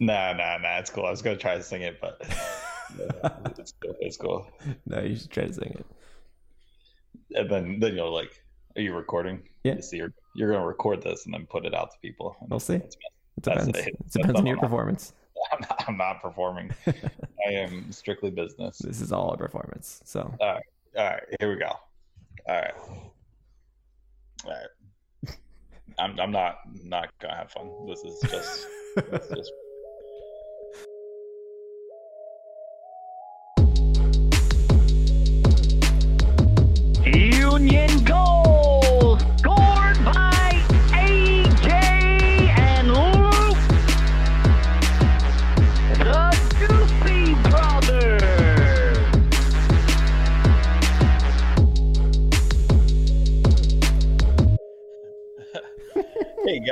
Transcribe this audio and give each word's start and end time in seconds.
Nah, 0.00 0.32
nah, 0.32 0.56
nah. 0.56 0.78
It's 0.78 0.90
cool. 0.90 1.04
I 1.04 1.10
was 1.10 1.22
gonna 1.22 1.36
try 1.36 1.56
to 1.56 1.62
sing 1.62 1.82
it, 1.82 2.00
but 2.00 2.20
it's 3.58 3.74
cool. 3.80 3.94
It's 4.00 4.16
cool. 4.16 4.46
No, 4.86 5.00
you 5.00 5.14
should 5.14 5.30
try 5.30 5.44
to 5.46 5.52
sing 5.52 5.76
it. 5.78 5.86
And 7.32 7.50
then, 7.50 7.80
then 7.80 7.94
you'll 7.94 8.12
like, 8.12 8.42
are 8.76 8.82
you 8.82 8.94
recording? 8.94 9.42
Yeah. 9.62 9.76
You 9.76 9.82
see, 9.82 9.98
you're, 9.98 10.12
you're 10.34 10.50
gonna 10.50 10.66
record 10.66 11.02
this 11.02 11.26
and 11.26 11.34
then 11.34 11.46
put 11.46 11.66
it 11.66 11.74
out 11.74 11.92
to 11.92 11.98
people. 12.00 12.36
And 12.40 12.50
We'll 12.50 12.60
see. 12.60 12.76
It 12.76 12.96
depends. 13.42 13.68
it. 13.68 13.88
It 13.88 14.10
depends 14.10 14.40
on 14.40 14.46
your 14.46 14.56
all. 14.56 14.62
performance. 14.62 15.12
I'm 15.52 15.60
not, 15.60 15.84
I'm 15.88 15.96
not 15.96 16.22
performing. 16.22 16.70
I 16.86 17.52
am 17.52 17.92
strictly 17.92 18.30
business. 18.30 18.78
This 18.78 19.00
is 19.00 19.12
all 19.12 19.32
a 19.32 19.36
performance. 19.36 20.00
So 20.04 20.34
All 20.40 20.60
right, 20.96 21.22
here 21.38 21.50
we 21.50 21.56
go. 21.56 21.72
All 22.48 22.56
right, 22.56 22.74
all 24.44 24.50
right. 24.50 25.36
I'm 25.98 26.18
I'm 26.18 26.30
not 26.30 26.58
not 26.84 27.10
gonna 27.20 27.36
have 27.36 27.50
fun. 27.50 27.70
This 27.86 28.00
is 28.00 28.18
just 28.30 28.66
this 28.96 29.22
is 29.24 29.36
just 29.36 29.52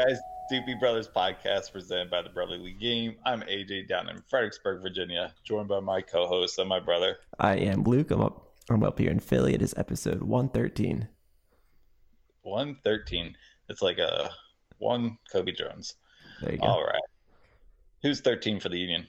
guys, 0.07 0.21
DP 0.53 0.79
Brothers 0.79 1.09
podcast 1.09 1.73
presented 1.73 2.09
by 2.09 2.23
the 2.23 2.29
Brotherly 2.29 2.59
League 2.59 2.79
Game. 2.79 3.17
I'm 3.27 3.41
AJ 3.41 3.89
down 3.89 4.09
in 4.09 4.23
Fredericksburg, 4.29 4.81
Virginia, 4.81 5.35
joined 5.43 5.67
by 5.67 5.81
my 5.81 6.01
co-host 6.01 6.57
and 6.61 6.69
my 6.69 6.79
brother. 6.79 7.17
I 7.41 7.57
am 7.57 7.83
Luke. 7.83 8.13
I'm 8.13 8.21
up. 8.21 8.55
I'm 8.71 8.85
up 8.85 9.01
here 9.01 9.11
in 9.11 9.19
Philly. 9.19 9.55
It 9.55 9.63
is 9.63 9.75
episode 9.77 10.23
113. 10.23 11.09
One 12.43 12.77
thirteen. 12.85 13.37
It's 13.69 13.83
like 13.83 13.99
a 13.99 14.31
one 14.79 15.19
Kobe 15.33 15.51
Jones. 15.51 15.97
There 16.43 16.53
you 16.53 16.59
go. 16.59 16.69
All 16.69 16.85
right. 16.85 17.03
Who's 18.03 18.21
thirteen 18.21 18.61
for 18.61 18.69
the 18.69 18.79
Union? 18.79 19.09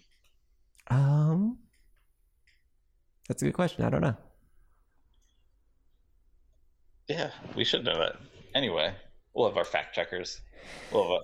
Um, 0.87 1.59
that's 3.27 3.43
a 3.43 3.45
good 3.45 3.53
question. 3.53 3.85
I 3.85 3.91
don't 3.91 4.01
know. 4.01 4.17
Yeah, 7.07 7.29
we 7.55 7.63
should 7.63 7.85
know 7.85 7.99
that. 7.99 8.15
Anyway, 8.55 8.91
we'll 9.35 9.47
have 9.47 9.57
our 9.57 9.63
fact 9.63 9.93
checkers. 9.93 10.41
We'll 10.91 11.03
have 11.13 11.21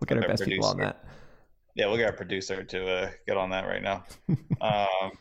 We'll 0.00 0.06
get 0.06 0.18
our 0.18 0.28
best 0.28 0.44
people 0.44 0.66
on 0.66 0.76
producer. 0.76 0.94
that. 1.02 1.04
Yeah, 1.76 1.86
we'll 1.86 1.96
get 1.96 2.06
our 2.06 2.12
producer 2.12 2.64
to 2.64 2.90
uh, 2.90 3.10
get 3.26 3.36
on 3.36 3.50
that 3.50 3.64
right 3.66 3.82
now. 3.82 4.04
um, 4.60 5.12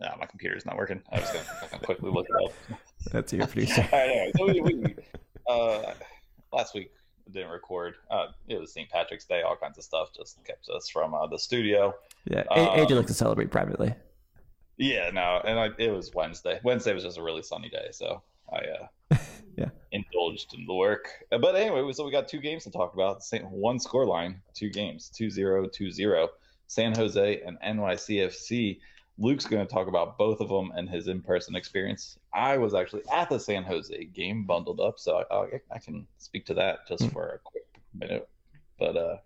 nah, 0.00 0.16
my 0.18 0.26
computer's 0.26 0.64
not 0.66 0.76
working. 0.76 1.02
I 1.12 1.20
was 1.20 1.30
gonna 1.70 1.82
quickly 1.84 2.10
look 2.10 2.26
it 2.28 2.44
up. 2.44 2.78
That's 3.12 3.32
your 3.32 3.46
producer. 3.48 3.86
All 3.92 3.98
right, 3.98 4.08
anyway, 4.08 4.32
so 4.36 4.46
we, 4.46 4.60
we, 4.60 4.96
uh, 5.48 5.92
last 6.52 6.74
week 6.74 6.90
didn't 7.30 7.50
record. 7.50 7.96
Uh, 8.10 8.28
it 8.48 8.58
was 8.58 8.72
St. 8.72 8.88
Patrick's 8.88 9.26
Day, 9.26 9.42
all 9.42 9.56
kinds 9.56 9.76
of 9.76 9.84
stuff 9.84 10.08
just 10.16 10.42
kept 10.44 10.66
us 10.74 10.88
from 10.88 11.12
uh, 11.14 11.26
the 11.26 11.38
studio. 11.38 11.94
Yeah, 12.24 12.44
A- 12.50 12.78
AJ 12.84 12.90
Um, 12.92 12.96
likes 12.96 13.08
to 13.08 13.14
celebrate 13.14 13.50
privately. 13.50 13.94
Yeah, 14.78 15.10
no, 15.10 15.40
and 15.44 15.58
I, 15.58 15.68
it 15.78 15.90
was 15.92 16.14
Wednesday. 16.14 16.60
Wednesday 16.64 16.94
was 16.94 17.02
just 17.04 17.18
a 17.18 17.22
really 17.22 17.42
sunny 17.42 17.68
day, 17.68 17.88
so 17.92 18.22
I 18.52 18.56
uh. 18.58 18.86
Indulged 19.92 20.54
in 20.54 20.66
the 20.66 20.74
work. 20.74 21.08
Uh, 21.32 21.38
But 21.38 21.56
anyway, 21.56 21.90
so 21.92 22.04
we 22.04 22.10
got 22.12 22.28
two 22.28 22.40
games 22.40 22.64
to 22.64 22.70
talk 22.70 22.94
about. 22.94 23.22
Same, 23.22 23.44
one 23.44 23.78
score 23.78 24.06
line, 24.06 24.42
two 24.54 24.70
games, 24.70 25.10
2-0, 25.18 25.70
2-0. 25.74 26.28
San 26.66 26.94
Jose 26.94 27.40
and 27.46 27.58
NYCFC. 27.60 28.78
Luke's 29.20 29.46
going 29.46 29.66
to 29.66 29.72
talk 29.72 29.88
about 29.88 30.16
both 30.16 30.40
of 30.40 30.48
them 30.48 30.70
and 30.76 30.88
his 30.88 31.08
in-person 31.08 31.56
experience. 31.56 32.18
I 32.32 32.58
was 32.58 32.74
actually 32.74 33.02
at 33.10 33.28
the 33.28 33.40
San 33.40 33.64
Jose 33.64 34.04
game, 34.04 34.44
bundled 34.44 34.78
up, 34.80 34.98
so 34.98 35.24
I, 35.30 35.34
I, 35.34 35.60
I 35.72 35.78
can 35.78 36.06
speak 36.18 36.46
to 36.46 36.54
that 36.54 36.86
just 36.86 37.04
Hmm. 37.04 37.08
for 37.08 37.28
a 37.30 37.38
quick 37.38 37.64
minute. 37.94 38.28
But 38.78 38.96
uh, 38.96 39.16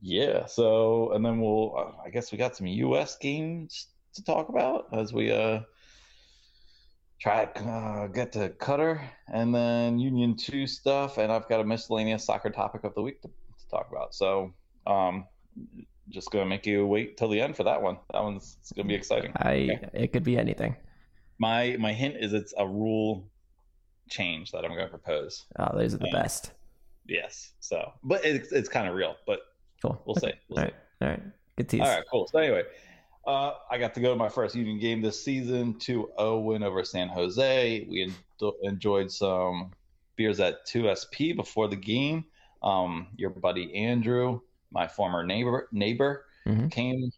yeah, 0.00 0.46
so 0.46 1.12
and 1.12 1.24
then 1.24 1.40
we'll. 1.40 1.74
Uh, 1.76 1.92
I 2.04 2.10
guess 2.10 2.30
we 2.32 2.36
got 2.36 2.56
some 2.56 2.66
U.S. 2.66 3.16
games 3.18 3.86
to 4.14 4.24
talk 4.24 4.48
about 4.50 4.88
as 4.92 5.12
we 5.14 5.30
uh 5.32 5.60
try 7.22 7.44
to 7.44 7.64
uh, 7.64 8.06
get 8.08 8.32
to 8.32 8.48
Qatar 8.50 9.00
and 9.32 9.54
then 9.54 9.98
Union 10.00 10.36
Two 10.36 10.66
stuff, 10.66 11.18
and 11.18 11.30
I've 11.30 11.48
got 11.48 11.60
a 11.60 11.64
miscellaneous 11.64 12.24
soccer 12.24 12.50
topic 12.50 12.82
of 12.84 12.94
the 12.94 13.02
week 13.02 13.22
to, 13.22 13.28
to 13.28 13.68
talk 13.70 13.88
about. 13.90 14.14
So, 14.14 14.52
um, 14.86 15.26
just 16.08 16.30
gonna 16.32 16.46
make 16.46 16.66
you 16.66 16.84
wait 16.86 17.16
till 17.16 17.28
the 17.28 17.40
end 17.40 17.56
for 17.56 17.62
that 17.64 17.80
one. 17.80 17.98
That 18.12 18.22
one's 18.22 18.56
it's 18.60 18.72
gonna 18.72 18.88
be 18.88 18.94
exciting. 18.94 19.32
I 19.36 19.78
it 19.92 20.12
could 20.12 20.24
be 20.24 20.36
anything. 20.36 20.74
My 21.38 21.76
my 21.78 21.92
hint 21.92 22.16
is 22.18 22.32
it's 22.32 22.52
a 22.58 22.66
rule 22.66 23.30
change 24.10 24.50
that 24.50 24.64
I'm 24.64 24.72
gonna 24.72 24.88
propose. 24.88 25.44
Oh, 25.58 25.78
those 25.78 25.94
are 25.94 25.98
the 25.98 26.06
Yeah. 26.06 26.22
best. 26.22 26.52
Yes. 27.06 27.52
So, 27.60 27.92
but 28.02 28.24
it's 28.24 28.50
it's 28.52 28.68
kind 28.68 28.88
of 28.88 28.94
real, 28.94 29.14
but 29.26 29.40
Cool. 29.80 30.00
we'll 30.06 30.16
Okay. 30.16 30.32
see. 30.32 30.38
We'll 30.48 30.58
All 30.58 30.64
see. 30.66 30.72
right. 30.72 30.74
All 31.02 31.08
right. 31.08 31.22
Good 31.56 31.68
tease. 31.68 31.80
All 31.80 31.88
right, 31.88 32.04
cool. 32.10 32.26
So 32.28 32.38
anyway, 32.38 32.62
uh, 33.26 33.52
I 33.70 33.78
got 33.78 33.94
to 33.94 34.00
go 34.00 34.10
to 34.10 34.16
my 34.16 34.28
first 34.28 34.54
Union 34.54 34.78
game 34.78 35.00
this 35.00 35.24
season, 35.24 35.74
2-0 35.74 36.44
win 36.44 36.62
over 36.62 36.84
San 36.84 37.08
Jose. 37.08 37.86
We 37.88 38.02
en- 38.40 38.52
enjoyed 38.62 39.10
some 39.10 39.72
beers 40.16 40.40
at 40.40 40.66
2SP 40.66 41.34
before 41.36 41.68
the 41.68 41.76
game. 41.76 42.24
Um, 42.62 43.08
your 43.16 43.30
buddy 43.30 43.74
Andrew, 43.74 44.40
my 44.70 44.86
former 44.88 45.24
neighbor, 45.24 45.68
neighbor 45.72 46.24
Mhm. 46.46 46.70
came 46.70 47.10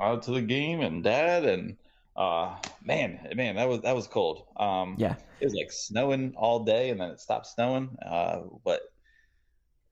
out 0.00 0.22
to 0.24 0.30
the 0.32 0.42
game, 0.42 0.80
and 0.80 1.02
Dad, 1.04 1.44
and 1.44 1.76
uh, 2.16 2.56
man, 2.84 3.28
man, 3.34 3.56
that 3.56 3.68
was 3.68 3.80
that 3.82 3.94
was 3.94 4.06
cold. 4.06 4.44
Um, 4.56 4.96
Yeah. 4.98 5.14
it 5.40 5.44
was 5.44 5.54
like 5.54 5.70
snowing 5.72 6.34
all 6.36 6.64
day, 6.64 6.90
and 6.90 7.00
then 7.00 7.10
it 7.10 7.20
stopped 7.20 7.46
snowing. 7.46 7.96
Uh, 8.04 8.40
but 8.64 8.82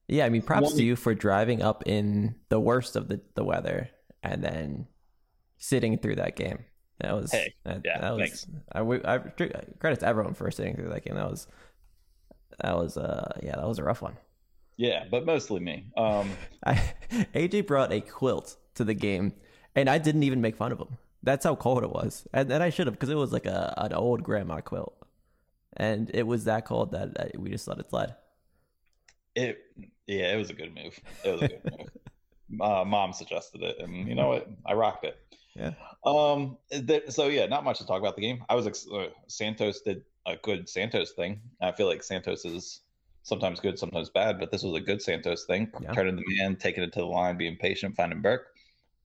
Yeah, 0.08 0.24
I 0.24 0.28
mean, 0.30 0.42
props 0.42 0.68
One- 0.68 0.76
to 0.76 0.82
you 0.84 0.96
for 0.96 1.14
driving 1.14 1.60
up 1.62 1.86
in 1.86 2.34
the 2.48 2.58
worst 2.58 2.96
of 2.96 3.08
the, 3.08 3.20
the 3.34 3.44
weather 3.44 3.90
and 4.22 4.42
then 4.42 4.86
sitting 5.58 5.98
through 5.98 6.16
that 6.16 6.36
game. 6.36 6.64
That 7.00 7.14
was 7.14 7.30
Hey, 7.30 7.54
that, 7.64 7.82
yeah, 7.84 8.00
that 8.00 8.16
was 8.16 8.20
thanks. 8.20 8.46
I, 8.72 8.80
I 8.80 9.18
credit 9.78 10.00
to 10.00 10.06
everyone 10.06 10.34
for 10.34 10.50
sitting 10.50 10.74
through 10.74 10.88
that 10.88 11.04
game. 11.04 11.14
That 11.14 11.30
was 11.30 11.46
that 12.60 12.76
was 12.76 12.96
uh 12.96 13.38
yeah, 13.42 13.56
that 13.56 13.68
was 13.68 13.78
a 13.78 13.84
rough 13.84 14.02
one. 14.02 14.16
yeah, 14.76 15.04
but 15.10 15.24
mostly 15.24 15.60
me. 15.60 15.86
Um, 15.96 16.30
I, 16.66 16.94
AJ 17.34 17.66
brought 17.66 17.92
a 17.92 18.00
quilt 18.00 18.56
to 18.74 18.84
the 18.84 18.94
game, 18.94 19.34
and 19.76 19.88
I 19.88 19.98
didn't 19.98 20.22
even 20.24 20.40
make 20.40 20.56
fun 20.56 20.72
of 20.72 20.78
him. 20.80 20.96
That's 21.22 21.44
how 21.44 21.54
cold 21.56 21.82
it 21.84 21.90
was, 21.90 22.26
and, 22.32 22.50
and 22.50 22.62
I 22.62 22.70
should 22.70 22.86
have 22.86 22.94
because 22.94 23.10
it 23.10 23.16
was 23.16 23.32
like 23.32 23.46
a 23.46 23.74
an 23.76 23.92
old 23.92 24.22
grandma 24.22 24.60
quilt, 24.60 24.94
and 25.76 26.10
it 26.14 26.26
was 26.26 26.44
that 26.44 26.64
cold 26.64 26.92
that 26.92 27.20
uh, 27.20 27.26
we 27.38 27.50
just 27.50 27.68
let 27.68 27.78
it 27.78 27.90
slide. 27.90 28.14
It 29.34 29.58
yeah, 30.06 30.32
it 30.32 30.36
was 30.36 30.50
a 30.50 30.54
good 30.54 30.74
move. 30.74 30.98
It 31.24 31.30
was 31.30 31.42
a 31.42 31.48
good 31.48 31.64
move. 31.64 31.88
Uh, 32.62 32.82
Mom 32.82 33.12
suggested 33.12 33.62
it, 33.62 33.76
and 33.78 34.08
you 34.08 34.14
know 34.14 34.28
what? 34.28 34.48
I 34.64 34.72
rocked 34.72 35.04
it. 35.04 35.18
Yeah. 35.58 35.72
Um. 36.04 36.58
th- 36.70 37.10
so 37.10 37.26
yeah, 37.26 37.46
not 37.46 37.64
much 37.64 37.78
to 37.78 37.86
talk 37.86 38.00
about 38.00 38.16
the 38.16 38.22
game. 38.22 38.44
I 38.48 38.54
was 38.54 38.66
ex- 38.66 38.88
uh, 38.88 39.08
Santos 39.26 39.80
did 39.80 40.02
a 40.26 40.36
good 40.36 40.68
Santos 40.68 41.12
thing. 41.12 41.40
I 41.60 41.72
feel 41.72 41.86
like 41.86 42.02
Santos 42.02 42.44
is 42.44 42.80
sometimes 43.22 43.60
good, 43.60 43.78
sometimes 43.78 44.08
bad, 44.08 44.38
but 44.38 44.50
this 44.50 44.62
was 44.62 44.74
a 44.74 44.80
good 44.80 45.02
Santos 45.02 45.44
thing. 45.44 45.70
Yeah. 45.80 45.92
Turning 45.92 46.16
the 46.16 46.24
man, 46.38 46.56
taking 46.56 46.84
it 46.84 46.92
to 46.94 47.00
the 47.00 47.06
line, 47.06 47.36
being 47.36 47.56
patient, 47.56 47.96
finding 47.96 48.22
Burke. 48.22 48.46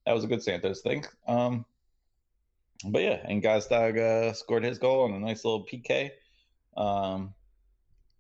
That 0.06 0.14
was 0.14 0.24
a 0.24 0.28
good 0.28 0.44
Santos 0.44 0.82
thing. 0.82 1.06
Um. 1.28 1.66
But 2.86 3.02
yeah, 3.02 3.22
and 3.24 3.42
Gazdag 3.42 3.98
uh, 3.98 4.34
scored 4.34 4.66
his 4.66 4.78
goal 4.78 5.06
on 5.06 5.14
a 5.14 5.20
nice 5.20 5.44
little 5.44 5.66
PK. 5.66 6.12
Um. 6.78 7.34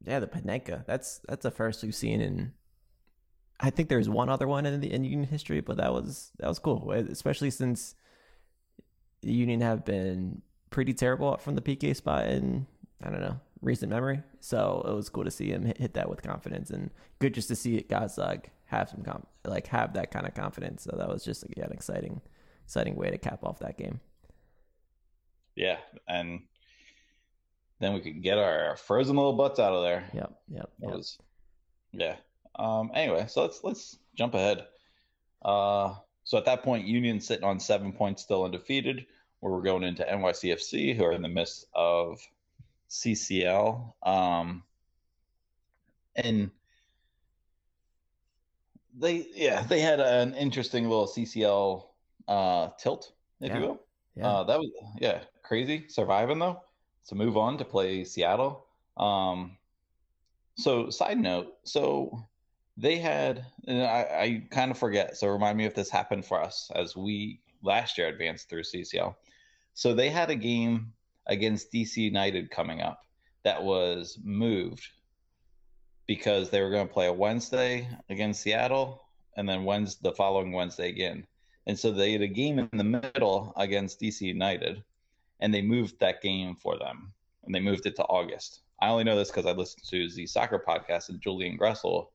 Yeah, 0.05 0.19
the 0.19 0.27
Panenka. 0.27 0.85
That's 0.85 1.21
that's 1.27 1.43
the 1.43 1.51
first 1.51 1.83
we've 1.83 1.95
seen 1.95 2.21
in. 2.21 2.53
I 3.59 3.69
think 3.69 3.87
there's 3.87 4.09
one 4.09 4.29
other 4.29 4.47
one 4.47 4.65
in 4.65 4.79
the 4.81 4.91
in 4.91 5.03
Union 5.03 5.29
history, 5.29 5.61
but 5.61 5.77
that 5.77 5.93
was 5.93 6.31
that 6.39 6.47
was 6.47 6.59
cool, 6.59 6.91
especially 6.91 7.51
since 7.51 7.95
the 9.23 9.33
Union 9.33 9.61
have 9.61 9.85
been 9.85 10.41
pretty 10.69 10.93
terrible 10.93 11.37
from 11.37 11.55
the 11.55 11.61
PK 11.61 11.95
spot 11.95 12.27
in 12.27 12.67
I 13.03 13.09
don't 13.09 13.21
know 13.21 13.39
recent 13.63 13.89
memory. 13.89 14.21
So 14.39 14.85
it 14.87 14.93
was 14.93 15.09
cool 15.09 15.23
to 15.23 15.31
see 15.31 15.49
him 15.49 15.65
hit, 15.65 15.77
hit 15.77 15.93
that 15.93 16.09
with 16.09 16.21
confidence, 16.21 16.69
and 16.69 16.91
good 17.19 17.33
just 17.33 17.47
to 17.47 17.55
see 17.55 17.81
guys 17.81 18.17
like 18.17 18.51
have 18.65 18.89
some 18.89 19.01
com- 19.03 19.25
like 19.45 19.67
have 19.67 19.93
that 19.93 20.11
kind 20.11 20.27
of 20.27 20.33
confidence. 20.33 20.83
So 20.83 20.95
that 20.97 21.07
was 21.07 21.23
just 21.23 21.45
yeah, 21.55 21.65
an 21.65 21.71
exciting 21.71 22.21
exciting 22.65 22.95
way 22.95 23.09
to 23.09 23.17
cap 23.17 23.43
off 23.43 23.59
that 23.59 23.77
game. 23.77 23.99
Yeah, 25.55 25.77
and 26.07 26.41
then 27.79 27.93
we 27.93 28.01
could 28.01 28.21
get 28.21 28.37
our 28.37 28.75
frozen 28.77 29.15
little 29.15 29.33
butts 29.33 29.59
out 29.59 29.73
of 29.73 29.83
there. 29.83 30.03
Yep, 30.13 30.33
yep, 30.49 30.69
That 30.79 30.87
yep. 30.87 30.97
was, 30.97 31.17
yeah. 31.91 32.15
Um. 32.55 32.91
Anyway, 32.93 33.25
so 33.27 33.41
let's 33.41 33.63
let's 33.63 33.97
jump 34.15 34.33
ahead. 34.33 34.65
Uh. 35.43 35.95
So 36.33 36.39
at 36.39 36.45
that 36.45 36.63
point, 36.63 36.87
Union 36.87 37.21
sitting 37.21 37.43
on 37.43 37.59
seven 37.59 37.93
points, 37.93 38.23
still 38.23 38.43
undefeated. 38.43 39.05
Where 39.39 39.53
we're 39.53 39.61
going 39.61 39.83
into 39.83 40.03
NYCFC, 40.03 40.95
who 40.97 41.03
are 41.03 41.11
in 41.11 41.21
the 41.21 41.27
midst 41.27 41.67
of 41.75 42.19
CCL. 42.89 43.93
Um. 44.01 44.63
And 46.15 46.49
they 48.97 49.27
yeah 49.35 49.61
they 49.61 49.79
had 49.79 49.99
an 49.99 50.33
interesting 50.33 50.89
little 50.89 51.05
CCL 51.05 51.85
uh, 52.27 52.69
tilt, 52.79 53.11
if 53.39 53.49
Yeah. 53.49 53.55
you 53.59 53.61
will. 53.67 53.81
Yeah. 54.15 54.27
Uh, 54.27 54.43
that 54.45 54.57
was 54.57 54.71
yeah 54.99 55.19
crazy 55.43 55.87
surviving 55.87 56.39
though 56.39 56.63
to 57.09 57.13
move 57.13 57.37
on 57.37 57.59
to 57.59 57.65
play 57.65 58.03
Seattle. 58.05 58.65
Um, 58.97 59.55
so 60.55 60.89
side 60.89 61.19
note, 61.19 61.57
so 61.63 62.27
they 62.77 62.97
had 62.97 63.45
and 63.67 63.83
I, 63.83 64.01
I 64.01 64.47
kind 64.49 64.71
of 64.71 64.77
forget. 64.77 65.17
So 65.17 65.27
remind 65.27 65.57
me 65.57 65.65
if 65.65 65.75
this 65.75 65.89
happened 65.89 66.25
for 66.25 66.41
us 66.41 66.71
as 66.75 66.95
we 66.95 67.39
last 67.61 67.97
year 67.97 68.07
advanced 68.07 68.49
through 68.49 68.63
CCL. 68.63 69.15
So 69.73 69.93
they 69.93 70.09
had 70.09 70.29
a 70.29 70.35
game 70.35 70.93
against 71.27 71.71
DC 71.71 71.97
United 71.97 72.51
coming 72.51 72.81
up 72.81 73.05
that 73.43 73.63
was 73.63 74.19
moved 74.23 74.87
because 76.07 76.49
they 76.49 76.61
were 76.61 76.69
going 76.69 76.87
to 76.87 76.93
play 76.93 77.07
a 77.07 77.13
Wednesday 77.13 77.87
against 78.09 78.41
Seattle 78.41 79.03
and 79.37 79.47
then 79.47 79.63
Wednesday 79.63 80.09
the 80.09 80.15
following 80.15 80.51
Wednesday 80.51 80.89
again. 80.89 81.25
And 81.65 81.79
so 81.79 81.91
they 81.91 82.11
had 82.11 82.21
a 82.21 82.27
game 82.27 82.59
in 82.59 82.69
the 82.73 82.83
middle 82.83 83.53
against 83.55 84.01
DC 84.01 84.21
United 84.21 84.83
and 85.39 85.53
they 85.53 85.61
moved 85.61 85.99
that 85.99 86.21
game 86.21 86.55
for 86.55 86.77
them 86.77 87.13
and 87.43 87.55
they 87.55 87.59
moved 87.59 87.85
it 87.85 87.95
to 87.95 88.03
August. 88.03 88.61
I 88.81 88.89
only 88.89 89.05
know 89.05 89.15
this 89.15 89.31
because 89.31 89.45
I 89.45 89.51
listened 89.51 89.85
to 89.89 90.09
the 90.09 90.27
soccer 90.27 90.61
podcast 90.65 91.09
and 91.09 91.21
Julian 91.21 91.57
Gressel 91.57 92.07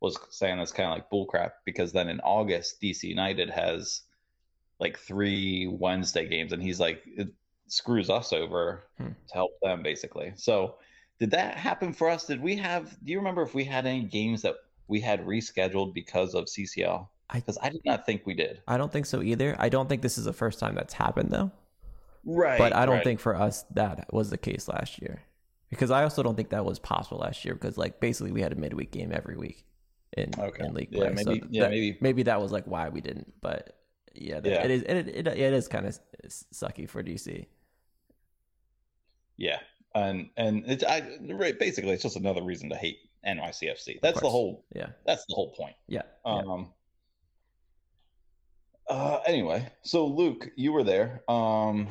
was 0.00 0.18
saying 0.30 0.58
that's 0.58 0.72
kind 0.72 0.88
of 0.90 0.96
like 0.96 1.10
bullcrap 1.10 1.50
because 1.64 1.92
then 1.92 2.08
in 2.08 2.20
August 2.20 2.80
DC 2.80 3.02
United 3.04 3.50
has 3.50 4.02
like 4.78 4.98
three 4.98 5.66
Wednesday 5.66 6.26
games 6.28 6.52
and 6.52 6.62
he's 6.62 6.78
like 6.78 7.02
it 7.06 7.28
screws 7.66 8.08
us 8.10 8.32
over 8.32 8.84
Hmm. 8.98 9.08
to 9.28 9.34
help 9.34 9.52
them 9.62 9.82
basically. 9.82 10.32
So 10.36 10.76
did 11.18 11.32
that 11.32 11.56
happen 11.56 11.92
for 11.92 12.08
us? 12.08 12.26
Did 12.26 12.40
we 12.40 12.56
have 12.56 12.96
do 13.04 13.10
you 13.12 13.18
remember 13.18 13.42
if 13.42 13.54
we 13.54 13.64
had 13.64 13.86
any 13.86 14.04
games 14.04 14.42
that 14.42 14.54
we 14.86 15.00
had 15.00 15.26
rescheduled 15.26 15.92
because 15.94 16.34
of 16.34 16.44
CCL? 16.46 17.08
Because 17.32 17.58
I 17.62 17.68
did 17.68 17.82
not 17.84 18.06
think 18.06 18.22
we 18.24 18.32
did. 18.34 18.62
I 18.66 18.78
don't 18.78 18.90
think 18.92 19.04
so 19.04 19.20
either. 19.20 19.54
I 19.58 19.68
don't 19.68 19.88
think 19.88 20.00
this 20.00 20.16
is 20.16 20.24
the 20.24 20.32
first 20.32 20.58
time 20.60 20.74
that's 20.76 20.94
happened 20.94 21.30
though. 21.30 21.50
Right. 22.24 22.58
but 22.58 22.74
I 22.74 22.84
don't 22.86 23.02
think 23.04 23.20
for 23.20 23.34
us 23.34 23.64
that 23.74 24.12
was 24.12 24.30
the 24.30 24.38
case 24.38 24.68
last 24.68 25.00
year. 25.02 25.22
Because 25.70 25.90
I 25.90 26.02
also 26.04 26.22
don't 26.22 26.34
think 26.36 26.50
that 26.50 26.64
was 26.64 26.78
possible 26.78 27.18
last 27.18 27.44
year 27.44 27.54
because 27.54 27.76
like 27.76 28.00
basically 28.00 28.32
we 28.32 28.40
had 28.42 28.52
a 28.52 28.56
midweek 28.56 28.90
game 28.92 29.10
every 29.12 29.36
week 29.36 29.64
in, 30.16 30.30
Okay. 30.38 30.64
in 30.64 30.74
league 30.74 30.88
Yeah, 30.90 31.10
play. 31.10 31.14
maybe- 31.24 31.40
so 31.40 31.46
yeah, 31.50 31.62
that- 31.62 31.70
maybe- 31.70 31.98
maybe 32.00 32.22
that 32.24 32.40
was 32.40 32.52
like 32.52 32.66
why 32.66 32.88
we 32.88 33.00
didn't. 33.00 33.32
But 33.40 33.76
yeah, 34.14 34.40
that, 34.40 34.50
Yeah. 34.50 34.64
it 34.64 34.70
is 34.70 34.82
it, 34.82 35.08
it, 35.08 35.26
it 35.28 35.52
is 35.52 35.68
kind 35.68 35.86
of 35.86 35.98
sucky 36.26 36.88
for 36.88 37.02
DC. 37.02 37.46
Yeah, 39.36 39.60
and 39.94 40.30
and 40.36 40.64
it's 40.66 40.82
I 40.82 41.00
basically 41.52 41.92
it's 41.92 42.02
just 42.02 42.16
another 42.16 42.42
reason 42.42 42.68
to 42.70 42.76
hate 42.76 42.98
NYCFC. 43.26 44.00
That's 44.02 44.20
the 44.20 44.28
whole. 44.30 44.64
Yeah, 44.74 44.88
That's 45.06 45.24
the 45.26 45.34
whole 45.34 45.52
point. 45.52 45.76
yeah, 45.86 46.02
yeah. 46.26 46.32
Um. 46.32 46.72
Uh. 48.88 49.20
Anyway, 49.26 49.68
so 49.82 50.06
Luke, 50.06 50.50
you 50.56 50.72
were 50.72 50.82
there. 50.84 51.22
Um. 51.28 51.88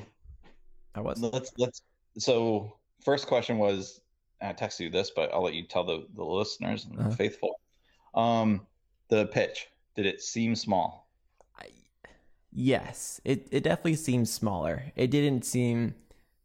I 0.95 1.01
was. 1.01 1.19
Let's 1.21 1.51
let's. 1.57 1.81
So 2.17 2.77
first 3.05 3.27
question 3.27 3.59
was, 3.59 4.01
I 4.41 4.51
texted 4.53 4.79
you 4.81 4.89
this, 4.89 5.11
but 5.15 5.31
I'll 5.33 5.43
let 5.43 5.53
you 5.53 5.63
tell 5.67 5.83
the 5.83 6.07
the 6.15 6.23
listeners 6.25 6.85
and 6.85 6.99
Uh-huh. 6.99 7.09
the 7.09 7.15
faithful. 7.15 7.59
Um, 8.17 8.67
the 9.09 9.27
pitch. 9.27 9.67
Did 9.95 10.05
it 10.05 10.21
seem 10.21 10.55
small? 10.55 11.07
Yes, 12.51 13.21
it 13.23 13.47
it 13.51 13.63
definitely 13.63 13.95
seems 13.95 14.31
smaller. 14.31 14.91
It 14.95 15.11
didn't 15.11 15.45
seem 15.45 15.93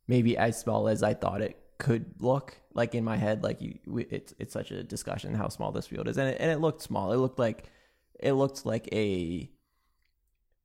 maybe 0.06 0.36
as 0.36 0.60
small 0.60 0.88
as 0.88 1.02
I 1.02 1.14
thought 1.14 1.40
it 1.40 1.56
could 1.78 2.04
look. 2.18 2.58
Like 2.74 2.94
in 2.94 3.02
my 3.02 3.16
head, 3.16 3.42
like 3.42 3.62
you, 3.62 3.78
it's 4.10 4.34
it's 4.38 4.52
such 4.52 4.70
a 4.70 4.82
discussion 4.82 5.34
how 5.34 5.48
small 5.48 5.72
this 5.72 5.86
field 5.86 6.08
is, 6.08 6.18
and 6.18 6.28
it, 6.28 6.36
and 6.38 6.50
it 6.50 6.58
looked 6.60 6.82
small. 6.82 7.12
It 7.12 7.16
looked 7.16 7.38
like 7.38 7.64
it 8.20 8.32
looked 8.32 8.66
like 8.66 8.88
a 8.92 9.50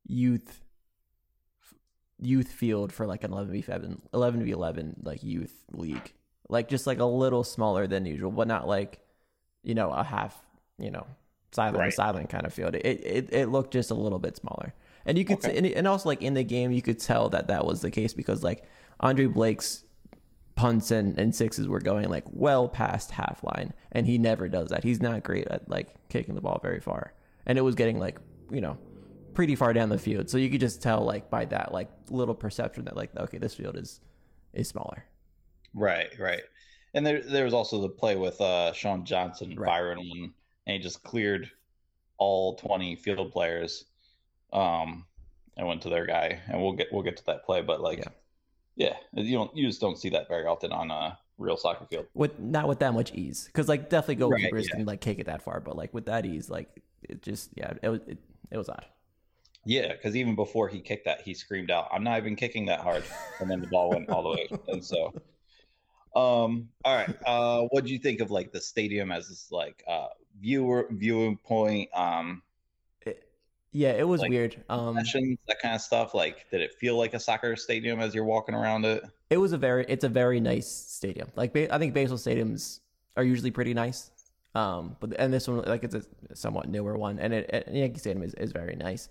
youth 0.06 0.62
youth 2.20 2.52
field 2.52 2.92
for 2.92 3.06
like 3.06 3.24
an 3.24 3.32
11 3.32 3.52
v 3.52 3.62
7 3.62 4.02
11 4.14 4.44
v 4.44 4.52
11 4.52 5.02
like 5.04 5.22
youth 5.22 5.64
league 5.72 6.14
like 6.50 6.68
just 6.68 6.88
like 6.88 6.98
a 7.00 7.06
little 7.06 7.44
smaller 7.44 7.86
than 7.86 8.06
usual 8.06 8.32
but 8.32 8.48
not 8.48 8.68
like 8.68 9.00
you 9.62 9.76
know 9.76 9.92
a 9.92 10.04
half 10.04 10.42
you 10.78 10.92
know 10.92 11.06
silent 11.52 11.82
Right. 11.82 11.94
silent 11.94 12.30
kind 12.30 12.46
of 12.46 12.54
field 12.54 12.76
it, 12.76 12.86
it 12.86 13.30
it 13.32 13.50
looked 13.50 13.72
just 13.74 13.92
a 13.92 13.96
little 13.96 14.20
bit 14.20 14.36
smaller 14.38 14.74
and 15.06 15.18
you 15.18 15.24
could 15.24 15.42
Okay. 15.42 15.44
see, 15.44 15.56
and, 15.56 15.66
and 15.66 15.88
also 15.88 16.10
like 16.10 16.22
in 16.22 16.34
the 16.34 16.44
game 16.44 16.72
you 16.72 16.82
could 16.82 17.00
tell 17.00 17.30
that 17.30 17.48
that 17.48 17.66
was 17.66 17.82
the 17.82 17.92
case 17.92 18.14
because 18.14 18.44
like 18.44 18.64
andre 19.00 19.26
blake's 19.26 19.84
punts 20.56 20.92
and, 20.92 21.18
and 21.20 21.36
sixes 21.36 21.68
were 21.68 21.80
going 21.80 22.10
like 22.10 22.24
well 22.32 22.68
past 22.68 23.12
half 23.12 23.44
line 23.44 23.74
and 23.92 24.08
he 24.08 24.18
never 24.18 24.50
does 24.50 24.70
that 24.70 24.84
he's 24.84 25.02
not 25.02 25.24
great 25.24 25.48
at 25.48 25.70
like 25.70 25.94
kicking 26.10 26.36
the 26.36 26.42
ball 26.42 26.60
very 26.64 26.80
far 26.80 27.14
and 27.46 27.58
it 27.58 27.62
was 27.62 27.76
getting 27.76 28.00
like 28.00 28.20
you 28.52 28.62
know 28.62 28.78
pretty 29.36 29.56
far 29.56 29.72
down 29.74 29.90
the 29.90 30.00
field 30.00 30.30
so 30.30 30.38
you 30.38 30.50
could 30.50 30.60
just 30.62 30.82
tell 30.82 31.02
like 31.04 31.30
by 31.30 31.46
that 31.46 31.72
like 31.72 31.90
little 32.10 32.34
perception 32.36 32.86
that 32.86 32.96
like 32.98 33.16
okay 33.18 33.38
this 33.38 33.54
field 33.54 33.78
is 33.78 34.02
is 34.54 34.68
smaller 34.68 35.06
Right, 35.74 36.10
right. 36.20 36.44
And 36.94 37.06
there 37.06 37.22
there 37.22 37.46
was 37.46 37.54
also 37.54 37.82
the 37.82 37.90
play 37.90 38.16
with 38.16 38.40
uh 38.42 38.74
Sean 38.74 39.06
Johnson, 39.06 39.58
Right. 39.58 39.64
Byron, 39.64 40.34
and 40.68 40.74
he 40.76 40.80
just 40.80 41.02
cleared 41.04 41.50
all 42.20 42.56
twenty 42.58 42.96
field 42.96 43.32
players, 43.32 43.86
um, 44.54 45.06
and 45.58 45.68
went 45.68 45.82
to 45.84 45.90
their 45.90 46.06
guy. 46.06 46.42
And 46.48 46.62
we'll 46.62 46.74
get 46.74 46.90
we'll 46.92 47.04
get 47.04 47.18
to 47.18 47.26
that 47.28 47.46
play, 47.46 47.62
but 47.64 47.82
like, 47.82 48.00
Yeah. 48.00 48.10
yeah, 48.76 48.98
you 49.14 49.36
don't 49.38 49.56
you 49.58 49.66
just 49.68 49.82
don't 49.82 49.98
see 49.98 50.10
that 50.10 50.28
very 50.28 50.46
often 50.46 50.72
on 50.72 50.92
a 50.92 51.18
real 51.40 51.58
soccer 51.58 51.86
field. 51.88 52.08
with 52.16 52.40
not 52.40 52.68
with 52.68 52.80
that 52.80 52.94
much 52.94 53.14
ease 53.14 53.46
because 53.46 53.68
like 53.70 53.90
definitely 53.90 54.24
Right, 54.26 54.52
goalkeepers 54.52 54.66
yeah. 54.70 54.76
can 54.76 54.86
like 54.86 55.02
kick 55.02 55.20
it 55.20 55.28
that 55.28 55.42
far 55.44 55.60
but 55.60 55.76
like 55.78 55.94
with 55.94 56.08
that 56.08 56.26
ease 56.26 56.50
like 56.50 56.68
it 57.04 57.22
just 57.22 57.52
yeah 57.56 57.74
it 57.84 57.90
was 57.90 58.02
it, 58.08 58.18
it 58.52 58.58
was 58.58 58.68
odd 58.70 58.86
Yeah, 59.66 59.92
because 59.94 60.16
even 60.16 60.36
before 60.36 60.68
he 60.70 60.80
kicked 60.80 61.06
that, 61.06 61.22
he 61.22 61.34
screamed 61.34 61.70
out, 61.72 61.90
"I'm 61.92 62.04
not 62.04 62.18
even 62.20 62.36
kicking 62.36 62.66
that 62.68 62.80
hard," 62.80 63.04
and 63.40 63.50
then 63.52 63.60
the 63.62 63.68
ball 63.68 63.90
went 63.92 64.10
all 64.10 64.24
the 64.24 64.30
way. 64.30 64.50
And 64.68 64.84
so, 64.84 65.14
um, 66.16 66.70
all 66.84 66.96
right, 66.96 67.10
uh, 67.26 67.64
what 67.72 67.84
do 67.86 67.92
you 67.92 68.00
think 68.00 68.22
of 68.22 68.32
like 68.32 68.52
the 68.52 68.62
stadium 68.62 69.12
as 69.12 69.28
this, 69.30 69.52
like 69.52 69.84
uh 69.88 70.08
viewer 70.40 70.88
viewing 70.92 71.38
point? 71.38 71.90
Um, 71.94 72.42
It- 73.06 73.24
yeah 73.72 73.92
it 73.92 74.08
was 74.08 74.22
Like, 74.22 74.30
weird 74.30 74.64
um 74.70 74.96
that 74.96 75.60
kind 75.62 75.76
of 75.76 75.82
stuff. 75.82 76.14
Like, 76.14 76.50
did 76.52 76.62
it 76.62 76.74
feel 76.74 76.98
like 76.98 77.14
a 77.14 77.20
soccer 77.20 77.56
stadium 77.56 78.00
as 78.00 78.14
you're 78.16 78.26
walking 78.26 78.56
around 78.56 78.86
it? 78.86 79.04
it 79.30 79.38
was 79.38 79.52
a 79.52 79.58
very 79.58 79.86
it's 79.90 80.04
a 80.06 80.10
very 80.10 80.40
nice 80.40 80.68
stadium 80.68 81.30
like 81.36 81.56
i 81.56 81.78
think 81.78 81.94
baseball 81.94 82.18
stadiums 82.18 82.80
are 83.18 83.24
usually 83.24 83.52
pretty 83.52 83.74
nice 83.74 84.10
um 84.56 84.96
but 85.02 85.14
and 85.20 85.34
this 85.34 85.48
one 85.50 85.62
like 85.64 85.84
it's 85.84 85.96
a 85.96 86.02
somewhat 86.34 86.70
newer 86.70 86.98
one 86.98 87.20
and 87.20 87.34
it, 87.34 87.50
it 87.52 87.68
yankee 87.74 88.00
stadium 88.00 88.24
is, 88.24 88.34
is 88.36 88.54
very 88.54 88.76
nice 88.76 89.10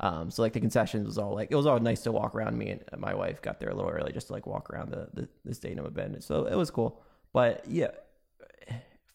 um 0.00 0.30
so 0.30 0.42
like 0.42 0.52
the 0.52 0.60
concessions 0.60 1.06
was 1.06 1.16
all 1.16 1.34
like 1.34 1.50
it 1.50 1.56
was 1.56 1.64
all 1.64 1.78
nice 1.80 2.02
to 2.02 2.12
walk 2.12 2.34
around 2.34 2.56
me 2.58 2.68
and 2.68 2.82
my 3.00 3.14
wife 3.14 3.40
got 3.40 3.58
there 3.58 3.70
a 3.70 3.74
little 3.74 3.90
early 3.90 4.12
just 4.12 4.26
to 4.26 4.34
like 4.34 4.46
walk 4.46 4.68
around 4.70 4.90
the 4.90 5.08
the, 5.14 5.28
the 5.46 5.54
stadium 5.54 5.86
a 5.86 5.90
bit 5.90 6.22
so 6.22 6.44
it 6.44 6.54
was 6.54 6.70
cool 6.70 7.00
but 7.32 7.64
yeah 7.66 7.88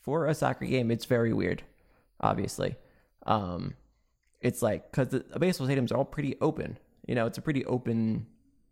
for 0.02 0.28
a 0.28 0.34
soccer 0.34 0.66
game 0.66 0.92
it's 0.92 1.06
very 1.06 1.34
weird 1.34 1.64
obviously 2.20 2.76
um 3.26 3.74
it's 4.42 4.62
like 4.62 4.92
because 4.92 5.10
the, 5.10 5.40
baseball 5.40 5.68
stadiums 5.68 5.92
are 5.92 5.98
all 5.98 6.06
pretty 6.06 6.36
open 6.42 6.78
you 7.08 7.16
know 7.16 7.26
it's 7.26 7.38
a 7.38 7.42
pretty 7.42 7.66
open 7.66 8.26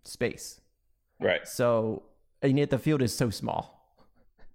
space 0.04 0.60
Right. 1.20 1.48
so 1.48 2.04
and 2.42 2.58
yet 2.58 2.70
the 2.70 2.78
field 2.78 3.02
is 3.02 3.14
so 3.14 3.30
small. 3.30 3.76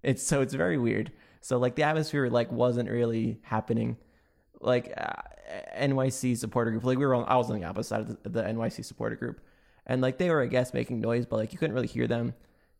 It's 0.03 0.23
so 0.23 0.41
it's 0.41 0.55
very 0.55 0.79
weird. 0.79 1.13
So 1.41 1.59
like 1.59 1.77
the 1.77 1.83
atmosphere 1.83 2.29
like 2.29 2.51
wasn't 2.51 2.91
really 2.91 3.39
happening. 3.43 3.97
Like 4.61 4.93
uh, 4.97 5.21
NYC 5.79 6.39
supporter 6.39 6.71
group, 6.71 6.85
like 6.85 6.99
we 6.99 7.05
were 7.05 7.15
on, 7.15 7.25
I 7.29 7.37
was 7.37 7.51
on 7.51 7.61
the 7.61 7.67
opposite 7.67 7.89
side 7.89 8.01
of 8.01 8.23
the, 8.23 8.29
the 8.31 8.43
NYC 8.43 8.85
supporter 8.85 9.17
group, 9.17 9.41
and 9.87 10.01
like 10.01 10.17
they 10.17 10.31
were 10.31 10.43
I 10.43 10.47
guess 10.47 10.73
making 10.73 11.01
noise, 11.01 11.27
but 11.27 11.37
like 11.37 11.53
you 11.53 11.59
couldn't 11.59 11.75
really 11.75 11.87
hear 11.87 12.07
them. 12.07 12.33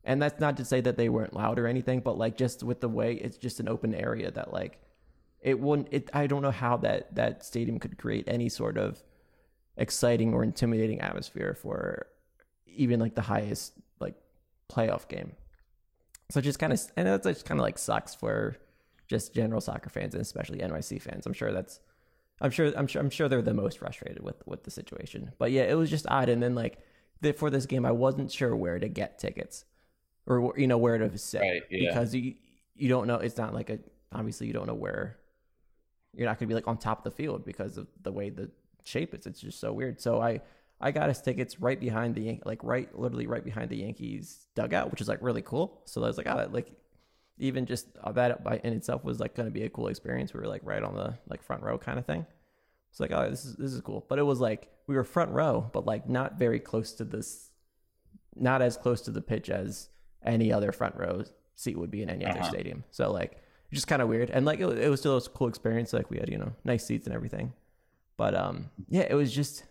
And 0.05 0.21
that's 0.21 0.39
not 0.39 0.57
to 0.59 0.65
say 0.65 0.81
that 0.83 0.97
they 0.97 1.09
weren't 1.09 1.35
loud 1.35 1.59
or 1.59 1.67
anything, 1.67 2.01
but 2.01 2.19
like 2.19 2.37
just 2.37 2.63
with 2.63 2.81
the 2.81 2.89
way 2.89 3.15
it's 3.15 3.39
just 3.39 3.59
an 3.61 3.69
open 3.69 3.95
area 3.95 4.31
that 4.31 4.53
like 4.53 4.79
it 5.41 5.59
wouldn't. 5.59 5.89
It 5.93 6.11
I 6.13 6.27
don't 6.27 6.43
know 6.43 6.51
how 6.51 6.77
that 6.79 7.15
that 7.15 7.45
stadium 7.45 7.79
could 7.79 7.97
create 7.99 8.25
any 8.29 8.49
sort 8.49 8.77
of 8.77 9.03
exciting 9.77 10.35
or 10.35 10.43
intimidating 10.43 11.01
atmosphere 11.01 11.55
for 11.55 12.07
even 12.67 13.01
like 13.01 13.15
the 13.15 13.23
highest 13.23 13.73
like 13.99 14.15
playoff 14.71 15.09
game. 15.09 15.33
So 16.31 16.41
just 16.41 16.59
kind 16.59 16.73
of 16.73 16.81
and 16.97 17.07
that's 17.07 17.27
just 17.27 17.47
kind 17.47 17.61
of 17.61 17.63
like 17.63 17.79
sucks 17.79 18.15
for 18.15 18.57
just 19.07 19.35
general 19.35 19.61
soccer 19.61 19.91
fans 19.91 20.15
and 20.15 20.23
especially 20.23 20.59
NYC 20.59 21.01
fans. 21.01 21.27
I'm 21.27 21.33
sure 21.33 21.53
that's 21.53 21.81
I'm 22.41 22.51
sure 22.51 22.73
I'm 22.77 22.87
sure 22.87 23.01
I'm 23.01 23.11
sure 23.11 23.29
they're 23.29 23.43
the 23.43 23.55
most 23.55 23.79
frustrated 23.79 24.23
with 24.23 24.43
with 24.47 24.65
the 24.65 24.71
situation. 24.71 25.33
But 25.39 25.51
yeah, 25.51 25.63
it 25.63 25.75
was 25.75 25.89
just 25.89 26.07
odd. 26.09 26.29
And 26.29 26.43
then 26.43 26.55
like 26.55 26.79
the, 27.21 27.33
for 27.33 27.49
this 27.49 27.65
game, 27.67 27.87
I 27.87 27.93
wasn't 27.93 28.31
sure 28.31 28.55
where 28.55 28.79
to 28.79 28.89
get 28.89 29.19
tickets 29.19 29.65
or 30.27 30.55
you 30.57 30.67
know 30.67 30.79
where 30.79 30.99
to 30.99 31.19
sit 31.19 31.41
Right, 31.41 31.63
yeah. 31.71 31.91
because 31.91 32.15
you 32.15 32.35
you 32.75 32.89
don't 32.89 33.07
know. 33.07 33.17
It's 33.17 33.37
not 33.37 33.55
like 33.55 33.71
a 33.71 33.79
obviously 34.13 34.47
you 34.47 34.53
don't 34.53 34.67
know 34.67 34.75
where 34.75 35.19
you're 36.13 36.27
not 36.27 36.39
gonna 36.39 36.49
be 36.49 36.55
like 36.55 36.69
on 36.69 36.79
top 36.79 36.99
of 36.99 37.05
the 37.05 37.17
field 37.17 37.45
because 37.45 37.77
of 37.77 37.87
the 38.03 38.13
way 38.13 38.31
the 38.31 38.51
shape 38.85 39.15
is. 39.15 39.27
It's 39.27 39.41
just 39.41 39.61
so 39.61 39.73
weird. 39.73 40.01
So 40.01 40.21
I 40.21 40.41
I 40.81 40.91
got 40.91 41.09
us 41.09 41.21
tickets 41.21 41.61
right 41.61 41.79
behind 41.79 42.15
the 42.15 42.23
Yan- 42.23 42.43
like 42.45 42.63
right 42.63 42.97
literally 42.99 43.27
right 43.27 43.45
behind 43.45 43.71
the 43.71 43.77
Yankees 43.77 44.47
dugout, 44.55 44.91
which 44.91 45.01
is 45.01 45.09
like 45.09 45.19
really 45.23 45.43
cool. 45.43 45.83
So 45.87 46.03
I 46.03 46.07
was 46.07 46.17
like, 46.17 46.27
oh, 46.27 46.49
like 46.53 46.73
even 47.39 47.67
just 47.67 47.87
uh, 48.03 48.13
that 48.13 48.45
by 48.45 48.61
in 48.63 48.73
itself 48.73 49.03
was 49.05 49.19
like 49.19 49.35
going 49.35 49.47
to 49.49 49.53
be 49.53 49.65
a 49.65 49.69
cool 49.71 49.89
experience. 49.89 50.33
We 50.33 50.41
were 50.41 50.47
like 50.47 50.63
right 50.65 50.83
on 50.83 50.95
the 50.95 51.19
like 51.29 51.43
front 51.43 51.63
row 51.63 51.79
kind 51.79 51.99
of 51.99 52.07
thing. 52.07 52.27
It's 52.91 53.01
like, 53.01 53.11
oh, 53.13 53.29
this 53.29 53.45
is 53.45 53.57
this 53.57 53.73
is 53.73 53.81
cool. 53.81 54.05
But 54.09 54.19
it 54.21 54.23
was 54.23 54.41
like 54.41 54.69
we 54.87 54.95
were 54.95 55.05
front 55.05 55.31
row, 55.33 55.69
but 55.73 55.85
like 55.87 56.09
not 56.09 56.39
very 56.39 56.61
close 56.61 56.93
to 56.95 57.05
this, 57.05 57.51
not 58.37 58.63
as 58.63 58.77
close 58.77 59.01
to 59.03 59.11
the 59.11 59.21
pitch 59.23 59.51
as 59.51 59.89
any 60.25 60.53
other 60.53 60.73
front 60.73 60.97
row 60.97 61.23
seat 61.57 61.79
would 61.79 61.91
be 61.91 62.03
in 62.03 62.11
any 62.11 62.25
other 62.25 62.41
Uh-huh. 62.41 62.49
stadium. 62.49 62.85
So 62.91 63.11
like 63.13 63.39
just 63.73 63.87
kind 63.89 64.01
of 64.03 64.09
weird. 64.09 64.31
And 64.31 64.45
like 64.47 64.61
it, 64.61 64.79
it 64.79 64.89
was 64.89 65.01
still 65.01 65.17
a 65.17 65.21
cool 65.23 65.49
experience. 65.49 65.93
Like 65.93 66.11
we 66.11 66.19
had 66.19 66.29
you 66.29 66.39
know 66.39 66.53
nice 66.65 66.85
seats 66.85 67.07
and 67.07 67.15
everything. 67.15 67.53
But 68.17 68.35
um 68.35 68.71
yeah, 68.89 69.07
it 69.09 69.15
was 69.15 69.33
just 69.33 69.65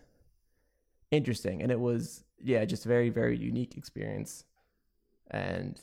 interesting, 1.10 1.62
and 1.62 1.70
it 1.70 1.80
was 1.80 2.24
yeah 2.42 2.64
just 2.64 2.84
very 2.84 3.08
very 3.10 3.36
unique 3.36 3.76
experience. 3.76 4.44
And 5.30 5.80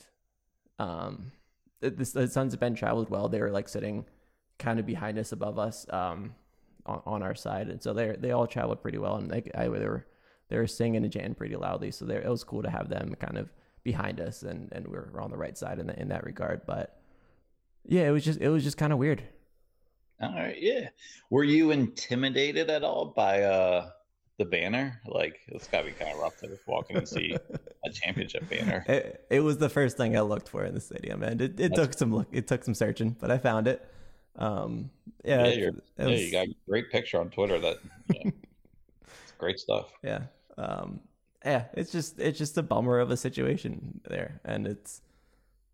um 0.79 1.31
the, 1.79 1.89
the, 1.89 2.27
Sons 2.27 2.53
of 2.53 2.59
Ben 2.59 2.75
traveled 2.75 3.09
well. 3.09 3.27
They 3.27 3.41
were 3.41 3.49
like 3.49 3.67
sitting 3.67 4.05
kind 4.59 4.79
of 4.79 4.85
behind 4.85 5.17
us, 5.17 5.31
above 5.31 5.57
us, 5.57 5.87
um, 5.89 6.35
on, 6.85 7.01
on 7.07 7.23
our 7.23 7.33
side, 7.33 7.69
and 7.69 7.81
so 7.81 7.91
they 7.93 8.15
they 8.19 8.31
all 8.31 8.45
traveled 8.47 8.81
pretty 8.83 8.99
well. 8.99 9.15
And 9.15 9.29
they 9.31 9.49
I, 9.55 9.67
they 9.67 9.87
were 9.87 10.05
they 10.49 10.57
were 10.57 10.67
singing 10.67 11.03
and 11.03 11.11
chanting 11.11 11.33
pretty 11.35 11.55
loudly, 11.55 11.89
so 11.91 12.05
they, 12.05 12.17
it 12.17 12.29
was 12.29 12.43
cool 12.43 12.61
to 12.61 12.69
have 12.69 12.89
them 12.89 13.15
kind 13.19 13.37
of 13.37 13.49
behind 13.83 14.19
us, 14.19 14.43
and 14.43 14.71
and 14.71 14.87
we're 14.87 15.09
on 15.19 15.31
the 15.31 15.37
right 15.37 15.57
side 15.57 15.79
in 15.79 15.87
the, 15.87 15.99
in 15.99 16.09
that 16.09 16.23
regard. 16.23 16.61
But 16.65 16.99
yeah, 17.85 18.07
it 18.07 18.11
was 18.11 18.23
just 18.23 18.39
it 18.39 18.49
was 18.49 18.63
just 18.63 18.77
kind 18.77 18.93
of 18.93 18.99
weird. 18.99 19.23
All 20.21 20.33
right, 20.33 20.57
yeah. 20.61 20.89
Were 21.31 21.43
you 21.43 21.71
intimidated 21.71 22.69
at 22.69 22.83
all 22.83 23.05
by 23.05 23.41
uh 23.43 23.89
the 24.37 24.45
banner? 24.45 25.01
Like 25.07 25.39
it's 25.47 25.67
gotta 25.67 25.85
be 25.85 25.91
kind 25.91 26.11
of 26.13 26.19
rough 26.19 26.37
to 26.39 26.47
just 26.47 26.67
walk 26.67 26.91
in 26.91 26.97
and 26.97 27.07
see 27.07 27.35
a 27.85 27.89
championship 27.93 28.47
banner. 28.49 28.85
It, 28.87 29.25
it 29.31 29.39
was 29.39 29.57
the 29.57 29.69
first 29.69 29.97
thing 29.97 30.15
I 30.15 30.21
looked 30.21 30.47
for 30.49 30.63
in 30.63 30.73
the 30.75 30.81
stadium, 30.81 31.23
and 31.23 31.41
it, 31.41 31.59
it 31.59 31.73
took 31.75 31.93
some 31.95 32.13
look, 32.13 32.27
it 32.31 32.47
took 32.47 32.63
some 32.63 32.75
searching, 32.75 33.15
but 33.19 33.31
I 33.31 33.37
found 33.39 33.67
it. 33.67 33.83
Um, 34.35 34.91
yeah, 35.25 35.39
Yeah, 35.47 35.49
it- 35.69 35.83
yeah, 35.97 36.05
was- 36.07 36.21
you 36.21 36.31
got 36.31 36.47
a 36.47 36.55
great 36.69 36.91
picture 36.91 37.19
on 37.19 37.29
Twitter. 37.31 37.57
That 37.59 37.77
yeah, 38.13 38.29
great 39.39 39.57
stuff. 39.59 39.91
yeah 40.03 40.21
um 40.57 40.99
yeah 41.45 41.65
it's 41.73 41.91
just 41.91 42.19
it's 42.19 42.37
just 42.37 42.57
a 42.57 42.63
bummer 42.63 42.99
of 42.99 43.11
a 43.11 43.17
situation 43.17 43.99
there 44.07 44.41
and 44.45 44.67
it's 44.67 45.01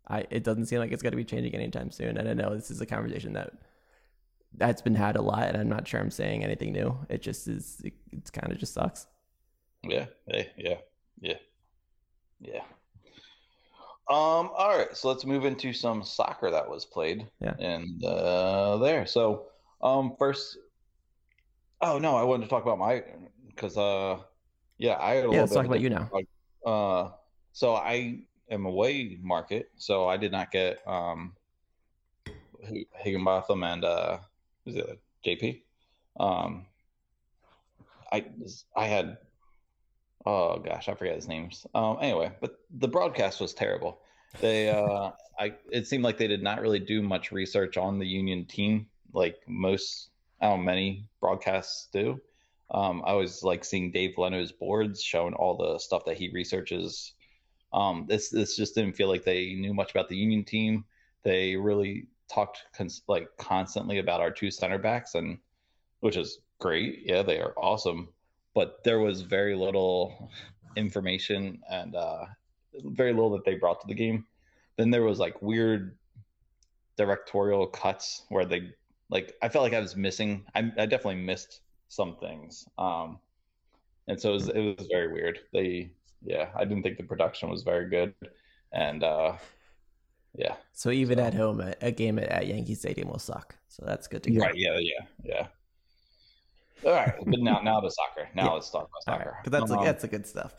i 0.08 0.26
it 0.30 0.44
doesn't 0.44 0.66
seem 0.66 0.78
like 0.78 0.92
it's 0.92 1.02
going 1.02 1.12
to 1.12 1.16
be 1.16 1.24
changing 1.24 1.54
anytime 1.54 1.90
soon 1.90 2.16
and 2.16 2.28
i 2.28 2.34
know 2.34 2.54
this 2.54 2.70
is 2.70 2.80
a 2.80 2.86
conversation 2.86 3.32
that 3.34 3.52
that's 4.54 4.80
been 4.80 4.94
had 4.94 5.16
a 5.16 5.22
lot 5.22 5.48
and 5.48 5.56
i'm 5.56 5.68
not 5.68 5.86
sure 5.86 6.00
i'm 6.00 6.10
saying 6.10 6.42
anything 6.42 6.72
new 6.72 6.96
it 7.08 7.20
just 7.20 7.46
is 7.48 7.80
it, 7.84 7.92
it's 8.12 8.30
kind 8.30 8.50
of 8.52 8.58
just 8.58 8.72
sucks 8.74 9.06
Yeah, 9.84 10.06
hey, 10.26 10.50
yeah, 10.56 10.78
yeah, 11.20 11.38
yeah. 12.40 12.62
Um. 14.10 14.50
All 14.56 14.76
right, 14.76 14.96
so 14.96 15.08
let's 15.08 15.24
move 15.24 15.44
into 15.44 15.72
some 15.72 16.02
soccer 16.02 16.50
that 16.50 16.68
was 16.68 16.86
played. 16.86 17.26
Yeah. 17.40 17.54
And 17.58 18.02
uh, 18.02 18.78
there. 18.78 19.06
So, 19.06 19.46
um, 19.82 20.16
first. 20.18 20.56
Oh 21.80 21.98
no, 21.98 22.16
I 22.16 22.24
wanted 22.24 22.44
to 22.44 22.50
talk 22.50 22.62
about 22.62 22.78
my 22.78 23.04
because 23.46 23.76
uh, 23.76 24.18
yeah, 24.78 24.96
I 24.98 25.14
had 25.14 25.26
a 25.26 25.32
yeah 25.32 25.40
let's 25.40 25.52
talk 25.52 25.66
about 25.66 25.80
you 25.80 25.90
now 25.90 26.08
Uh, 26.64 27.10
so 27.52 27.74
I 27.74 28.20
am 28.50 28.66
away 28.66 29.18
market, 29.22 29.70
so 29.76 30.08
I 30.08 30.16
did 30.16 30.32
not 30.32 30.50
get 30.50 30.78
um 30.86 31.34
Higginbotham 32.94 33.62
and 33.62 33.84
uh 33.84 34.18
who's 34.64 34.74
the 34.74 34.84
other 34.84 34.96
JP. 35.24 35.62
Um, 36.18 36.66
I 38.12 38.24
I 38.76 38.86
had 38.86 39.18
oh 40.26 40.58
gosh, 40.58 40.88
I 40.88 40.94
forget 40.94 41.16
his 41.16 41.28
names. 41.28 41.66
Um, 41.74 41.98
anyway, 42.00 42.32
but 42.40 42.60
the 42.70 42.88
broadcast 42.88 43.40
was 43.40 43.54
terrible. 43.54 44.00
They 44.40 44.70
uh, 44.70 45.10
I 45.38 45.54
it 45.70 45.86
seemed 45.86 46.04
like 46.04 46.18
they 46.18 46.28
did 46.28 46.42
not 46.42 46.60
really 46.60 46.80
do 46.80 47.02
much 47.02 47.32
research 47.32 47.76
on 47.76 47.98
the 47.98 48.06
Union 48.06 48.44
team, 48.44 48.86
like 49.12 49.36
most 49.46 50.10
how 50.40 50.56
many 50.56 51.08
broadcasts 51.20 51.88
do. 51.92 52.20
Um, 52.70 53.02
I 53.06 53.14
was 53.14 53.42
like 53.42 53.64
seeing 53.64 53.90
Dave 53.90 54.18
Leno's 54.18 54.52
boards 54.52 55.02
showing 55.02 55.34
all 55.34 55.56
the 55.56 55.78
stuff 55.78 56.04
that 56.06 56.18
he 56.18 56.28
researches. 56.28 57.14
Um, 57.72 58.06
this 58.08 58.30
this 58.30 58.56
just 58.56 58.74
didn't 58.74 58.96
feel 58.96 59.08
like 59.08 59.24
they 59.24 59.54
knew 59.54 59.74
much 59.74 59.90
about 59.90 60.08
the 60.08 60.16
Union 60.16 60.44
team. 60.44 60.84
They 61.22 61.56
really 61.56 62.06
talked 62.30 62.64
cons- 62.76 63.02
like 63.08 63.28
constantly 63.38 63.98
about 63.98 64.20
our 64.20 64.30
two 64.30 64.50
center 64.50 64.78
backs, 64.78 65.14
and 65.14 65.38
which 66.00 66.16
is 66.16 66.40
great. 66.58 67.02
Yeah, 67.04 67.22
they 67.22 67.40
are 67.40 67.54
awesome, 67.56 68.08
but 68.54 68.84
there 68.84 69.00
was 69.00 69.22
very 69.22 69.54
little 69.56 70.30
information 70.76 71.60
and 71.70 71.96
uh, 71.96 72.26
very 72.84 73.12
little 73.12 73.30
that 73.30 73.44
they 73.44 73.54
brought 73.54 73.80
to 73.80 73.86
the 73.86 73.94
game. 73.94 74.26
Then 74.76 74.90
there 74.90 75.02
was 75.02 75.18
like 75.18 75.40
weird 75.42 75.96
directorial 76.96 77.66
cuts 77.66 78.24
where 78.28 78.44
they 78.44 78.70
like 79.10 79.34
I 79.42 79.48
felt 79.48 79.62
like 79.62 79.74
I 79.74 79.80
was 79.80 79.96
missing. 79.96 80.44
I, 80.54 80.70
I 80.78 80.86
definitely 80.86 81.22
missed 81.22 81.60
some 81.88 82.16
things. 82.16 82.66
Um, 82.78 83.18
and 84.06 84.20
so 84.20 84.30
it 84.30 84.34
was, 84.34 84.48
it 84.48 84.76
was 84.78 84.86
very 84.90 85.12
weird. 85.12 85.40
They, 85.52 85.90
yeah, 86.22 86.48
I 86.56 86.64
didn't 86.64 86.82
think 86.82 86.96
the 86.96 87.04
production 87.04 87.48
was 87.50 87.62
very 87.62 87.88
good, 87.88 88.14
and 88.72 89.04
uh, 89.04 89.32
yeah, 90.34 90.56
so 90.72 90.90
even 90.90 91.18
So- 91.18 91.24
at 91.24 91.34
home 91.34 91.60
a, 91.60 91.74
a 91.80 91.90
game 91.90 92.18
at, 92.18 92.28
at 92.28 92.46
yankee 92.46 92.74
stadium 92.74 93.08
will 93.08 93.18
suck 93.18 93.54
so 93.68 93.82
that's 93.86 94.06
good 94.08 94.22
to 94.24 94.30
hear 94.30 94.40
right, 94.42 94.54
yeah, 94.56 94.76
yeah, 94.78 95.06
yeah. 95.24 95.46
All 96.84 96.92
right, 96.92 97.14
but 97.26 97.40
now 97.40 97.60
now 97.60 97.80
to 97.80 97.90
soccer. 97.90 98.28
Now 98.34 98.44
Yeah. 98.46 98.52
let's 98.52 98.70
talk 98.70 98.88
about 98.88 99.12
all 99.12 99.18
right 99.18 99.26
soccer. 99.26 99.38
because 99.42 99.60
that's 99.60 99.70
Um, 99.72 99.84
that's 99.84 100.02
the 100.02 100.08
good 100.08 100.26
stuff 100.26 100.54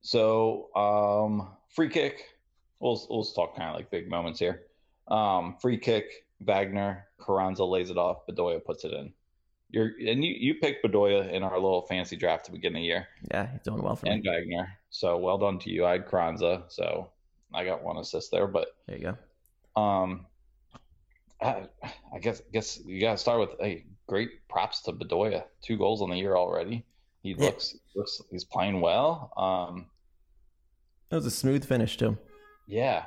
So, 0.00 0.74
um, 0.74 1.48
free 1.68 1.88
kick. 1.88 2.24
We'll 2.80 3.04
we'll 3.10 3.24
talk 3.24 3.56
kind 3.56 3.70
of 3.70 3.76
like 3.76 3.90
big 3.90 4.08
moments 4.08 4.38
here. 4.38 4.62
Um, 5.08 5.56
free 5.60 5.78
kick. 5.78 6.06
Wagner, 6.40 7.06
Carranza 7.20 7.64
lays 7.64 7.90
it 7.90 7.98
off. 7.98 8.26
Bedoya 8.28 8.64
puts 8.64 8.84
it 8.84 8.92
in. 8.92 9.12
You're 9.70 9.92
and 10.06 10.24
you 10.24 10.34
you 10.38 10.54
picked 10.54 10.84
Bedoya 10.84 11.30
in 11.30 11.42
our 11.42 11.54
little 11.58 11.82
fancy 11.82 12.16
draft 12.16 12.46
to 12.46 12.52
begin 12.52 12.72
the 12.72 12.80
year, 12.80 13.06
yeah 13.30 13.48
he's 13.52 13.60
doing 13.62 13.82
well 13.82 13.96
for 13.96 14.06
and 14.06 14.22
me 14.22 14.30
Wagner. 14.30 14.78
So 14.90 15.18
well 15.18 15.36
done 15.36 15.58
to 15.60 15.70
you. 15.70 15.84
I 15.84 15.92
had 15.92 16.06
Carranza, 16.06 16.64
so 16.68 17.10
I 17.52 17.64
got 17.66 17.82
one 17.82 17.98
assist 17.98 18.30
there. 18.30 18.46
But 18.46 18.68
there 18.86 18.96
you 18.96 19.02
go 19.76 19.80
um, 19.80 20.26
I, 21.42 21.66
I 22.14 22.18
guess 22.20 22.40
guess 22.52 22.80
you 22.84 23.00
gotta 23.00 23.18
start 23.18 23.40
with 23.40 23.50
hey, 23.60 23.84
great 24.06 24.48
props 24.48 24.80
to 24.82 24.92
Bedoya. 24.92 25.44
Two 25.62 25.76
goals 25.76 26.00
on 26.02 26.10
the 26.10 26.16
year 26.16 26.36
already. 26.36 26.84
He 27.22 27.30
Yeah. 27.30 27.46
looks 27.46 27.76
looks 27.94 28.22
he's 28.30 28.44
playing 28.44 28.80
well. 28.80 29.32
Um, 29.36 29.86
that 31.10 31.16
was 31.16 31.26
a 31.26 31.30
smooth 31.30 31.64
finish 31.66 31.96
too 31.98 32.16
Yeah. 32.66 33.04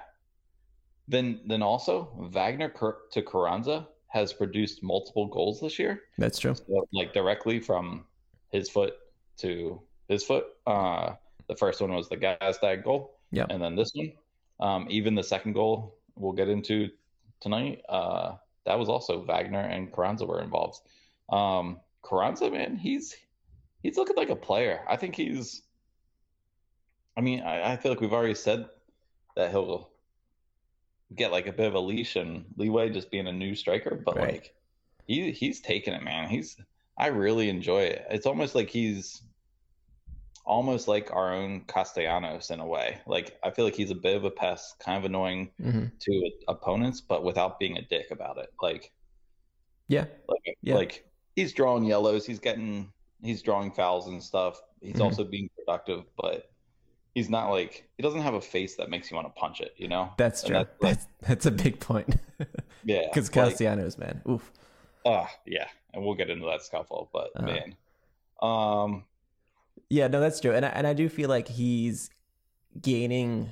Then 1.08 1.41
then 1.48 1.63
also 1.63 2.12
Wagner 2.32 2.70
to 3.12 3.22
Carranza 3.24 3.88
has 4.12 4.34
produced 4.34 4.84
multiple 4.84 5.25
goals 5.27 5.62
this 5.62 5.80
year, 5.80 6.01
that's 6.18 6.38
true 6.39 6.53
so, 6.53 6.86
like 6.94 7.13
directly 7.13 7.60
from 7.60 8.06
his 8.50 8.70
foot 8.70 8.94
to 9.38 9.82
his 10.08 10.24
foot. 10.24 10.46
Uh, 10.68 11.13
the 11.48 11.56
first 11.56 11.80
one 11.82 11.94
was 11.94 12.10
the 12.10 12.18
Gazdag 12.18 12.84
goal, 12.84 13.18
Yeah. 13.32 13.46
and 13.50 13.62
then 13.62 13.75
this 13.75 13.91
one, 13.96 14.12
um, 14.60 14.88
even 14.89 15.15
the 15.15 15.24
second 15.24 15.53
goal 15.53 15.98
we'll 16.15 16.34
get 16.34 16.50
into 16.50 16.89
tonight. 17.39 17.82
Uh, 17.89 18.36
that 18.65 18.77
was 18.77 18.89
also 18.89 19.24
Wagner 19.24 19.62
and 19.62 19.91
Carranza 19.94 20.25
were 20.25 20.41
involved. 20.41 20.82
Um, 21.30 21.80
Carranza, 22.03 22.50
man, 22.51 22.75
he's 22.75 23.15
he's 23.82 23.98
looking 23.98 24.18
like 24.18 24.30
a 24.30 24.36
player. 24.36 24.82
I 24.89 24.98
think 24.98 25.15
he's. 25.15 25.63
I 27.18 27.22
mean, 27.22 27.41
I, 27.41 27.74
I 27.74 27.77
feel 27.77 27.91
like 27.91 28.01
we've 28.01 28.13
already 28.13 28.36
said 28.36 28.68
that 29.36 29.51
he'll 29.51 29.90
get 31.15 31.32
like 31.32 31.48
a 31.48 31.53
bit 31.53 31.68
of 31.68 31.75
a 31.75 31.80
leash 31.80 32.15
and 32.15 32.46
leeway 32.58 32.89
just 32.89 33.12
being 33.12 33.27
a 33.27 33.34
new 33.34 33.56
striker, 33.56 34.01
but 34.06 34.18
Right. 34.18 34.20
like 34.20 34.53
he 35.08 35.32
he's 35.32 35.62
taking 35.62 35.94
it, 35.94 36.03
man. 36.03 36.30
He's 36.30 36.58
I 36.98 37.08
really 37.08 37.50
enjoy 37.50 37.84
it. 37.84 38.06
It's 38.10 38.25
almost 38.27 38.56
like 38.56 38.70
he's 38.70 39.24
almost 40.46 40.88
like 40.88 41.12
our 41.12 41.34
own 41.34 41.62
Castellanos 41.65 42.50
in 42.51 42.60
a 42.60 42.65
way. 42.65 43.01
Like 43.06 43.38
I 43.44 43.51
feel 43.51 43.65
like 43.65 43.75
he's 43.75 43.91
a 43.91 43.96
bit 43.96 44.15
of 44.15 44.24
a 44.24 44.32
pest, 44.32 44.80
kind 44.80 44.98
of 44.98 45.06
annoying 45.06 45.51
hmm 45.60 45.91
to 46.01 46.32
opponents, 46.48 47.01
but 47.01 47.24
without 47.24 47.60
being 47.60 47.77
a 47.77 47.82
dick 47.88 48.08
about 48.12 48.38
it. 48.38 48.50
Like 48.62 48.91
yeah 49.88 50.06
like 50.27 50.58
Yeah. 50.62 50.75
like 50.75 51.06
he's 51.36 51.53
drawing 51.53 51.84
yellows, 51.86 52.25
he's 52.25 52.39
getting 52.39 52.91
he's 53.22 53.41
drawing 53.41 53.72
fouls 53.72 54.08
and 54.08 54.24
stuff. 54.24 54.60
He's 54.82 55.00
Mhm. 55.00 55.01
also 55.01 55.24
being 55.24 55.50
productive, 55.58 56.06
but 56.18 56.50
he's 57.13 57.30
not 57.30 57.50
like 57.50 57.88
he 57.98 58.03
doesn't 58.03 58.22
have 58.22 58.34
a 58.34 58.41
face 58.41 58.75
that 58.75 58.89
makes 58.89 59.10
you 59.12 59.15
want 59.15 59.27
to 59.27 59.39
punch 59.39 59.60
it, 59.62 59.74
you 59.77 59.88
know? 59.88 60.12
That's 60.18 60.44
true. 60.44 60.53
that's, 60.56 60.70
like- 60.82 60.91
That's 60.98 61.08
that's 61.27 61.46
a 61.46 61.51
big 61.51 61.80
point. 61.80 62.15
Yeah. 62.84 63.03
Because 63.13 63.36
like- 63.36 63.50
Castellanos, 63.50 63.98
man, 64.00 64.22
oof. 64.27 64.51
Ah, 65.06 65.30
yeah, 65.46 65.68
and 65.94 66.03
we'll 66.03 66.15
get 66.15 66.30
into 66.32 66.46
that 66.48 66.63
scuffle, 66.63 67.10
but 67.13 67.30
Uh-huh. 67.36 67.46
man, 67.46 67.75
um, 68.41 69.03
Yeah, 69.89 70.08
no, 70.08 70.20
that's 70.20 70.39
true, 70.39 70.51
and 70.53 70.65
I, 70.65 70.70
and 70.70 70.88
I 70.88 70.94
do 70.94 71.08
feel 71.10 71.30
like 71.30 71.48
he's 71.48 72.10
gaining 72.82 73.51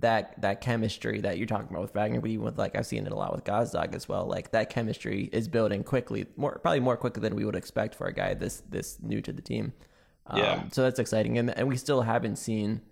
that 0.00 0.40
that 0.42 0.60
chemistry 0.60 1.20
that 1.22 1.38
you're 1.38 1.46
talking 1.46 1.68
about 1.70 1.82
with 1.82 1.94
Wagner, 1.94 2.20
but 2.20 2.28
even 2.30 2.44
with 2.44 2.58
like 2.58 2.76
I've 2.76 2.86
seen 2.86 3.06
it 3.06 3.12
a 3.12 3.16
lot 3.16 3.32
with 3.34 3.44
Gazdag 3.44 3.94
as 3.94 4.08
well. 4.08 4.26
Like 4.26 4.50
that 4.50 4.68
chemistry 4.68 5.30
is 5.32 5.48
building 5.48 5.84
quickly, 5.84 6.26
more 6.36 6.58
probably 6.58 6.80
more 6.80 6.96
quickly 6.96 7.20
than 7.22 7.34
we 7.34 7.44
would 7.44 7.56
expect 7.56 7.94
for 7.94 8.06
a 8.06 8.12
guy 8.12 8.34
this 8.34 8.62
this 8.68 8.98
new 9.00 9.22
to 9.22 9.32
the 9.32 9.40
team. 9.42 9.72
Um, 10.28 10.38
Yeah. 10.38 10.62
So 10.72 10.82
that's 10.82 10.98
exciting, 10.98 11.38
and 11.38 11.56
and 11.56 11.68
we 11.68 11.76
still 11.76 12.02
haven't 12.02 12.36
seen 12.36 12.82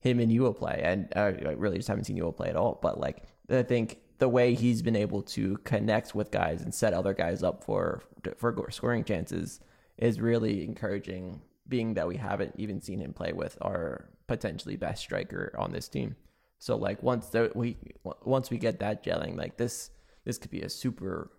him 0.00 0.18
and 0.20 0.30
Uhre 0.32 0.56
play, 0.56 0.80
and 0.82 1.12
uh, 1.14 1.32
I 1.46 1.52
really 1.52 1.76
just 1.76 1.88
haven't 1.88 2.04
seen 2.04 2.18
Uhre 2.18 2.34
play 2.34 2.48
at 2.48 2.56
all. 2.56 2.78
But 2.82 2.98
like, 2.98 3.24
I 3.50 3.62
think 3.62 3.98
the 4.18 4.28
way 4.28 4.54
he's 4.54 4.82
been 4.82 4.96
able 4.96 5.22
to 5.22 5.56
connect 5.58 6.14
with 6.14 6.30
guys 6.30 6.62
and 6.62 6.74
set 6.74 6.92
other 6.92 7.14
guys 7.14 7.42
up 7.42 7.64
for 7.64 8.02
for 8.36 8.66
scoring 8.70 9.04
chances 9.04 9.60
is 9.96 10.20
really 10.20 10.64
encouraging. 10.64 11.42
Being 11.68 11.94
that 11.94 12.08
we 12.08 12.16
haven't 12.16 12.54
even 12.58 12.80
seen 12.80 12.98
him 12.98 13.12
play 13.12 13.32
with 13.32 13.56
our 13.60 14.08
potentially 14.26 14.76
best 14.76 15.02
striker 15.02 15.54
on 15.56 15.70
this 15.70 15.88
team, 15.88 16.16
so 16.58 16.76
like 16.76 17.00
once 17.00 17.28
the, 17.28 17.52
we 17.54 17.76
once 18.24 18.50
we 18.50 18.58
get 18.58 18.80
that 18.80 19.04
gelling, 19.04 19.36
like 19.36 19.56
this 19.56 19.90
this 20.24 20.36
could 20.36 20.50
be 20.50 20.62
a 20.62 20.68
super 20.68 21.30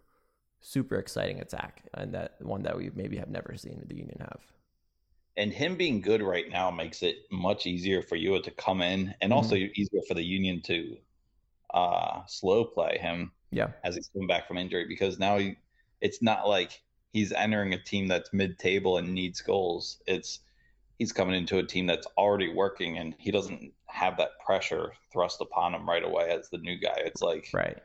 super 0.61 0.95
exciting 0.95 1.41
attack, 1.41 1.83
and 1.93 2.13
that 2.13 2.35
one 2.39 2.63
that 2.63 2.77
we 2.77 2.89
maybe 2.95 3.17
have 3.17 3.29
never 3.29 3.57
seen 3.57 3.83
the 3.85 3.95
Union 3.95 4.19
have. 4.19 4.39
And 5.37 5.53
him 5.53 5.75
being 5.75 6.01
good 6.01 6.21
right 6.21 6.49
now 6.49 6.71
makes 6.71 7.03
it 7.03 7.17
much 7.31 7.65
easier 7.65 8.01
for 8.01 8.15
you 8.15 8.41
to 8.41 8.51
come 8.51 8.81
in, 8.81 9.15
and 9.21 9.31
also 9.31 9.55
easier 9.55 10.01
for 10.07 10.13
the 10.13 10.23
Union 10.23 10.61
to 10.63 10.97
uh, 11.73 12.21
slow 12.27 12.65
play 12.65 12.97
him 12.97 13.31
Yeah, 13.51 13.69
as 13.83 13.95
he's 13.95 14.09
coming 14.09 14.27
back 14.27 14.47
from 14.47 14.57
injury 14.57 14.85
because 14.87 15.19
now 15.19 15.37
he, 15.37 15.55
it's 16.01 16.21
not 16.21 16.47
like 16.47 16.81
he's 17.13 17.31
entering 17.31 17.73
a 17.73 17.81
team 17.81 18.07
that's 18.07 18.33
mid-table 18.33 18.97
and 18.97 19.13
needs 19.13 19.41
goals. 19.41 20.01
It's 20.05 20.39
he's 20.99 21.11
coming 21.11 21.35
into 21.35 21.57
a 21.57 21.63
team 21.63 21.87
that's 21.87 22.07
already 22.17 22.53
working 22.53 22.97
and 22.97 23.15
he 23.17 23.31
doesn't 23.31 23.73
have 23.87 24.17
that 24.17 24.39
pressure 24.45 24.93
thrust 25.11 25.41
upon 25.41 25.73
him 25.73 25.87
right 25.87 26.03
away 26.03 26.29
as 26.29 26.49
the 26.49 26.57
new 26.57 26.77
guy. 26.77 26.95
It's 26.97 27.21
like 27.21 27.49
right. 27.53 27.77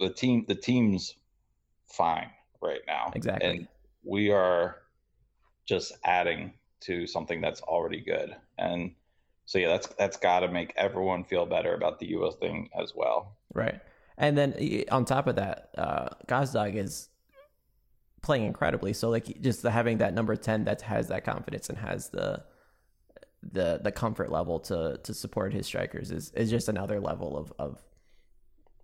the 0.00 0.10
team 0.10 0.44
the 0.48 0.54
team's 0.54 1.14
fine 1.88 2.30
right 2.62 2.80
now. 2.86 3.12
Exactly. 3.14 3.48
And 3.48 3.68
we 4.04 4.30
are 4.30 4.76
just 5.66 5.92
adding 6.04 6.52
to 6.80 7.06
something 7.06 7.40
that's 7.40 7.60
already 7.62 8.00
good. 8.00 8.34
And 8.58 8.92
so 9.44 9.58
yeah, 9.58 9.68
that's 9.68 9.86
that's 9.98 10.16
got 10.16 10.40
to 10.40 10.48
make 10.48 10.72
everyone 10.76 11.24
feel 11.24 11.46
better 11.46 11.74
about 11.74 11.98
the 11.98 12.06
US 12.16 12.36
thing 12.36 12.70
as 12.80 12.92
well. 12.94 13.36
Right. 13.54 13.80
And 14.18 14.36
then 14.36 14.84
on 14.90 15.04
top 15.04 15.26
of 15.26 15.36
that, 15.36 15.70
uh, 15.76 16.08
Gazdag 16.26 16.76
is 16.76 17.08
playing 18.22 18.44
incredibly. 18.44 18.92
So 18.92 19.10
like 19.10 19.40
just 19.40 19.62
having 19.62 19.98
that 19.98 20.14
number 20.14 20.36
10 20.36 20.64
that 20.64 20.82
has 20.82 21.08
that 21.08 21.24
confidence 21.24 21.68
and 21.68 21.78
has 21.78 22.08
the 22.08 22.42
the 23.52 23.78
the 23.82 23.92
comfort 23.92 24.30
level 24.30 24.58
to 24.58 24.98
to 25.04 25.14
support 25.14 25.52
his 25.52 25.66
strikers 25.66 26.10
is 26.10 26.32
is 26.32 26.50
just 26.50 26.68
another 26.68 26.98
level 26.98 27.36
of 27.36 27.52
of 27.58 27.80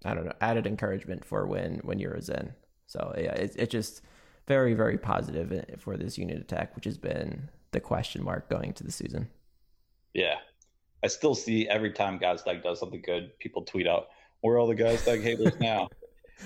I 0.05 0.15
don't 0.15 0.25
know, 0.27 0.33
added 0.41 0.67
encouragement 0.67 1.25
for 1.25 1.47
when 1.47 1.81
when 1.83 2.01
a 2.01 2.23
Zen. 2.23 2.55
So 2.87 3.15
yeah, 3.17 3.33
it 3.33 3.55
it's 3.57 3.73
just 3.73 4.03
very 4.49 4.75
very 4.75 4.99
positive 4.99 5.65
for 5.79 5.97
this 5.97 6.19
unit 6.19 6.41
attack, 6.41 6.75
which 6.75 6.85
has 6.85 6.99
been 6.99 7.49
the 7.73 7.81
question 7.81 8.23
mark 8.23 8.49
going 8.49 8.73
to 8.75 8.85
the 8.85 8.93
season. 8.93 9.29
Yeah. 10.15 10.37
I 11.05 11.09
still 11.09 11.35
see 11.35 11.69
every 11.69 11.91
time 11.91 12.19
Gazdag 12.19 12.63
does 12.63 12.79
something 12.79 13.03
good, 13.03 13.37
people 13.41 13.63
tweet 13.63 13.89
out, 13.89 14.09
"Where 14.41 14.55
are 14.55 14.59
all 14.59 14.69
the 14.69 14.75
Gazdag 14.77 15.23
haters 15.23 15.59
now?" 15.59 15.89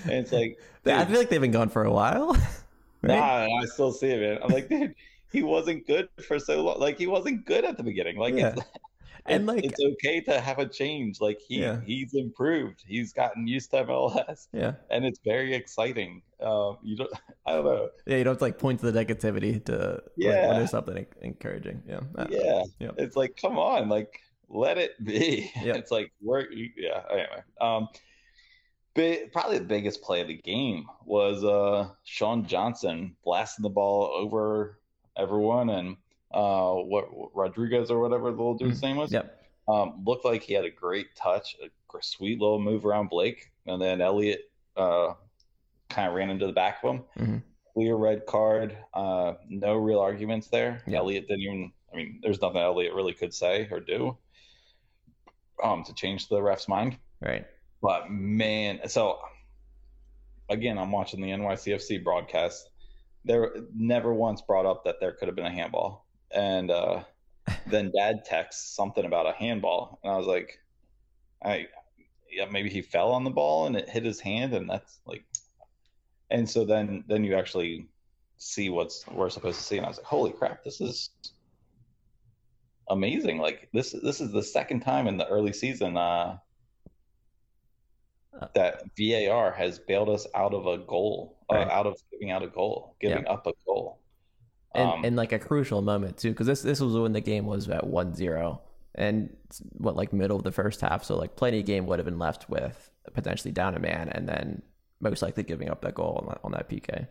and 0.04 0.12
it's 0.12 0.32
like, 0.32 0.58
I 0.86 1.04
feel 1.04 1.18
like 1.18 1.28
they've 1.28 1.40
been 1.40 1.50
gone 1.50 1.68
for 1.68 1.84
a 1.84 1.92
while. 1.92 2.32
right? 3.02 3.16
nah, 3.18 3.60
I 3.60 3.64
still 3.66 3.92
see 3.92 4.08
it, 4.08 4.20
man. 4.20 4.38
I'm 4.42 4.50
like, 4.50 4.68
dude, 4.68 4.94
he 5.32 5.42
wasn't 5.42 5.86
good 5.86 6.08
for 6.26 6.38
so 6.38 6.62
long. 6.62 6.80
Like 6.80 6.98
he 6.98 7.06
wasn't 7.06 7.44
good 7.44 7.64
at 7.64 7.76
the 7.76 7.82
beginning. 7.82 8.16
Like 8.18 8.34
Yeah. 8.34 8.54
it's, 8.56 8.62
And, 9.28 9.42
it's, 9.42 9.48
like- 9.48 9.64
it's 9.64 9.80
okay 9.80 10.20
to 10.22 10.40
have 10.40 10.58
a 10.58 10.66
change. 10.66 11.20
Like 11.20 11.40
he 11.46 11.60
Yeah. 11.60 11.80
he's 11.84 12.14
improved. 12.14 12.82
He's 12.86 13.12
gotten 13.12 13.46
used 13.46 13.70
to 13.72 13.84
MLS, 13.84 14.48
Yeah. 14.52 14.74
and 14.90 15.04
it's 15.04 15.20
very 15.24 15.54
exciting. 15.54 16.22
Um, 16.40 16.78
you 16.82 16.96
don't, 16.96 17.10
I 17.46 17.52
don't 17.54 17.64
know. 17.64 17.90
Yeah, 18.06 18.16
you 18.18 18.24
don't 18.24 18.32
have 18.32 18.38
to 18.38 18.44
like 18.44 18.58
point 18.58 18.80
to 18.80 18.90
the 18.90 19.04
negativity 19.04 19.64
to 19.66 19.72
like, 19.76 20.00
when 20.16 20.26
Yeah. 20.28 20.54
there's 20.58 20.70
something 20.70 21.06
encouraging. 21.22 21.82
Yeah. 21.86 22.00
Yeah, 22.30 22.90
it's 22.98 23.16
like 23.16 23.36
come 23.40 23.58
on, 23.58 23.88
like 23.88 24.20
let 24.48 24.78
it 24.78 24.92
be. 25.04 25.50
Yep. 25.62 25.76
It's 25.76 25.90
like 25.90 26.12
we're 26.22 26.46
yeah. 26.76 27.02
Anyway, 27.10 27.42
um, 27.60 27.88
but 28.94 29.32
probably 29.32 29.58
the 29.58 29.64
biggest 29.64 30.02
play 30.02 30.20
of 30.20 30.28
the 30.28 30.36
game 30.38 30.86
was 31.04 31.44
uh 31.44 31.88
Sean 32.04 32.46
Johnson 32.46 33.16
blasting 33.24 33.62
the 33.62 33.68
ball 33.70 34.04
over 34.14 34.78
everyone 35.16 35.70
and 35.70 35.96
uh 36.32 36.72
what 36.72 37.06
Rodriguez 37.34 37.90
or 37.90 38.00
whatever 38.00 38.30
the 38.30 38.36
little 38.36 38.56
dude's 38.56 38.82
name 38.82 38.96
was. 38.96 39.12
Yep. 39.12 39.42
Um, 39.68 40.02
looked 40.06 40.24
like 40.24 40.42
he 40.42 40.54
had 40.54 40.64
a 40.64 40.70
great 40.70 41.14
touch, 41.16 41.56
a 41.62 41.68
sweet 42.00 42.40
little 42.40 42.60
move 42.60 42.84
around 42.86 43.08
Blake, 43.08 43.50
and 43.66 43.80
then 43.80 44.00
Elliott 44.00 44.50
uh 44.76 45.14
kind 45.88 46.08
of 46.08 46.14
ran 46.14 46.30
into 46.30 46.46
the 46.46 46.52
back 46.52 46.82
of 46.82 46.94
him. 46.94 47.04
Mhm. 47.18 47.42
Clear 47.74 47.96
red 47.96 48.26
card. 48.26 48.76
Uh, 48.94 49.34
no 49.48 49.76
real 49.76 50.00
arguments 50.00 50.48
there. 50.48 50.82
Elliott 50.92 51.28
didn't 51.28 51.42
even. 51.42 51.72
I 51.92 51.96
mean, 51.96 52.20
there's 52.22 52.40
nothing 52.40 52.60
Elliott 52.60 52.94
really 52.94 53.12
could 53.12 53.32
say 53.32 53.68
or 53.70 53.80
do 53.80 54.16
um 55.62 55.84
to 55.84 55.94
change 55.94 56.28
the 56.28 56.42
ref's 56.42 56.68
mind. 56.68 56.98
Right. 57.20 57.46
But 57.82 58.10
man, 58.10 58.80
so 58.88 59.18
again, 60.48 60.78
I'm 60.78 60.92
watching 60.92 61.20
the 61.20 61.30
NYCFC 61.30 62.02
broadcast. 62.02 62.70
There 63.24 63.54
never 63.74 64.14
once 64.14 64.40
brought 64.42 64.66
up 64.66 64.84
that 64.84 65.00
there 65.00 65.12
could 65.12 65.28
have 65.28 65.34
been 65.34 65.46
a 65.46 65.50
handball, 65.50 66.05
and 66.34 66.70
uh, 66.70 67.04
then 67.66 67.92
Dad 67.96 68.24
texts 68.24 68.74
something 68.74 69.04
about 69.04 69.26
a 69.26 69.32
handball, 69.32 69.98
and 70.02 70.12
I 70.12 70.16
was 70.16 70.26
like, 70.26 70.58
I 71.44 71.66
yeah, 72.30 72.46
maybe 72.46 72.68
he 72.68 72.82
fell 72.82 73.12
on 73.12 73.24
the 73.24 73.30
ball 73.30 73.66
and 73.66 73.76
it 73.76 73.88
hit 73.88 74.04
his 74.04 74.20
hand, 74.20 74.52
and 74.54 74.68
that's 74.68 75.00
like, 75.06 75.24
and 76.30 76.48
so 76.48 76.64
then 76.64 77.04
then 77.08 77.24
you 77.24 77.34
actually 77.36 77.88
see 78.38 78.68
what's 78.68 79.06
we're 79.08 79.30
supposed 79.30 79.58
to 79.58 79.64
see, 79.64 79.76
and 79.76 79.86
I 79.86 79.88
was 79.88 79.98
like, 79.98 80.06
holy 80.06 80.32
crap, 80.32 80.64
this 80.64 80.80
is 80.80 81.10
amazing! 82.90 83.38
Like 83.38 83.68
this 83.72 83.92
this 84.02 84.20
is 84.20 84.32
the 84.32 84.42
second 84.42 84.80
time 84.80 85.06
in 85.06 85.16
the 85.16 85.26
early 85.28 85.52
season. 85.52 85.96
Uh, 85.96 86.38
Uh, 88.42 88.48
that 88.54 88.82
VAR 88.98 89.50
has 89.50 89.78
bailed 89.78 90.10
us 90.10 90.26
out 90.34 90.52
of 90.52 90.66
a 90.66 90.76
goal, 90.76 91.38
uh, 91.48 91.54
out 91.72 91.86
of 91.86 91.96
giving 92.12 92.30
out 92.30 92.42
a 92.42 92.46
goal, 92.46 92.94
giving 93.00 93.24
Yeah. 93.24 93.32
up 93.32 93.46
a 93.46 93.54
goal. 93.64 94.02
And 94.74 94.90
Um, 94.90 95.04
and 95.04 95.16
like 95.16 95.32
a 95.32 95.38
crucial 95.38 95.82
moment 95.82 96.18
too, 96.18 96.30
because 96.30 96.46
this 96.46 96.62
this 96.62 96.80
was 96.80 96.94
when 96.94 97.12
the 97.12 97.20
game 97.20 97.46
was 97.46 97.68
at 97.68 97.84
1-0 97.84 98.60
and 98.94 99.34
what 99.72 99.96
like 99.96 100.12
middle 100.12 100.36
of 100.36 100.44
the 100.44 100.52
first 100.52 100.80
half. 100.80 101.04
So 101.04 101.16
like 101.16 101.36
plenty 101.36 101.60
of 101.60 101.66
game 101.66 101.86
would 101.86 101.98
have 101.98 102.06
been 102.06 102.18
left 102.18 102.48
with 102.50 102.90
potentially 103.14 103.52
down 103.52 103.74
a 103.74 103.78
man, 103.78 104.08
and 104.10 104.28
then 104.28 104.62
most 105.00 105.22
likely 105.22 105.42
giving 105.42 105.70
up 105.70 105.80
that 105.82 105.94
goal 105.94 106.18
on 106.22 106.28
that, 106.28 106.40
on 106.44 106.52
that 106.52 106.68
PK. 106.68 107.06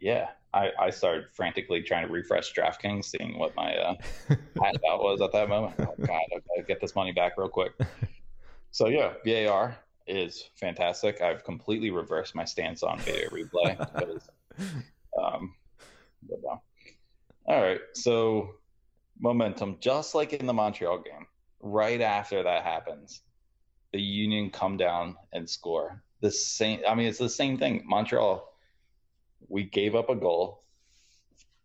yeah, 0.00 0.28
I, 0.52 0.70
I 0.78 0.90
started 0.90 1.24
frantically 1.32 1.82
trying 1.82 2.06
to 2.06 2.12
refresh 2.12 2.52
DraftKings, 2.54 3.04
seeing 3.06 3.38
what 3.38 3.54
my 3.56 3.74
uh, 3.76 3.94
hat 4.28 4.38
that 4.56 4.98
was 4.98 5.20
at 5.20 5.32
that 5.32 5.48
moment. 5.48 5.74
Oh, 5.78 5.94
God, 5.98 6.22
gotta 6.30 6.62
get 6.66 6.80
this 6.80 6.94
money 6.94 7.12
back 7.12 7.32
real 7.36 7.48
quick. 7.48 7.72
So 8.70 8.88
yeah, 8.88 9.14
VAR 9.24 9.76
is 10.06 10.50
fantastic. 10.56 11.20
I've 11.20 11.44
completely 11.44 11.90
reversed 11.90 12.34
my 12.34 12.44
stance 12.44 12.82
on 12.82 12.98
video 13.00 13.28
replay 13.30 13.78
because 13.78 14.30
Um, 15.20 15.54
All 17.46 17.60
right. 17.62 17.80
So 17.94 18.56
momentum, 19.18 19.76
just 19.80 20.14
like 20.14 20.32
in 20.32 20.46
the 20.46 20.52
Montreal 20.52 20.98
game, 20.98 21.26
right 21.60 22.00
after 22.00 22.42
that 22.42 22.64
happens, 22.64 23.22
the 23.92 24.00
Union 24.00 24.50
come 24.50 24.76
down 24.76 25.16
and 25.32 25.48
score. 25.48 26.02
The 26.20 26.30
same. 26.30 26.80
I 26.88 26.94
mean, 26.94 27.06
it's 27.06 27.18
the 27.18 27.28
same 27.28 27.58
thing. 27.58 27.82
Montreal, 27.84 28.48
we 29.48 29.64
gave 29.64 29.94
up 29.94 30.08
a 30.08 30.16
goal, 30.16 30.64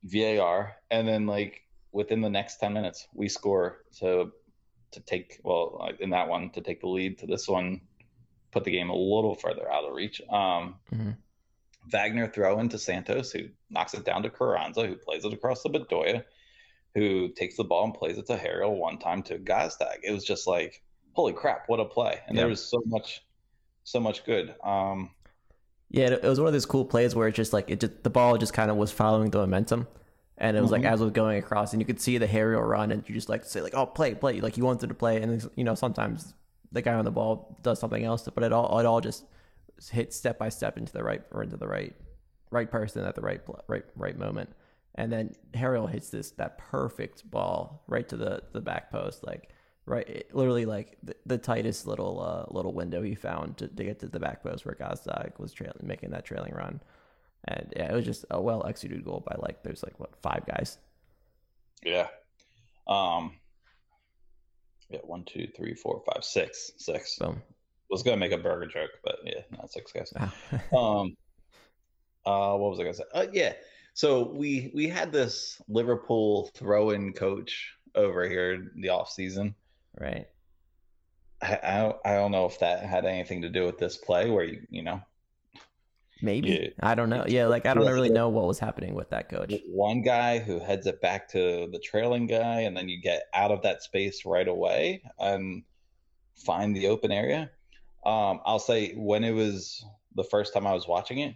VAR, 0.03 0.75
and 0.91 1.07
then 1.07 1.25
like 1.25 1.61
within 1.91 2.21
the 2.21 2.29
next 2.29 2.57
ten 2.57 2.73
minutes, 2.73 3.07
we 3.13 3.29
score 3.29 3.85
to 3.99 4.31
to 4.91 4.99
take 5.01 5.39
well 5.43 5.87
in 5.99 6.09
that 6.09 6.27
one 6.27 6.49
to 6.51 6.61
take 6.61 6.81
the 6.81 6.87
lead. 6.87 7.19
To 7.19 7.27
this 7.27 7.47
one, 7.47 7.81
put 8.51 8.63
the 8.63 8.71
game 8.71 8.89
a 8.89 8.95
little 8.95 9.35
further 9.35 9.71
out 9.71 9.85
of 9.85 9.93
reach. 9.93 10.21
Um, 10.29 10.75
Mhm. 10.91 11.17
Wagner 11.87 12.27
throw 12.27 12.59
into 12.59 12.77
Santos, 12.77 13.31
who 13.31 13.41
knocks 13.69 13.93
it 13.93 14.05
down 14.05 14.23
to 14.23 14.29
Carranza, 14.29 14.85
who 14.85 14.95
plays 14.95 15.25
it 15.25 15.33
across 15.33 15.63
to 15.63 15.69
Bedoya, 15.69 16.23
who 16.95 17.29
takes 17.29 17.57
the 17.57 17.63
ball 17.63 17.85
and 17.85 17.93
plays 17.93 18.17
it 18.17 18.27
to 18.27 18.37
Harriel 18.37 18.75
one 18.75 18.97
time 18.97 19.23
to 19.23 19.37
Gazdag. 19.39 19.97
It 20.03 20.11
was 20.11 20.23
just 20.25 20.47
like, 20.47 20.83
holy 21.13 21.33
crap, 21.33 21.63
what 21.67 21.79
a 21.79 21.85
play! 21.85 22.19
And 22.27 22.35
Yeah. 22.35 22.41
there 22.43 22.49
was 22.49 22.63
so 22.63 22.81
much, 22.85 23.23
so 23.83 23.99
much 23.99 24.23
good. 24.25 24.55
Um, 24.63 25.11
Yeah, 25.91 26.09
it 26.11 26.23
was 26.23 26.39
one 26.39 26.47
of 26.47 26.53
those 26.53 26.67
cool 26.67 26.85
plays 26.85 27.15
where 27.15 27.27
it 27.27 27.33
just 27.33 27.51
like 27.53 27.71
it 27.71 27.79
just 27.79 28.03
the 28.03 28.11
ball 28.11 28.37
just 28.37 28.53
kind 28.53 28.69
of 28.69 28.77
was 28.77 28.91
following 28.91 29.31
the 29.31 29.39
momentum, 29.39 29.87
and 30.37 30.55
it 30.55 30.61
was 30.61 30.71
like 30.71 30.83
Mhm. 30.83 30.91
as 30.91 31.01
it 31.01 31.05
was 31.05 31.13
going 31.13 31.39
across, 31.39 31.73
and 31.73 31.81
you 31.81 31.85
could 31.85 31.99
see 31.99 32.19
the 32.19 32.31
aerial 32.31 32.61
run, 32.61 32.91
and 32.91 33.07
you 33.09 33.15
just 33.15 33.27
like 33.29 33.43
say 33.43 33.61
like, 33.61 33.73
"Oh, 33.73 33.87
play, 33.87 34.13
play!" 34.13 34.39
Like 34.39 34.55
you 34.55 34.63
wanted 34.63 34.87
to 34.89 34.93
play, 34.93 35.19
and 35.21 35.49
you 35.55 35.63
know 35.63 35.73
sometimes 35.73 36.35
the 36.71 36.83
guy 36.83 36.93
on 36.93 37.05
the 37.05 37.11
ball 37.11 37.57
does 37.63 37.79
something 37.79 38.03
else, 38.03 38.27
but 38.29 38.43
it 38.43 38.53
all 38.53 38.77
it 38.79 38.85
all 38.85 39.01
just 39.01 39.25
hit 39.87 40.13
step 40.13 40.37
by 40.37 40.49
step 40.49 40.77
into 40.77 40.91
the 40.91 41.03
right 41.03 41.21
or 41.31 41.43
into 41.43 41.55
the 41.57 41.67
right 41.67 41.95
right 42.51 42.69
person 42.69 43.05
at 43.05 43.15
the 43.15 43.21
right 43.21 43.41
right 43.67 43.85
right 43.95 44.17
moment, 44.17 44.49
and 44.95 45.11
then 45.11 45.35
Harriel 45.53 45.87
hits 45.87 46.09
this 46.09 46.31
that 46.31 46.57
perfect 46.57 47.29
ball 47.31 47.83
right 47.87 48.07
to 48.09 48.17
the 48.17 48.43
the 48.51 48.61
back 48.61 48.91
post, 48.91 49.23
like 49.23 49.49
right, 49.85 50.07
it- 50.09 50.35
literally 50.35 50.65
like 50.65 50.97
the, 51.03 51.15
the 51.25 51.37
tightest 51.37 51.87
little 51.87 52.21
uh, 52.21 52.51
little 52.53 52.73
window 52.73 53.01
he 53.01 53.15
found 53.15 53.57
to, 53.57 53.67
to 53.67 53.83
get 53.83 53.99
to 53.99 54.07
the 54.07 54.19
back 54.19 54.43
post 54.43 54.65
where 54.65 54.75
Gazdag 54.75 55.39
was 55.39 55.53
trailing, 55.53 55.77
making 55.81 56.11
that 56.11 56.25
trailing 56.25 56.53
run, 56.53 56.81
and 57.45 57.73
yeah, 57.75 57.91
it 57.91 57.95
was 57.95 58.05
just 58.05 58.25
a 58.31 58.41
well 58.41 58.65
executed 58.67 59.05
goal 59.05 59.23
by 59.25 59.35
like 59.39 59.63
there's 59.63 59.83
like 59.83 59.99
what 59.99 60.15
five 60.21 60.45
guys. 60.45 60.77
yeah. 61.83 62.07
Um, 62.87 63.33
Yeah, 64.89 64.99
one, 65.03 65.23
two, 65.23 65.47
three, 65.55 65.75
four, 65.75 66.01
five, 66.11 66.23
six, 66.23 66.71
six. 66.77 67.17
Boom. 67.19 67.41
Was 67.89 68.03
gonna 68.03 68.17
make 68.17 68.31
a 68.31 68.37
burger 68.37 68.67
joke, 68.67 68.91
but 69.03 69.15
yeah, 69.25 69.41
not 69.57 69.71
six 69.71 69.91
guys. 69.91 70.13
Wow. 70.15 71.01
um 71.01 71.17
uh 72.25 72.55
what 72.57 72.69
was 72.69 72.79
i 72.79 72.83
gonna 72.83 72.93
say 72.93 73.03
uh, 73.13 73.25
yeah 73.31 73.53
so 73.93 74.29
we 74.33 74.71
we 74.75 74.87
had 74.89 75.11
this 75.11 75.61
liverpool 75.69 76.51
throw-in 76.53 77.13
coach 77.13 77.73
over 77.95 78.27
here 78.27 78.53
in 78.55 78.69
the 78.81 78.89
off 78.89 79.09
season 79.09 79.55
right. 79.97 80.27
I, 81.41 81.59
I 81.63 81.77
don't- 81.77 81.97
i 82.05 82.13
don't 82.15 82.31
know 82.31 82.45
if 82.45 82.59
that 82.59 82.83
had 82.83 83.05
anything 83.05 83.41
to 83.43 83.49
do 83.49 83.65
with 83.65 83.77
this 83.77 83.95
play 83.97 84.29
where 84.29 84.43
you 84.43 84.61
you 84.69 84.83
know 84.83 85.01
Maybe. 86.21 86.73
I 86.81 86.95
don't 86.95 87.09
know. 87.09 87.23
Yeah, 87.25 87.47
like 87.47 87.65
I 87.65 87.73
don't 87.73 87.87
really 87.87 88.09
know 88.09 88.27
what 88.27 88.45
was 88.45 88.59
happening 88.59 88.93
with 88.93 89.09
that 89.11 89.29
coach. 89.29 89.53
one 89.69 90.01
guy 90.01 90.39
who 90.39 90.59
heads 90.59 90.85
it 90.85 90.99
back 91.01 91.29
to 91.29 91.69
the 91.71 91.79
trailing 91.79 92.27
guy 92.27 92.59
and 92.63 92.75
then 92.75 92.89
you 92.89 93.01
get 93.01 93.23
out 93.33 93.51
of 93.51 93.61
that 93.61 93.83
space 93.83 94.25
right 94.25 94.49
away 94.49 95.01
and 95.17 95.63
find 96.35 96.75
the 96.75 96.87
open 96.87 97.13
area 97.13 97.49
um 98.09 98.39
i'll 98.45 98.59
say 98.59 98.93
when 98.95 99.23
it 99.23 99.31
was 99.31 99.85
the 100.15 100.23
first 100.23 100.53
time 100.53 100.65
i 100.67 100.73
was 100.73 100.87
watching 100.87 101.19
it 101.19 101.35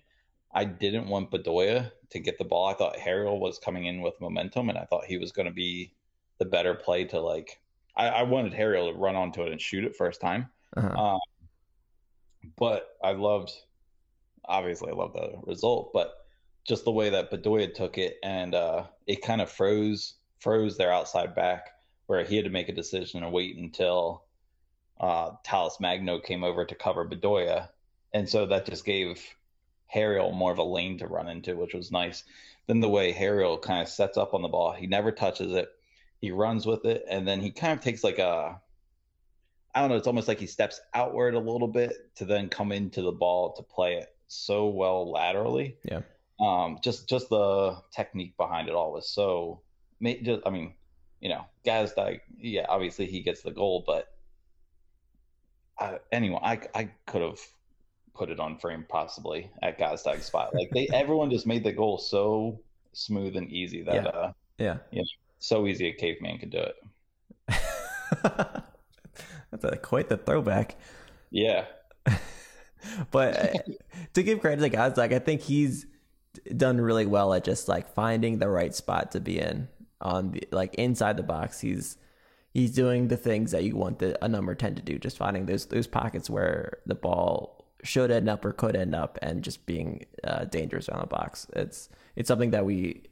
i 0.54 0.64
didn't 0.66 1.08
want 1.08 1.32
bedoya 1.32 1.92
to 2.10 2.20
get 2.20 2.38
the 2.38 2.46
ball 2.46 2.68
i 2.68 2.74
thought 2.74 2.98
harriel 2.98 3.40
was 3.40 3.60
coming 3.60 3.86
in 3.86 4.02
with 4.02 4.20
momentum 4.22 4.70
and 4.70 4.78
i 4.78 4.86
thought 4.86 5.06
he 5.06 5.18
was 5.18 5.32
going 5.32 5.48
to 5.48 5.54
be 5.54 5.94
the 6.40 6.46
better 6.46 6.74
play 6.74 7.06
to 7.06 7.20
like 7.20 7.62
I, 7.96 8.08
I 8.08 8.24
wanted 8.24 8.54
harriel 8.54 8.92
to 8.92 8.98
run 8.98 9.16
onto 9.16 9.44
it 9.44 9.52
and 9.52 9.62
shoot 9.62 9.84
it 9.86 9.96
first 9.96 10.20
time 10.22 10.50
Uh-huh. 10.76 11.04
um, 11.06 11.20
but 12.58 12.98
I 13.04 13.12
loved, 13.14 13.52
obviously, 14.46 14.92
I 14.92 14.96
love 14.96 15.14
the 15.14 15.40
result, 15.44 15.92
but 15.94 16.14
just 16.68 16.84
the 16.84 16.92
way 16.92 17.10
that 17.10 17.32
Bedoya 17.32 17.74
took 17.74 17.98
it 17.98 18.18
and 18.24 18.54
uh, 18.56 18.86
it 19.08 19.22
kind 19.22 19.42
of 19.42 19.50
froze 19.50 20.16
froze 20.40 20.78
their 20.78 20.92
outside 20.92 21.34
back 21.36 21.70
where 22.08 22.24
he 22.26 22.36
had 22.36 22.46
to 22.46 22.52
make 22.52 22.68
a 22.70 22.74
decision 22.74 23.24
and 23.24 23.32
wait 23.32 23.58
until 23.58 24.26
uh, 25.00 25.32
Talles 25.44 25.80
Magno 25.80 26.20
came 26.20 26.44
over 26.44 26.66
to 26.66 26.76
cover 26.76 27.08
Bedoya, 27.08 27.70
and 28.14 28.28
so 28.28 28.46
that 28.46 28.66
just 28.66 28.86
gave 28.86 29.22
Harriel 29.88 30.32
more 30.32 30.52
of 30.52 30.58
a 30.58 30.64
lane 30.64 30.98
to 31.00 31.08
run 31.08 31.28
into, 31.28 31.56
which 31.56 31.74
was 31.74 31.92
nice. 31.92 32.24
Then 32.68 32.80
the 32.80 32.90
way 32.90 33.12
Harriel 33.12 33.58
kind 33.58 33.82
of 33.82 33.90
sets 33.90 34.18
up 34.18 34.34
on 34.34 34.42
the 34.42 34.48
ball, 34.48 34.72
he 34.72 34.88
never 34.88 35.12
touches 35.12 35.54
it, 35.54 35.70
he 36.20 36.32
runs 36.32 36.66
with 36.66 36.86
it, 36.86 37.06
and 37.10 37.28
then 37.28 37.42
he 37.42 37.52
kind 37.52 37.74
of 37.78 37.84
takes 37.84 38.04
like 38.04 38.20
a 38.20 38.62
I 39.76 39.80
don't 39.80 39.90
know, 39.90 39.96
it's 39.96 40.08
almost 40.08 40.28
like 40.28 40.40
he 40.40 40.48
steps 40.48 40.80
outward 40.94 41.34
a 41.34 41.40
little 41.40 41.68
bit 41.68 42.16
to 42.18 42.26
then 42.26 42.48
come 42.48 42.72
into 42.72 43.02
the 43.02 43.12
ball 43.12 43.54
to 43.54 43.64
play 43.64 43.96
it 43.96 44.14
so 44.28 44.68
well 44.68 45.12
laterally. 45.12 45.78
Yeah. 45.84 46.02
Um, 46.40 46.80
just 46.84 47.10
just 47.10 47.30
the 47.30 47.82
technique 47.92 48.38
behind 48.38 48.68
it 48.68 48.76
all 48.76 48.92
was 48.94 49.10
so. 49.10 49.62
Just, 50.02 50.42
I 50.46 50.50
mean, 50.50 50.74
you 51.22 51.30
know, 51.30 51.46
guys 51.66 51.94
like 51.98 52.24
yeah, 52.38 52.66
obviously 52.70 53.06
he 53.08 53.22
gets 53.22 53.42
the 53.42 53.52
goal, 53.52 53.84
but 53.86 54.10
I, 55.80 56.00
anyway, 56.12 56.40
I 56.42 56.60
I 56.76 56.90
could 57.06 57.22
have 57.22 57.40
put 58.14 58.30
it 58.30 58.40
on 58.40 58.58
frame 58.60 58.86
possibly 58.88 59.50
at 59.62 59.80
Gazdag's 59.80 60.26
spot. 60.26 60.54
Like 60.54 60.70
they, 60.72 60.88
everyone 60.94 61.32
just 61.32 61.48
made 61.48 61.64
the 61.64 61.72
goal 61.74 61.98
so 61.98 62.60
smooth 62.94 63.36
and 63.36 63.52
easy 63.52 63.82
that 63.84 63.96
Yeah. 63.96 64.08
uh, 64.10 64.32
Yeah. 64.58 64.78
so 65.40 65.66
easy 65.68 65.88
a 65.88 65.94
caveman 65.94 66.38
could 66.38 66.52
do 66.52 66.60
it. 66.60 66.76
That's 69.52 69.64
a, 69.64 69.78
quite 69.78 70.10
the 70.10 70.18
throwback. 70.18 70.76
Yeah, 71.32 71.66
but 73.12 73.38
uh, 73.38 73.58
to 74.14 74.24
give 74.24 74.40
credit 74.42 74.72
to 74.72 74.94
like 74.98 75.12
I 75.12 75.20
think 75.20 75.42
he's 75.42 75.86
done 76.56 76.80
really 76.80 77.06
well 77.06 77.34
at 77.34 77.44
just 77.44 77.68
like 77.68 77.94
finding 77.94 78.40
the 78.40 78.50
right 78.50 78.74
spot 78.74 79.12
to 79.12 79.20
be 79.20 79.40
in 79.40 79.68
on 80.02 80.32
the 80.32 80.48
like 80.52 80.76
inside 80.76 81.18
the 81.18 81.24
box. 81.24 81.60
He's 81.60 81.98
he's 82.54 82.72
doing 82.72 83.08
the 83.08 83.18
things 83.18 83.52
that 83.52 83.63
you 83.63 83.76
want 83.76 84.00
the, 84.00 84.24
a 84.24 84.30
number 84.30 84.56
ten 84.56 84.76
to 84.76 84.82
do, 84.82 84.98
just 84.98 85.18
finding 85.18 85.46
those 85.46 85.66
those 85.66 85.88
pockets 85.88 86.30
where 86.30 86.78
the 86.86 86.96
ball 86.96 87.66
should 87.84 88.12
end 88.12 88.30
up 88.30 88.46
or 88.46 88.54
could 88.54 88.76
end 88.76 88.96
up, 88.96 89.18
and 89.22 89.44
just 89.44 89.66
being 89.66 90.06
uh, 90.24 90.46
dangerous 90.46 90.88
around 90.89 91.02
the 91.02 91.08
box. 91.08 91.48
It's 91.54 91.89
it's 92.16 92.28
something 92.28 92.52
that 92.52 92.66
we 92.66 93.04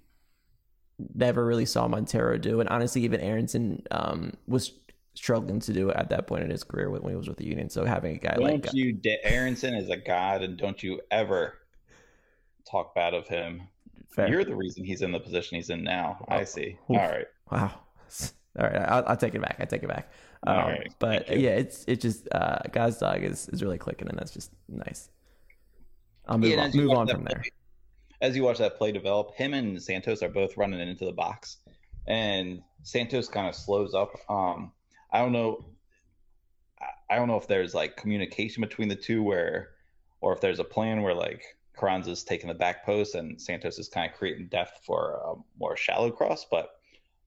never 1.16 1.46
really 1.46 1.66
saw 1.66 1.88
Montero 1.88 2.38
do, 2.38 2.60
and 2.60 2.70
honestly, 2.70 3.04
even 3.04 3.20
Aaronson 3.20 3.84
um, 3.92 4.34
was 4.48 4.72
struggling 5.14 5.60
to 5.60 5.74
do 5.74 5.90
it 5.90 5.98
at 5.98 6.10
that 6.10 6.26
point 6.26 6.44
in 6.44 6.50
his 6.50 6.64
career 6.64 6.90
when, 6.90 7.02
he 7.12 7.18
was 7.18 7.28
with 7.28 7.38
the 7.38 7.46
Union. 7.46 7.70
So 7.70 7.84
having 7.84 8.16
a 8.16 8.20
guy 8.20 8.36
don't 8.36 8.44
like 8.46 8.74
you 8.74 8.94
da- 8.94 9.20
Aaronson 9.24 9.74
is 9.76 9.90
a 9.90 9.98
god, 9.98 10.42
and 10.42 10.58
don't 10.58 10.82
you 10.82 11.02
ever 11.10 11.56
talk 12.70 12.96
bad 12.96 13.14
of 13.14 13.28
him. 13.28 13.64
Fair. 14.16 14.30
You're 14.30 14.44
the 14.44 14.56
reason 14.56 14.84
he's 14.84 15.02
in 15.02 15.12
the 15.12 15.20
position 15.20 15.56
he's 15.56 15.70
in 15.70 15.84
now. 15.84 16.26
I 16.28 16.44
see. 16.44 16.78
All 16.90 16.98
right. 16.98 17.28
Wow. 17.52 17.74
All 18.60 18.66
right, 18.66 18.76
I'll, 18.76 19.04
I'll 19.08 19.18
take 19.18 19.34
it 19.34 19.42
back. 19.42 19.58
I 19.60 19.66
take 19.66 19.84
it 19.84 19.88
back. 19.90 20.12
Um, 20.46 20.58
All 20.58 20.68
right, 20.70 20.94
But 21.00 21.40
yeah, 21.40 21.52
it's 21.52 21.86
it's 21.88 22.02
just 22.02 22.28
uh, 22.34 22.60
Gazdag 22.70 23.24
is, 23.24 23.48
is 23.50 23.64
really 23.64 23.78
clicking, 23.78 24.10
and 24.10 24.18
that's 24.18 24.32
just 24.34 24.52
nice. 24.68 25.10
I'll 26.28 26.38
move 26.38 26.50
Yeah, 26.52 26.64
on, 26.64 26.72
move 26.74 26.92
on 26.92 27.08
from 27.08 27.24
there. 27.24 27.44
As 28.22 28.36
you 28.36 28.44
watch 28.44 28.58
that 28.60 28.78
play 28.78 28.92
develop, 28.92 29.34
him 29.36 29.54
and 29.54 29.82
Santos 29.82 30.22
are 30.22 30.30
both 30.30 30.58
running 30.58 30.80
into 30.80 31.06
the 31.06 31.12
box, 31.14 31.58
and 32.08 32.62
Santos 32.84 33.28
kind 33.30 33.48
of 33.48 33.56
slows 33.56 33.94
up. 33.94 34.12
Um, 34.30 34.72
I 35.12 35.20
don't 35.20 35.32
know. 35.32 35.66
I- 36.80 37.14
I 37.14 37.16
don't 37.18 37.28
know 37.28 37.38
if 37.38 37.48
there's 37.48 37.74
like 37.74 37.96
communication 37.98 38.62
between 38.62 38.88
the 38.90 38.96
two, 38.96 39.22
where, 39.24 39.70
or 40.22 40.34
if 40.34 40.42
there's 40.42 40.60
a 40.60 40.64
plan 40.64 41.02
where 41.02 41.14
like 41.14 41.44
Carranza's 41.78 42.24
taking 42.24 42.48
the 42.48 42.54
back 42.54 42.86
post 42.86 43.16
and 43.16 43.40
Santos 43.42 43.80
is 43.80 43.88
kind 43.90 44.10
of 44.12 44.18
creating 44.18 44.48
depth 44.48 44.82
for 44.86 45.20
a 45.26 45.34
more 45.60 45.76
shallow 45.78 46.12
cross. 46.12 46.46
But 46.50 46.70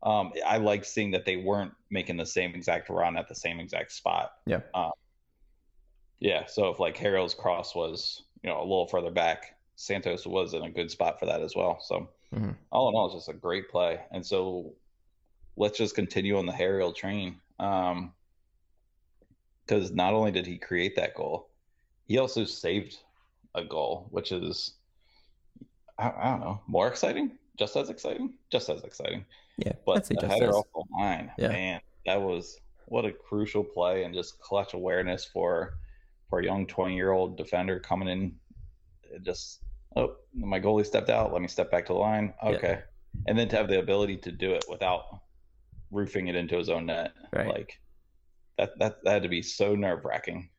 um, 0.04 0.32
I 0.46 0.58
like 0.58 0.84
seeing 0.84 1.10
that 1.12 1.24
they 1.24 1.36
weren't 1.36 1.72
making 1.90 2.18
the 2.18 2.26
same 2.26 2.54
exact 2.54 2.90
run 2.90 3.16
at 3.16 3.28
the 3.28 3.34
same 3.34 3.58
exact 3.58 3.90
spot. 3.92 4.32
Yeah. 4.46 4.60
Um, 4.74 4.92
yeah. 6.18 6.46
So 6.46 6.68
if 6.68 6.78
like 6.78 6.96
Harriel's 6.96 7.34
cross 7.34 7.74
was, 7.74 8.22
you 8.42 8.50
know, 8.50 8.60
a 8.60 8.62
little 8.62 8.86
further 8.86 9.10
back, 9.10 9.56
Santos 9.76 10.26
was 10.26 10.54
in 10.54 10.62
a 10.62 10.70
good 10.70 10.90
spot 10.90 11.18
for 11.18 11.26
that 11.26 11.42
as 11.42 11.56
well. 11.56 11.80
So 11.80 12.10
Mhm. 12.32 12.54
all 12.70 12.88
in 12.88 12.94
all, 12.94 13.06
it's 13.06 13.14
just 13.14 13.28
a 13.28 13.32
great 13.32 13.68
play. 13.70 14.00
And 14.12 14.24
so 14.24 14.74
let's 15.56 15.78
just 15.78 15.94
continue 15.94 16.36
on 16.36 16.46
the 16.46 16.52
Harriel 16.52 16.92
train. 16.92 17.40
Um, 17.58 18.14
because 19.66 19.90
not 19.92 20.12
only 20.12 20.30
did 20.30 20.46
he 20.46 20.58
create 20.58 20.96
that 20.96 21.14
goal, 21.14 21.48
he 22.04 22.18
also 22.18 22.44
saved 22.44 22.98
a 23.54 23.64
goal, 23.64 24.08
which 24.10 24.30
is, 24.30 24.74
I, 25.98 26.10
I 26.10 26.30
don't 26.32 26.40
know, 26.40 26.60
more 26.66 26.88
exciting, 26.88 27.38
just 27.58 27.76
as 27.76 27.90
exciting, 27.90 28.34
just 28.50 28.68
as 28.68 28.82
exciting. 28.84 29.24
Yeah, 29.58 29.72
But 29.86 30.04
the 30.06 30.14
just 30.14 30.26
header 30.26 30.48
as. 30.48 30.54
off 30.56 30.66
the 30.74 30.84
line, 30.98 31.30
Yeah. 31.38 31.48
man, 31.48 31.80
that 32.06 32.20
was 32.20 32.58
what 32.86 33.04
a 33.04 33.12
crucial 33.12 33.62
play 33.64 34.04
and 34.04 34.12
just 34.14 34.38
clutch 34.40 34.74
awareness 34.74 35.24
for 35.24 35.74
for 36.28 36.40
a 36.40 36.44
young 36.44 36.66
twenty 36.66 36.96
year 36.96 37.12
old 37.12 37.36
defender 37.36 37.78
coming 37.80 38.08
in. 38.08 38.34
Just 39.22 39.62
oh, 39.96 40.16
my 40.34 40.58
goalie 40.58 40.84
stepped 40.84 41.08
out. 41.10 41.32
Let 41.32 41.40
me 41.42 41.48
step 41.48 41.70
back 41.70 41.86
to 41.86 41.92
the 41.92 41.98
line. 41.98 42.34
Yeah. 42.42 42.48
Okay, 42.50 42.82
and 43.28 43.38
then 43.38 43.48
to 43.48 43.56
have 43.56 43.68
the 43.68 43.78
ability 43.78 44.16
to 44.18 44.32
do 44.32 44.52
it 44.54 44.64
without 44.68 45.20
roofing 45.92 46.26
it 46.26 46.34
into 46.34 46.56
his 46.58 46.68
own 46.68 46.86
net, 46.86 47.12
Right. 47.32 47.46
like 47.46 47.80
that 48.58 48.76
that 48.80 49.04
that 49.04 49.12
had 49.12 49.22
to 49.22 49.28
be 49.28 49.42
so 49.42 49.76
nerve 49.76 50.04
wracking. 50.04 50.50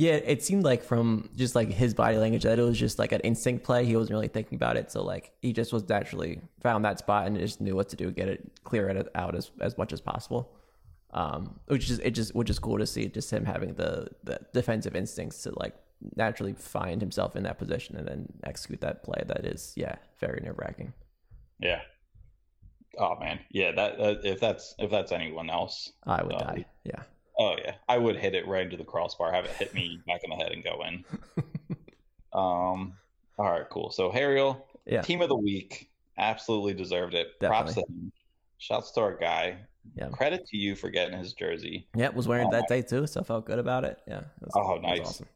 Yeah, 0.00 0.12
it 0.12 0.42
seemed 0.42 0.64
like 0.64 0.82
from 0.82 1.28
just 1.36 1.54
like 1.54 1.68
his 1.68 1.92
body 1.92 2.16
language 2.16 2.44
that 2.44 2.58
it 2.58 2.62
was 2.62 2.78
just 2.78 2.98
like 2.98 3.12
an 3.12 3.20
instinct 3.20 3.64
play. 3.64 3.84
He 3.84 3.94
wasn't 3.96 4.14
really 4.14 4.28
thinking 4.28 4.56
about 4.56 4.78
it, 4.78 4.90
so 4.90 5.02
like 5.04 5.32
he 5.42 5.52
just 5.52 5.74
was 5.74 5.86
naturally 5.86 6.40
found 6.62 6.86
that 6.86 6.98
spot 6.98 7.26
and 7.26 7.36
just 7.36 7.60
knew 7.60 7.76
what 7.76 7.90
to 7.90 7.96
do, 7.96 8.10
get 8.10 8.26
it, 8.26 8.50
clear 8.64 8.88
it 8.88 9.08
out 9.14 9.34
as 9.34 9.50
as 9.60 9.76
much 9.76 9.92
as 9.92 10.00
possible. 10.00 10.52
Um, 11.12 11.60
which 11.66 11.90
is 11.90 11.98
it 11.98 12.12
just 12.12 12.34
which 12.34 12.48
is 12.48 12.58
cool 12.58 12.78
to 12.78 12.86
see, 12.86 13.08
just 13.08 13.30
him 13.30 13.44
having 13.44 13.74
the 13.74 14.08
the 14.24 14.40
defensive 14.54 14.96
instincts 14.96 15.42
to 15.42 15.52
like 15.58 15.74
naturally 16.16 16.54
find 16.54 17.02
himself 17.02 17.36
in 17.36 17.42
that 17.42 17.58
position 17.58 17.94
and 17.98 18.08
then 18.08 18.32
execute 18.44 18.80
that 18.80 19.04
play. 19.04 19.22
That 19.26 19.44
is, 19.44 19.74
yeah, 19.76 19.96
very 20.18 20.40
nerve 20.42 20.56
wracking. 20.56 20.94
Yeah. 21.58 21.82
Oh 22.96 23.18
man, 23.20 23.40
yeah. 23.50 23.72
That 23.72 24.00
uh, 24.00 24.14
if 24.24 24.40
that's 24.40 24.74
if 24.78 24.90
that's 24.90 25.12
anyone 25.12 25.50
else, 25.50 25.92
I 26.06 26.22
would 26.22 26.36
Oh, 26.36 26.38
die. 26.38 26.64
Yeah. 26.84 27.02
Oh 27.40 27.56
yeah, 27.64 27.74
I 27.88 27.96
would 27.98 28.16
hit 28.16 28.34
it 28.34 28.46
right 28.46 28.62
into 28.64 28.76
the 28.76 28.84
crossbar, 28.84 29.32
have 29.32 29.46
it 29.46 29.50
hit 29.52 29.72
me 29.74 29.98
back 30.06 30.20
in 30.22 30.30
the 30.30 30.36
head, 30.36 30.52
and 30.52 30.62
go 30.62 30.82
in. 30.86 31.04
Um. 32.32 32.94
All 33.38 33.50
right, 33.50 33.68
cool. 33.70 33.90
So 33.90 34.10
Harriel, 34.10 34.66
Yeah. 34.86 35.00
team 35.02 35.20
of 35.22 35.28
the 35.28 35.36
week, 35.36 35.90
absolutely 36.18 36.74
deserved 36.74 37.14
it. 37.14 37.38
Props 37.40 37.74
to 37.74 37.80
him. 37.80 38.12
Shouts 38.58 38.92
to 38.92 39.00
our 39.00 39.16
guy. 39.16 39.56
Yeah. 39.96 40.08
Credit 40.10 40.46
to 40.46 40.56
you 40.56 40.76
for 40.76 40.90
getting 40.90 41.18
his 41.18 41.32
jersey. 41.32 41.88
Yeah, 41.96 42.10
was 42.10 42.28
wearing 42.28 42.46
it 42.48 42.50
that 42.52 42.68
day 42.68 42.82
too, 42.82 43.06
so 43.06 43.20
I 43.20 43.24
felt 43.24 43.46
good 43.46 43.58
about 43.58 43.84
it. 43.84 43.98
Yeah. 44.06 44.18
it 44.18 44.24
was- 44.42 44.52
Oh, 44.54 44.74
it 44.76 44.82
nice. 44.82 45.00
awesome. 45.00 45.26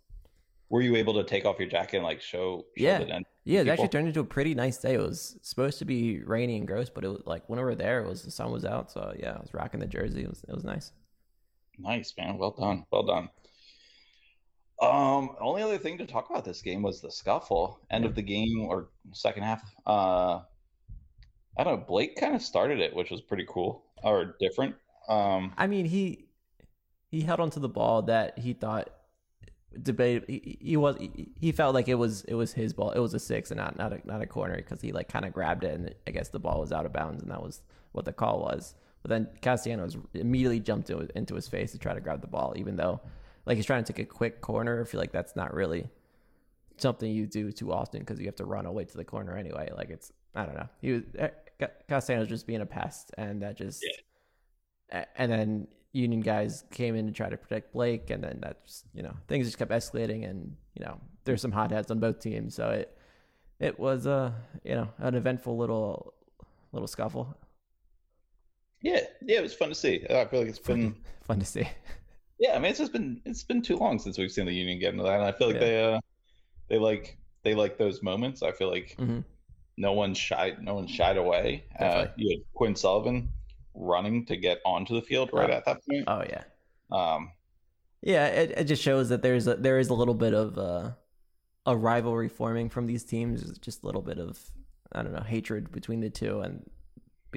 Were 0.68 0.82
you 0.82 0.96
able 0.96 1.14
to 1.14 1.24
take 1.24 1.46
off 1.46 1.58
your 1.58 1.68
jacket 1.68 1.96
and 1.96 2.04
like 2.06 2.20
show? 2.20 2.58
show 2.58 2.64
Yeah. 2.76 3.18
Yeah, 3.44 3.60
it 3.62 3.68
actually 3.68 3.88
turned 3.88 4.06
into 4.08 4.20
a 4.20 4.24
pretty 4.24 4.54
nice 4.54 4.78
day. 4.78 4.94
It 4.94 5.00
was 5.00 5.36
supposed 5.42 5.78
to 5.80 5.84
be 5.84 6.20
rainy 6.22 6.56
and 6.58 6.66
gross, 6.66 6.90
but 6.90 7.04
it 7.04 7.08
was 7.08 7.22
like 7.26 7.48
when 7.48 7.58
we 7.58 7.64
were 7.64 7.74
there, 7.74 8.02
it 8.02 8.08
was 8.08 8.22
the 8.22 8.30
sun 8.30 8.52
was 8.52 8.64
out. 8.64 8.90
So 8.92 9.14
yeah, 9.18 9.32
I 9.32 9.40
was 9.40 9.52
rocking 9.52 9.80
the 9.80 9.86
jersey. 9.86 10.22
It 10.22 10.28
was 10.28 10.44
it 10.48 10.54
was 10.54 10.64
nice. 10.64 10.92
Nice 11.78 12.14
man. 12.16 12.38
Well 12.38 12.54
done. 12.58 12.84
Well 12.90 13.04
done. 13.04 13.28
Um, 14.80 15.36
only 15.40 15.62
other 15.62 15.78
thing 15.78 15.98
to 15.98 16.06
talk 16.06 16.28
about 16.30 16.44
this 16.44 16.60
game 16.62 16.82
was 16.82 17.00
the 17.00 17.10
scuffle. 17.10 17.80
End 17.90 18.04
of 18.04 18.14
the 18.14 18.22
game 18.22 18.60
or 18.60 18.88
second 19.12 19.44
half. 19.44 19.62
Uh, 19.86 20.40
I 21.56 21.64
don't 21.64 21.80
know. 21.80 21.84
Blake 21.86 22.16
kind 22.16 22.34
of 22.34 22.42
started 22.42 22.80
it, 22.80 22.94
which 22.94 23.10
was 23.10 23.20
pretty 23.20 23.46
cool 23.48 23.84
or 24.02 24.36
different. 24.40 24.74
Um, 25.08 25.52
I 25.56 25.66
mean, 25.66 25.86
he 25.86 26.26
he 27.10 27.20
held 27.20 27.40
onto 27.40 27.60
the 27.60 27.68
ball 27.68 28.02
that 28.02 28.38
he 28.38 28.52
thought 28.52 28.90
debate 29.82 30.24
he, 30.28 30.58
he 30.60 30.76
was 30.76 30.96
he, 30.98 31.32
he 31.40 31.52
felt 31.52 31.74
like 31.74 31.88
it 31.88 31.94
was 31.94 32.22
it 32.24 32.34
was 32.34 32.52
his 32.52 32.72
ball 32.72 32.90
it 32.92 33.00
was 33.00 33.12
a 33.12 33.18
six 33.18 33.50
and 33.50 33.58
not 33.58 33.76
not 33.76 33.92
a, 33.92 34.00
not 34.04 34.22
a 34.22 34.26
corner 34.26 34.56
because 34.56 34.80
he 34.80 34.92
like 34.92 35.08
kind 35.08 35.24
of 35.24 35.32
grabbed 35.32 35.64
it 35.64 35.74
and 35.74 35.92
I 36.06 36.12
guess 36.12 36.28
the 36.28 36.38
ball 36.38 36.60
was 36.60 36.70
out 36.70 36.86
of 36.86 36.92
bounds 36.92 37.22
and 37.22 37.30
that 37.32 37.42
was 37.42 37.60
what 37.92 38.04
the 38.04 38.12
call 38.12 38.40
was 38.40 38.74
but 39.04 39.10
then 39.10 39.28
Castellanos 39.42 39.98
immediately 40.14 40.58
jumped 40.60 40.88
into, 40.88 41.06
into 41.14 41.34
his 41.34 41.46
face 41.46 41.72
to 41.72 41.78
try 41.78 41.92
to 41.92 42.00
grab 42.00 42.22
the 42.22 42.26
ball 42.26 42.54
even 42.56 42.74
though 42.74 43.00
like 43.44 43.56
he's 43.56 43.66
trying 43.66 43.84
to 43.84 43.92
take 43.92 44.02
a 44.02 44.08
quick 44.08 44.40
corner. 44.40 44.80
I 44.80 44.84
feel 44.84 44.98
like 44.98 45.12
that's 45.12 45.36
not 45.36 45.52
really 45.52 45.90
something 46.78 47.10
you 47.10 47.26
do 47.26 47.52
too 47.52 47.70
often 47.72 48.00
because 48.00 48.18
you 48.18 48.24
have 48.26 48.36
to 48.36 48.46
run 48.46 48.64
away 48.64 48.84
to 48.86 48.96
the 48.96 49.04
corner 49.04 49.36
anyway. 49.36 49.70
Like 49.76 49.90
it's 49.90 50.10
I 50.34 50.46
don't 50.46 50.54
know. 50.56 50.68
He 50.80 50.92
was 50.92 51.02
eh, 51.18 51.28
Castellanos 51.88 52.28
just 52.28 52.46
being 52.46 52.62
a 52.62 52.66
pest 52.66 53.12
and 53.18 53.42
that 53.42 53.58
just 53.58 53.84
a- 54.90 55.20
and 55.20 55.30
then 55.30 55.68
Union 55.92 56.20
guys 56.22 56.64
came 56.72 56.96
in 56.96 57.06
to 57.06 57.12
try 57.12 57.28
to 57.28 57.36
protect 57.36 57.72
Blake, 57.72 58.10
and 58.10 58.24
then 58.24 58.40
that 58.42 58.64
just 58.66 58.84
you 58.94 59.02
know 59.02 59.14
things 59.28 59.46
just 59.46 59.58
kept 59.58 59.70
escalating, 59.70 60.28
and 60.28 60.56
you 60.74 60.84
know 60.84 60.98
there's 61.24 61.40
some 61.40 61.52
hotheads 61.52 61.90
on 61.90 62.00
both 62.00 62.18
teams, 62.18 62.54
so 62.54 62.70
it 62.70 62.98
it 63.60 63.78
was 63.78 64.06
a 64.06 64.34
you 64.64 64.74
know 64.74 64.88
an 64.98 65.14
eventful 65.14 65.56
little 65.56 66.14
little 66.72 66.88
scuffle. 66.88 67.36
Yeah, 68.84 69.00
yeah, 69.22 69.38
it 69.38 69.42
was 69.42 69.54
fun 69.54 69.70
to 69.70 69.74
see. 69.74 70.04
I 70.10 70.24
feel 70.26 70.40
like 70.40 70.48
it's 70.50 70.58
been 70.58 70.94
Fun 71.26 71.38
to 71.40 71.46
see. 71.46 71.66
yeah. 72.38 72.54
I 72.54 72.58
mean, 72.58 72.70
it's 72.70 72.78
just 72.78 72.92
been 72.92 73.20
it's 73.24 73.42
been 73.42 73.62
too 73.62 73.76
long 73.76 73.98
since 73.98 74.18
we've 74.18 74.30
seen 74.30 74.44
the 74.46 74.52
Union 74.52 74.78
get 74.78 74.92
into 74.92 75.04
that, 75.04 75.14
and 75.14 75.24
I 75.24 75.32
feel 75.32 75.46
like 75.48 75.56
Yeah. 75.56 75.60
they 75.60 75.84
uh 75.94 76.00
they 76.68 76.78
like 76.78 77.16
they 77.44 77.54
like 77.54 77.78
those 77.78 78.02
moments. 78.02 78.42
I 78.42 78.52
feel 78.52 78.70
like 78.70 78.94
hmm 78.98 79.20
no 79.78 79.92
one 79.94 80.12
shied 80.14 80.62
no 80.62 80.74
one 80.74 80.86
shied 80.86 81.16
away. 81.16 81.64
Uh, 81.80 82.06
you 82.16 82.36
had 82.36 82.44
Quinn 82.54 82.76
Sullivan 82.76 83.28
running 83.74 84.24
to 84.26 84.36
get 84.36 84.60
onto 84.66 84.94
the 84.94 85.02
field 85.02 85.30
right 85.32 85.50
Oh. 85.50 85.54
at 85.54 85.64
that 85.64 85.80
point. 85.88 86.04
Oh 86.06 86.22
yeah, 86.28 86.44
Um, 86.92 87.32
yeah. 88.02 88.26
It 88.26 88.50
it 88.52 88.64
just 88.64 88.82
shows 88.82 89.08
that 89.08 89.22
there's 89.22 89.46
a, 89.48 89.54
there 89.56 89.78
is 89.78 89.88
a 89.88 89.94
little 89.94 90.14
bit 90.14 90.34
of 90.34 90.58
uh, 90.58 90.90
a 91.66 91.74
rivalry 91.76 92.28
forming 92.28 92.68
from 92.68 92.86
these 92.86 93.02
teams. 93.02 93.58
Just 93.60 93.82
a 93.82 93.86
little 93.86 94.02
bit 94.02 94.18
of 94.18 94.38
I 94.92 95.02
don't 95.02 95.12
know 95.14 95.22
hatred 95.22 95.72
between 95.72 96.00
the 96.00 96.10
two, 96.10 96.40
and 96.42 96.62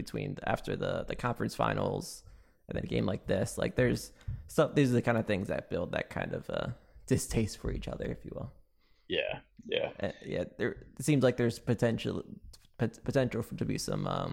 between 0.02 0.30
after 0.54 0.76
the 0.84 0.94
the 1.10 1.16
conference 1.26 1.56
finals 1.64 2.24
and 2.68 2.74
then 2.76 2.84
a 2.86 2.88
game 2.96 3.06
like 3.14 3.24
this. 3.34 3.58
Like 3.58 3.74
there's 3.76 4.02
stuff. 4.48 4.70
These 4.76 4.90
are 4.92 4.98
the 5.00 5.08
kind 5.10 5.18
of 5.18 5.26
things 5.26 5.48
that 5.50 5.70
build 5.74 5.92
that 5.92 6.10
kind 6.10 6.32
of 6.34 6.44
uh, 6.50 6.68
distaste 7.08 7.58
for 7.62 7.70
each 7.78 7.88
other, 7.94 8.06
if 8.16 8.20
you 8.26 8.32
will. 8.38 8.52
yeah, 9.20 9.34
yeah, 9.76 9.90
Uh, 10.06 10.12
yeah, 10.34 10.44
there 10.58 10.72
it 10.98 11.04
seems 11.10 11.24
like 11.24 11.36
there's 11.38 11.60
potential 11.60 12.16
pot- 12.80 13.00
potential 13.10 13.42
for 13.48 13.56
to 13.62 13.66
be 13.74 13.78
some 13.78 14.04
um, 14.18 14.32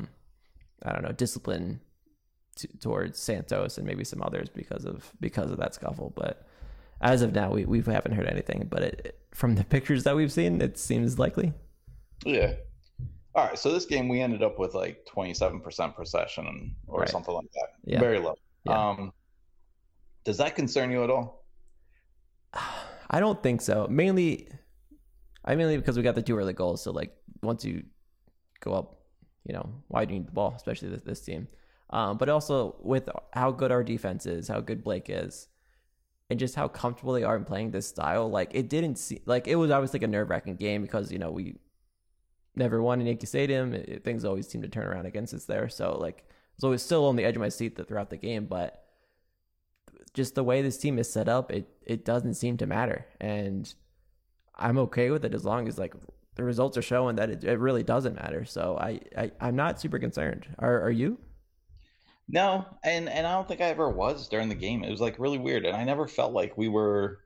I 0.86 0.92
don't 0.92 1.04
know 1.06 1.12
discipline 1.24 1.80
t- 2.56 2.68
towards 2.84 3.18
Santos 3.18 3.78
and 3.78 3.86
maybe 3.86 4.04
some 4.04 4.22
others 4.28 4.48
because 4.60 4.84
of 4.84 4.96
because 5.26 5.50
of 5.52 5.58
that 5.62 5.74
scuffle. 5.74 6.10
But 6.22 6.34
as 7.00 7.22
of 7.22 7.30
now, 7.40 7.48
we 7.56 7.64
we 7.72 7.78
haven't 7.98 8.16
heard 8.18 8.28
anything. 8.36 8.60
But 8.74 8.82
it, 8.88 8.96
it- 9.08 9.18
from 9.40 9.56
the 9.56 9.64
pictures 9.64 10.02
that 10.04 10.14
we've 10.18 10.30
seen, 10.40 10.60
it 10.60 10.78
seems 10.78 11.18
likely. 11.18 11.48
yeah. 12.24 12.52
All 13.36 13.44
right, 13.44 13.58
so 13.58 13.72
this 13.72 13.84
game 13.84 14.08
we 14.08 14.20
ended 14.20 14.42
up 14.42 14.58
with 14.58 14.74
like 14.74 15.04
twenty 15.06 15.34
seven 15.34 15.60
percent 15.60 15.96
possession 15.96 16.74
or 16.86 17.00
Right. 17.00 17.08
something 17.08 17.34
like 17.34 17.50
that. 17.54 17.68
Yeah. 17.84 18.00
Very 18.00 18.18
low. 18.20 18.34
Yeah. 18.64 18.90
Um, 18.90 19.12
does 20.24 20.36
that 20.38 20.54
concern 20.54 20.90
you 20.90 21.02
at 21.02 21.10
all? 21.10 21.44
I 23.10 23.20
don't 23.20 23.42
think 23.42 23.60
so. 23.60 23.86
Mainly, 23.90 24.48
I 25.44 25.54
mainly 25.56 25.76
because 25.76 25.96
we 25.96 26.02
got 26.02 26.14
the 26.14 26.22
two 26.22 26.36
early 26.38 26.52
goals. 26.52 26.82
So 26.82 26.92
like 26.92 27.14
once 27.42 27.64
you 27.64 27.84
go 28.60 28.72
up, 28.72 29.00
you 29.46 29.52
know, 29.52 29.68
why 29.88 30.04
do 30.04 30.14
you 30.14 30.20
need 30.20 30.28
the 30.28 30.32
ball, 30.32 30.54
especially 30.56 30.88
this, 30.88 31.02
this 31.02 31.20
team? 31.20 31.48
Um, 31.90 32.16
but 32.16 32.28
also 32.28 32.76
with 32.80 33.08
how 33.32 33.50
good 33.50 33.70
our 33.70 33.84
defense 33.84 34.26
is, 34.26 34.48
how 34.48 34.60
good 34.60 34.82
Blake 34.82 35.06
is, 35.08 35.48
and 36.30 36.38
just 36.38 36.54
how 36.54 36.66
comfortable 36.68 37.12
they 37.12 37.22
are 37.24 37.36
in 37.36 37.44
playing 37.44 37.72
this 37.72 37.86
style. 37.86 38.30
Like 38.30 38.52
it 38.54 38.68
didn't 38.68 38.96
see 38.96 39.20
like 39.26 39.46
it 39.48 39.56
was 39.56 39.70
obviously 39.70 39.98
like 39.98 40.04
a 40.04 40.10
nerve 40.10 40.30
wracking 40.30 40.56
game 40.56 40.82
because 40.82 41.12
you 41.12 41.18
know 41.18 41.30
we 41.30 41.56
never 42.56 42.82
won 42.82 43.00
in 43.00 43.06
Yankee 43.06 43.26
Stadium. 43.26 43.74
It, 43.74 43.88
it- 43.88 44.04
things 44.04 44.24
always 44.24 44.48
seem 44.48 44.62
to 44.62 44.68
turn 44.68 44.86
around 44.86 45.06
against 45.06 45.34
us 45.34 45.44
there. 45.44 45.68
So 45.68 45.96
like 45.98 46.24
I 46.28 46.32
was 46.58 46.64
always 46.64 46.82
still 46.82 47.06
on 47.06 47.16
the 47.16 47.24
edge 47.24 47.36
of 47.36 47.40
my 47.42 47.48
seat 47.48 47.76
th- 47.76 47.88
throughout 47.88 48.10
the 48.10 48.16
game, 48.16 48.46
but 48.46 48.84
just 50.12 50.34
the 50.34 50.44
way 50.44 50.62
this 50.62 50.78
team 50.78 50.98
is 50.98 51.10
set 51.12 51.28
up, 51.28 51.50
it 51.50 51.68
it 51.84 52.04
doesn't 52.04 52.34
seem 52.34 52.56
to 52.58 52.66
matter, 52.66 53.06
and 53.20 53.72
I'm 54.56 54.78
okay 54.78 55.10
with 55.10 55.24
it 55.24 55.34
as 55.34 55.44
long 55.44 55.68
as 55.68 55.78
like 55.78 55.94
the 56.36 56.44
results 56.44 56.78
are 56.78 56.82
showing 56.82 57.16
that 57.16 57.30
it, 57.30 57.44
it 57.44 57.58
really 57.58 57.82
doesn't 57.84 58.16
matter. 58.16 58.44
So 58.44 58.78
I, 58.80 59.00
I 59.16 59.32
I'm 59.40 59.56
not 59.56 59.80
super 59.80 59.98
concerned. 60.00 60.48
Are 60.58 60.82
are 60.82 60.90
you? 60.90 61.18
No, 62.28 62.66
and 62.82 63.08
and 63.08 63.26
I 63.26 63.32
don't 63.32 63.46
think 63.48 63.60
I 63.62 63.64
ever 63.68 63.88
was 63.88 64.28
during 64.28 64.48
the 64.50 64.54
game. 64.54 64.82
It 64.84 64.90
was 64.90 65.00
like 65.00 65.18
really 65.18 65.38
weird, 65.38 65.64
and 65.66 65.76
I 65.76 65.84
never 65.84 66.06
felt 66.08 66.32
like 66.32 66.56
we 66.56 66.68
were. 66.68 67.23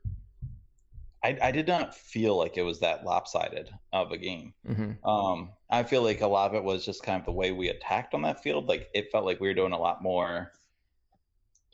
I 1.25 1.39
I 1.43 1.51
did 1.51 1.67
not 1.67 1.95
feel 1.95 2.37
like 2.37 2.57
it 2.57 2.63
was 2.63 2.81
that 2.81 3.05
lopsided 3.05 3.71
of 3.93 4.13
a 4.13 4.19
game. 4.19 4.55
Mm-hmm. 4.69 5.09
Um, 5.09 5.51
I 5.71 5.83
feel 5.83 6.03
like 6.03 6.21
a 6.21 6.27
lot 6.27 6.51
of 6.51 6.57
it 6.57 6.65
was 6.65 6.85
just 6.85 7.03
kind 7.03 7.19
of 7.19 7.27
the 7.27 7.33
way 7.33 7.53
we 7.53 7.69
attacked 7.69 8.15
on 8.15 8.23
that 8.23 8.43
field. 8.43 8.69
Like 8.69 8.89
it 8.95 9.11
felt 9.11 9.25
like 9.25 9.41
we 9.41 9.49
were 9.49 9.55
doing 9.55 9.73
a 9.73 9.79
lot 9.79 10.03
more, 10.03 10.53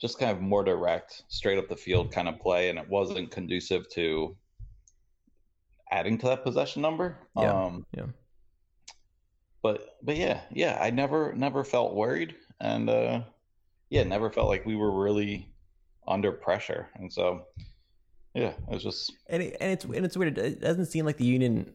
just 0.01 0.19
kind 0.19 0.31
of 0.31 0.41
more 0.41 0.63
direct, 0.63 1.23
straight 1.27 1.57
up 1.57 1.69
the 1.69 1.75
field 1.75 2.11
kind 2.11 2.27
of 2.27 2.39
play, 2.39 2.69
and 2.69 2.79
it 2.79 2.89
wasn't 2.89 3.31
conducive 3.31 3.87
to 3.91 4.35
adding 5.91 6.17
to 6.17 6.27
that 6.27 6.43
possession 6.43 6.81
number. 6.81 7.17
Yeah, 7.37 7.53
Um, 7.53 7.85
yeah. 7.95 8.05
But 9.61 9.97
but 10.03 10.17
yeah, 10.17 10.41
yeah, 10.51 10.77
I 10.81 10.89
never 10.89 11.33
never 11.33 11.63
felt 11.63 11.95
worried, 11.95 12.35
and 12.59 12.89
uh, 12.89 13.21
yeah, 13.89 14.03
never 14.03 14.29
felt 14.29 14.47
like 14.47 14.65
we 14.65 14.75
were 14.75 14.91
really 14.91 15.49
under 16.07 16.31
pressure, 16.31 16.89
and 16.95 17.11
so 17.11 17.45
yeah, 18.35 18.51
it's 18.69 18.83
just 18.83 19.13
And 19.27 19.41
it, 19.41 19.57
and 19.61 19.71
it's 19.71 19.85
and 19.85 20.05
it's 20.05 20.17
weird. 20.17 20.37
It 20.37 20.59
doesn't 20.59 20.87
seem 20.87 21.05
like 21.05 21.17
the 21.17 21.25
Union. 21.25 21.71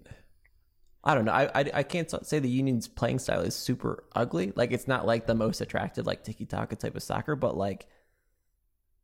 I 1.02 1.14
don't 1.14 1.24
know. 1.24 1.32
I, 1.32 1.50
I 1.54 1.70
I 1.74 1.82
can't 1.82 2.10
say 2.26 2.38
the 2.38 2.50
Union's 2.50 2.86
playing 2.86 3.18
style 3.18 3.40
is 3.40 3.56
super 3.56 4.04
ugly. 4.14 4.52
Like 4.54 4.70
it's 4.70 4.86
not 4.86 5.06
like 5.06 5.26
the 5.26 5.34
most 5.34 5.62
attractive 5.62 6.06
like 6.06 6.22
tiki 6.22 6.44
taka 6.44 6.76
type 6.76 6.94
of 6.94 7.02
soccer, 7.02 7.34
but 7.34 7.56
like 7.56 7.86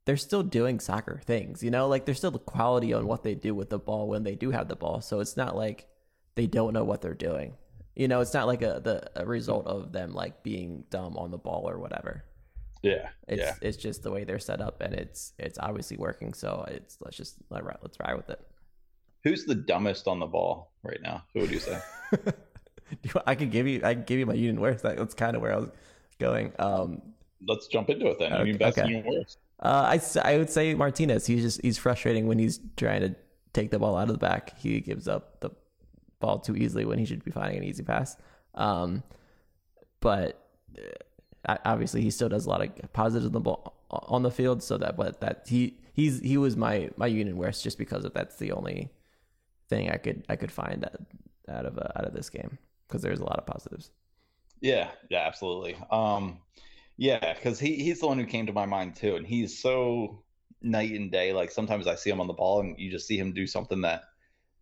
they're 0.05 0.19
still 0.19 0.43
doing 0.43 0.81
soccer 0.81 1.23
things. 1.25 1.63
You 1.63 1.71
know, 1.71 1.89
like 1.89 2.05
there's 2.05 2.19
still 2.19 2.31
the 2.31 2.39
quality 2.39 2.93
on 2.93 3.07
what 3.07 3.23
they 3.23 3.35
do 3.35 3.55
with 3.55 3.71
the 3.71 3.79
ball 3.79 4.07
when 4.07 4.23
they 4.23 4.35
do 4.35 4.51
have 4.51 4.69
the 4.69 4.77
ball. 4.77 5.01
So 5.01 5.21
it's 5.21 5.39
not 5.39 5.57
like 5.57 5.89
they 6.35 6.47
don't 6.47 6.75
know 6.75 6.85
what 6.85 7.01
they're 7.01 7.15
doing. 7.15 7.55
You 7.95 8.09
know, 8.09 8.21
it's 8.21 8.35
not 8.35 8.47
like 8.47 8.61
a 8.61 8.83
the 8.85 9.11
a 9.17 9.25
result 9.25 9.67
of 9.67 9.93
them 9.93 10.13
like 10.13 10.43
being 10.43 10.85
dumb 10.91 11.17
on 11.17 11.31
the 11.31 11.39
ball 11.39 11.67
or 11.67 11.79
whatever. 11.79 12.25
Yeah, 12.87 13.09
It's 13.29 13.41
yeah. 13.43 13.55
it's 13.61 13.77
just 13.77 14.03
the 14.03 14.11
way 14.11 14.25
they're 14.25 14.39
set 14.39 14.61
up, 14.61 14.81
and 14.81 14.95
it's 14.95 15.33
it's 15.39 15.59
obviously 15.59 15.97
working. 15.97 16.33
So 16.35 16.65
it's 16.69 16.97
let's 17.01 17.17
just 17.17 17.37
let 17.51 17.65
let's 17.83 17.99
ride 18.01 18.17
with 18.17 18.31
it. 18.31 18.41
Who's 19.25 19.45
the 19.45 19.55
dumbest 19.57 20.07
on 20.07 20.21
the 20.21 20.27
ball 20.27 20.73
right 20.83 21.01
now? 21.03 21.25
Who 21.35 21.41
would 21.41 21.51
you 21.51 21.59
say? 21.59 21.81
I 23.27 23.35
could 23.35 23.51
give 23.51 23.67
you 23.67 23.81
I 23.85 23.95
could 23.95 24.07
give 24.07 24.19
you 24.19 24.27
my 24.27 24.35
union 24.35 24.61
worst. 24.61 24.83
That, 24.85 24.97
that's 24.97 25.15
kind 25.15 25.35
of 25.37 25.43
where 25.43 25.53
I 25.53 25.57
was 25.57 25.71
going. 26.19 26.53
Um, 26.59 27.03
Let's 27.47 27.67
jump 27.67 27.91
into 27.91 28.07
it 28.09 28.19
then. 28.19 28.33
I 28.33 28.37
Okay, 28.37 28.45
mean, 28.45 28.57
best 28.59 28.79
okay. 28.79 28.95
and 28.95 29.05
worst. 29.05 29.39
uh, 29.61 29.97
I 29.97 30.01
I 30.35 30.39
would 30.39 30.51
say 30.51 30.75
Martinez. 30.75 31.27
He's 31.27 31.43
just 31.43 31.61
he's 31.63 31.79
frustrating 31.79 32.27
when 32.27 32.39
he's 32.39 32.61
trying 32.77 33.01
to 33.03 33.15
take 33.53 33.71
the 33.71 33.79
ball 33.79 33.97
out 33.97 34.09
of 34.09 34.15
the 34.15 34.19
back. 34.19 34.57
He 34.59 34.81
gives 34.81 35.07
up 35.09 35.41
the 35.41 35.51
ball 36.21 36.39
too 36.39 36.57
easily 36.57 36.85
when 36.85 36.99
he 36.99 37.05
should 37.05 37.25
be 37.25 37.31
finding 37.31 37.59
an 37.59 37.65
easy 37.65 37.83
pass. 37.83 38.17
Um, 38.55 39.03
but 40.01 40.41
uh, 40.79 40.83
obviously 41.47 42.03
he 42.03 42.11
still 42.11 42.29
does 42.29 42.47
a 42.47 42.49
lot 42.49 42.63
of 42.63 42.93
positives 42.93 43.27
on 43.27 43.33
the 43.33 43.41
ball 43.41 43.75
on 43.91 44.23
the 44.23 44.31
field. 44.31 44.63
So 44.63 44.79
that 44.79 44.97
but 44.97 45.21
that 45.21 45.47
he 45.49 45.79
he's 45.95 46.21
he 46.21 46.37
was 46.37 46.57
my 46.57 46.91
my 46.97 47.07
union 47.07 47.37
worst 47.37 47.63
just 47.63 47.79
because 47.79 48.05
of 48.05 48.13
that's 48.15 48.37
the 48.37 48.53
only 48.53 48.91
thing 49.69 49.91
I 49.91 49.97
could 49.97 50.25
I 50.29 50.37
could 50.37 50.53
find 50.53 50.85
out, 50.85 51.01
out 51.49 51.67
of 51.67 51.79
uh, 51.79 51.89
out 51.97 52.05
of 52.05 52.15
this 52.15 52.31
game 52.31 52.59
because 52.87 53.03
there's 53.03 53.21
a 53.21 53.25
lot 53.25 53.39
of 53.39 53.47
positives. 53.47 53.91
Yeah, 54.61 54.91
yeah, 55.11 55.27
absolutely. 55.27 55.77
Um, 55.91 56.39
yeah, 56.97 57.35
because 57.35 57.59
he 57.59 57.77
he's 57.77 58.01
the 58.01 58.07
one 58.07 58.19
who 58.19 58.27
came 58.27 58.47
to 58.47 58.53
my 58.53 58.67
mind 58.67 58.97
too, 58.97 59.17
and 59.17 59.27
he's 59.27 59.59
so 59.59 60.23
night 60.63 60.93
and 60.93 61.11
day. 61.11 61.33
Like 61.33 61.51
sometimes 61.51 61.87
I 61.87 61.95
see 61.95 62.11
him 62.11 62.21
on 62.21 62.27
the 62.27 62.33
ball, 62.33 62.61
and 62.61 62.79
you 62.79 62.91
just 62.91 63.07
see 63.07 63.19
him 63.19 63.33
do 63.33 63.47
something 63.47 63.83
that 63.83 64.05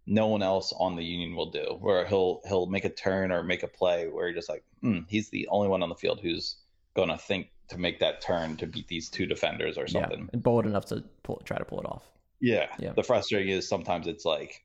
no 0.06 0.26
one 0.26 0.42
else 0.42 0.72
on 0.78 0.96
the 0.96 1.04
Union 1.04 1.34
will 1.34 1.50
do, 1.50 1.78
where 1.80 2.04
he'll 2.06 2.40
he'll 2.46 2.66
make 2.66 2.84
a 2.84 2.90
turn 2.90 3.30
or 3.30 3.42
make 3.42 3.62
a 3.62 3.68
play 3.68 4.08
where 4.08 4.26
you're 4.26 4.36
just 4.36 4.48
like, 4.48 4.64
hmm, 4.80 5.00
he's 5.08 5.30
the 5.30 5.46
only 5.48 5.68
one 5.68 5.82
on 5.82 5.88
the 5.88 5.94
field 5.94 6.20
who's 6.20 6.56
gonna 6.94 7.18
think 7.18 7.48
to 7.68 7.78
make 7.78 7.98
that 8.00 8.20
turn 8.20 8.56
to 8.58 8.66
beat 8.66 8.88
these 8.88 9.08
two 9.08 9.26
defenders 9.26 9.76
or 9.78 9.82
Yeah, 9.88 10.02
something. 10.02 10.28
and 10.32 10.42
bold 10.42 10.66
enough 10.66 10.86
to 10.86 11.02
pull, 11.22 11.36
try 11.44 11.56
to 11.58 11.64
pull 11.64 11.80
it 11.80 11.86
off. 11.86 12.10
Yeah. 12.40 12.68
Yeah. 12.78 12.92
The 12.92 13.02
frustrating 13.02 13.52
is 13.52 13.66
sometimes 13.68 14.06
it's 14.06 14.24
like 14.24 14.62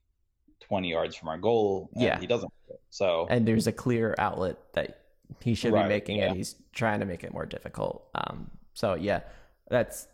20 0.62 0.90
yards 0.90 1.16
from 1.16 1.30
our 1.30 1.38
goal, 1.38 1.90
and 1.94 2.04
Yeah. 2.04 2.20
he 2.20 2.28
doesn't. 2.28 2.52
So 2.90 3.28
and 3.30 3.48
there's 3.48 3.68
a 3.68 3.72
clear 3.72 4.16
outlet 4.18 4.58
that 4.74 5.02
he 5.42 5.54
should 5.56 5.72
Right, 5.74 5.84
be 5.84 5.90
making 5.90 6.18
yeah. 6.18 6.28
and 6.28 6.38
he's 6.38 6.56
trying 6.74 7.00
to 7.00 7.06
make 7.06 7.24
it 7.24 7.32
more 7.32 7.46
difficult 7.46 8.10
um 8.16 8.50
so 8.74 8.96
yeah 8.96 9.22
that's 9.70 10.08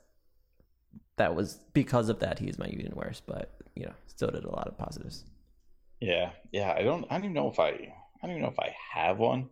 that 1.16 1.34
was 1.34 1.60
because 1.74 2.10
of 2.10 2.20
that 2.20 2.38
he's 2.38 2.60
my 2.60 2.66
union 2.68 2.92
worst 2.96 3.24
but 3.26 3.56
you 3.76 3.86
know 3.86 3.94
still 4.08 4.30
did 4.30 4.44
a 4.44 4.50
lot 4.50 4.68
of 4.68 4.78
positives 4.78 5.24
yeah, 6.02 6.32
yeah. 6.52 6.74
I 6.78 6.84
don't. 6.84 7.06
I 7.10 7.16
don't 7.16 7.24
even 7.24 7.34
know 7.34 7.50
if 7.50 7.58
I. 7.58 7.68
I 7.70 7.94
don't 8.24 8.32
even 8.32 8.42
know 8.42 8.50
if 8.50 8.60
I 8.60 8.76
have 8.94 9.18
one. 9.18 9.50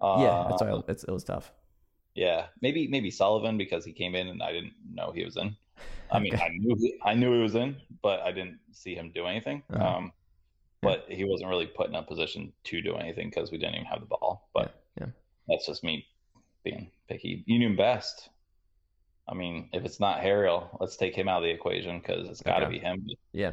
Uh, 0.00 0.18
yeah 0.20 0.46
that's 0.50 0.62
why 0.62 0.80
it's, 0.88 1.04
it 1.04 1.10
was 1.10 1.24
tough 1.24 1.50
Yeah, 2.14 2.46
maybe 2.60 2.88
maybe 2.88 3.10
Sullivan 3.10 3.56
because 3.56 3.84
he 3.84 3.92
came 3.92 4.14
in 4.14 4.28
and 4.28 4.42
I 4.42 4.52
didn't 4.52 4.74
know 4.92 5.12
he 5.12 5.24
was 5.24 5.36
in. 5.36 5.56
I 6.10 6.18
mean, 6.18 6.34
Okay. 6.34 6.44
I 6.44 6.48
knew 6.48 6.76
he, 6.76 6.98
I 7.04 7.14
knew 7.14 7.32
he 7.32 7.40
was 7.40 7.54
in, 7.54 7.76
but 8.02 8.20
I 8.20 8.32
didn't 8.32 8.58
see 8.72 8.94
him 8.94 9.12
do 9.14 9.26
anything. 9.26 9.62
Uh-huh. 9.72 9.84
Um, 9.84 10.12
but 10.82 11.04
he 11.08 11.24
wasn't 11.24 11.50
really 11.50 11.66
put 11.66 11.88
in 11.88 11.94
a 11.94 12.02
position 12.02 12.52
to 12.64 12.80
do 12.80 12.96
anything 12.96 13.28
because 13.30 13.52
we 13.52 13.58
didn't 13.58 13.74
even 13.76 13.86
have 13.86 14.00
the 14.00 14.06
ball. 14.06 14.48
But 14.52 14.82
yeah. 14.98 15.06
that's 15.46 15.66
just 15.66 15.84
me 15.84 16.06
being 16.64 16.90
picky. 17.08 17.44
Union 17.46 17.76
Best. 17.76 18.30
I 19.28 19.34
mean, 19.34 19.68
if 19.72 19.84
it's 19.84 20.00
not 20.00 20.20
Harriel, 20.20 20.76
let's 20.80 20.96
take 20.96 21.14
him 21.14 21.28
out 21.28 21.38
of 21.38 21.44
the 21.44 21.50
equation 21.50 22.00
because 22.00 22.28
it's 22.28 22.42
got 22.42 22.58
to 22.58 22.66
Okay. 22.66 22.78
be 22.78 22.80
him. 22.80 23.06
Yeah. 23.32 23.52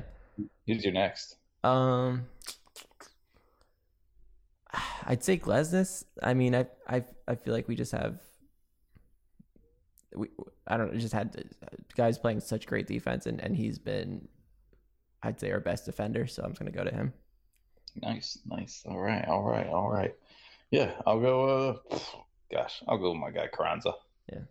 Who's 0.65 0.83
your 0.83 0.93
next? 0.93 1.35
Um, 1.63 2.27
I'd 5.05 5.23
say 5.23 5.37
Glesnes. 5.37 6.05
I 6.23 6.33
mean, 6.33 6.55
I 6.55 6.65
I 6.87 7.03
I 7.27 7.35
feel 7.35 7.53
like 7.53 7.67
we 7.67 7.75
just 7.75 7.91
have 7.91 8.19
we 10.15 10.29
I 10.67 10.77
don't 10.77 10.93
know, 10.93 10.99
just 10.99 11.13
had 11.13 11.45
uh, 11.63 11.75
guys 11.95 12.17
playing 12.17 12.39
such 12.39 12.65
great 12.65 12.87
defense, 12.87 13.25
and 13.25 13.41
and 13.41 13.55
he's 13.55 13.77
been, 13.79 14.27
I'd 15.23 15.39
say, 15.39 15.51
our 15.51 15.59
best 15.59 15.85
defender. 15.85 16.27
So 16.27 16.43
I'm 16.43 16.51
just 16.51 16.59
gonna 16.59 16.71
go 16.71 16.83
to 16.83 16.93
him. 16.93 17.13
Nice, 18.01 18.39
nice. 18.45 18.83
All 18.85 18.99
right, 18.99 19.25
all 19.27 19.43
right, 19.43 19.67
all 19.67 19.89
right. 19.89 20.15
Yeah, 20.71 20.91
I'll 21.05 21.19
go. 21.19 21.79
Uh, 21.91 21.99
gosh, 22.51 22.83
I'll 22.87 22.97
go 22.97 23.11
with 23.11 23.19
my 23.19 23.31
guy 23.31 23.47
Carranza. 23.47 23.93
Yeah. 24.31 24.41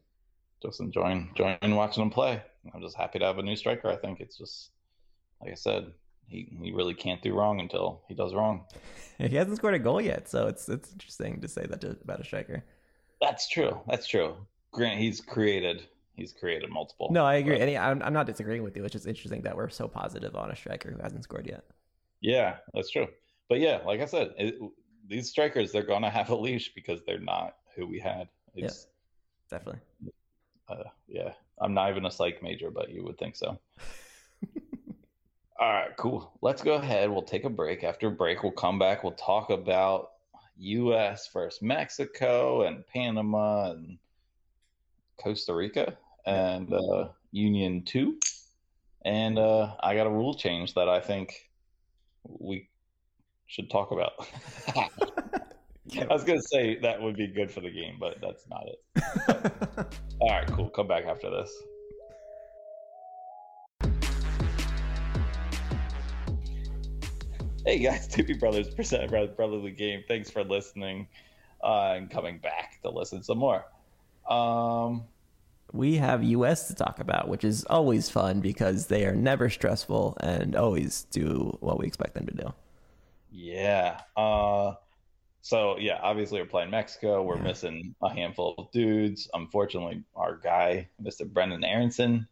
just 0.63 0.81
enjoying 0.81 1.29
enjoying 1.31 1.75
watching 1.75 2.03
him 2.03 2.11
play. 2.11 2.43
I'm 2.75 2.83
just 2.83 2.97
happy 2.97 3.19
to 3.19 3.25
have 3.25 3.39
a 3.39 3.43
new 3.43 3.57
striker. 3.57 3.89
I 3.89 3.97
think 3.97 4.21
it's 4.21 4.37
just 4.37 4.71
like 5.41 5.53
I 5.53 5.55
said, 5.55 5.93
he 6.27 6.49
he 6.61 6.73
really 6.73 6.95
can't 6.95 7.23
do 7.23 7.35
wrong 7.35 7.61
until 7.61 8.03
he 8.09 8.15
does 8.15 8.35
wrong. 8.35 8.65
He 9.19 9.35
hasn't 9.35 9.57
scored 9.57 9.73
a 9.73 9.79
goal 9.79 9.99
yet, 9.99 10.29
so 10.29 10.47
it's 10.47 10.69
it's 10.69 10.93
interesting 10.93 11.41
to 11.41 11.49
say 11.49 11.65
that 11.65 11.81
to, 11.81 11.97
about 12.03 12.21
a 12.21 12.25
striker. 12.25 12.63
That's 13.19 13.49
true. 13.49 13.81
That's 13.89 14.07
true. 14.07 14.37
Grant, 14.77 14.99
he's 15.01 15.21
created 15.21 15.87
he's 16.15 16.33
created 16.33 16.71
multiple. 16.71 17.09
No, 17.11 17.25
I 17.25 17.37
agree. 17.37 17.59
but- 17.59 17.69
I'm 17.77 18.03
I'm 18.03 18.13
not 18.13 18.27
disagreeing 18.27 18.63
with 18.63 18.77
you. 18.77 18.85
It's 18.85 18.93
just 18.93 19.07
interesting 19.07 19.43
that 19.43 19.57
we're 19.57 19.69
so 19.69 19.89
positive 19.89 20.35
on 20.37 20.51
a 20.51 20.57
striker 20.57 20.91
who 20.91 21.03
hasn't 21.03 21.25
scored 21.25 21.47
yet. 21.47 21.65
yeah, 22.21 22.57
that's 22.75 22.91
true. 22.91 23.09
But 23.49 23.61
yeah, 23.61 23.81
like 23.87 24.01
I 24.01 24.07
said, 24.07 24.35
it, 24.39 24.55
these 25.09 25.29
strikers 25.31 25.73
they're 25.73 25.83
gonna 25.83 26.11
have 26.11 26.31
a 26.31 26.37
leash 26.37 26.73
because 26.75 27.01
they're 27.05 27.19
not 27.21 27.57
who 27.75 27.87
we 27.87 27.99
had. 27.99 28.29
It's 28.55 28.87
Definitely. 29.51 29.81
uh, 30.69 30.85
yeah. 31.07 31.33
I'm 31.61 31.73
not 31.75 31.91
even 31.91 32.05
a 32.07 32.11
psych 32.11 32.43
major, 32.43 32.71
but 32.71 32.91
you 32.91 33.05
would 33.05 33.17
think 33.19 33.37
so. 33.37 33.59
All 35.59 35.73
right, 35.73 35.97
cool. 35.97 36.33
Let's 36.43 36.63
go 36.63 36.75
ahead. 36.75 37.11
We'll 37.11 37.23
take 37.23 37.45
a 37.45 37.51
break. 37.51 37.83
After 37.83 38.11
break, 38.11 38.43
we'll 38.43 38.53
come 38.53 38.79
back. 38.79 39.03
We'll 39.03 39.13
talk 39.13 39.49
about 39.51 40.11
U.S. 40.59 41.31
versus 41.33 41.63
Mexico 41.63 42.63
and 42.63 42.87
Panama 42.87 43.71
and 43.71 43.99
Costa 45.19 45.55
Rica 45.55 45.97
and 46.25 46.73
uh, 46.73 47.09
Union 47.33 47.83
Two. 47.85 48.19
And 49.05 49.39
uh, 49.39 49.75
I 49.81 49.95
got 49.95 50.07
a 50.07 50.11
rule 50.11 50.35
change 50.35 50.75
that 50.75 50.89
I 50.89 51.01
think 51.01 51.33
we 52.25 52.69
should 53.47 53.71
talk 53.71 53.93
about. 53.93 54.13
I 55.99 56.13
was 56.13 56.25
gonna 56.25 56.43
say 56.43 56.79
that 56.81 57.01
would 57.01 57.17
be 57.17 57.29
good 57.29 57.51
for 57.51 57.61
the 57.61 57.71
game, 57.71 57.97
but 58.01 58.21
that's 58.21 58.45
not 58.49 58.67
it. 58.67 59.93
All 60.21 60.31
right, 60.31 60.47
cool. 60.49 60.69
Come 60.71 60.89
back 60.89 61.05
after 61.05 61.31
this. 61.31 61.57
Hey 67.67 67.81
guys, 67.81 68.07
Doobie 68.15 68.39
Brothers 68.39 68.73
presented 68.73 69.11
by 69.11 69.27
Brotherly 69.27 69.73
Game. 69.73 70.05
Thanks 70.07 70.31
for 70.31 70.45
listening 70.45 71.09
uh, 71.65 71.95
and 71.97 72.09
coming 72.09 72.39
back 72.39 72.81
to 72.83 72.91
listen 72.91 73.25
some 73.25 73.39
more. 73.39 73.65
Um, 74.29 75.05
we 75.73 75.97
have 75.97 76.23
US 76.25 76.69
to 76.69 76.75
talk 76.75 77.01
about, 77.01 77.29
which 77.29 77.45
is 77.45 77.65
always 77.65 78.09
fun 78.09 78.41
because 78.41 78.87
they 78.87 79.05
are 79.07 79.15
never 79.15 79.51
stressful 79.51 80.17
and 80.21 80.55
always 80.57 81.05
do 81.11 81.57
what 81.61 81.79
we 81.79 81.87
expect 81.87 82.15
them 82.15 82.27
to 82.27 82.35
do. 82.35 82.55
yeah. 83.31 84.01
Uh, 84.17 84.75
so 85.43 85.77
yeah, 85.79 85.99
obviously 86.03 86.41
we're 86.41 86.47
playing 86.47 86.71
Mexico. 86.71 87.23
We're 87.23 87.37
Yeah. 87.37 87.43
missing 87.43 87.95
a 88.03 88.09
handful 88.13 88.55
of 88.59 88.71
dudes. 88.73 89.29
Unfortunately, 89.35 90.03
our 90.17 90.37
guy, 90.37 90.89
Mr. 91.03 91.23
Brenden 91.31 91.65
Aaronson. 91.65 92.27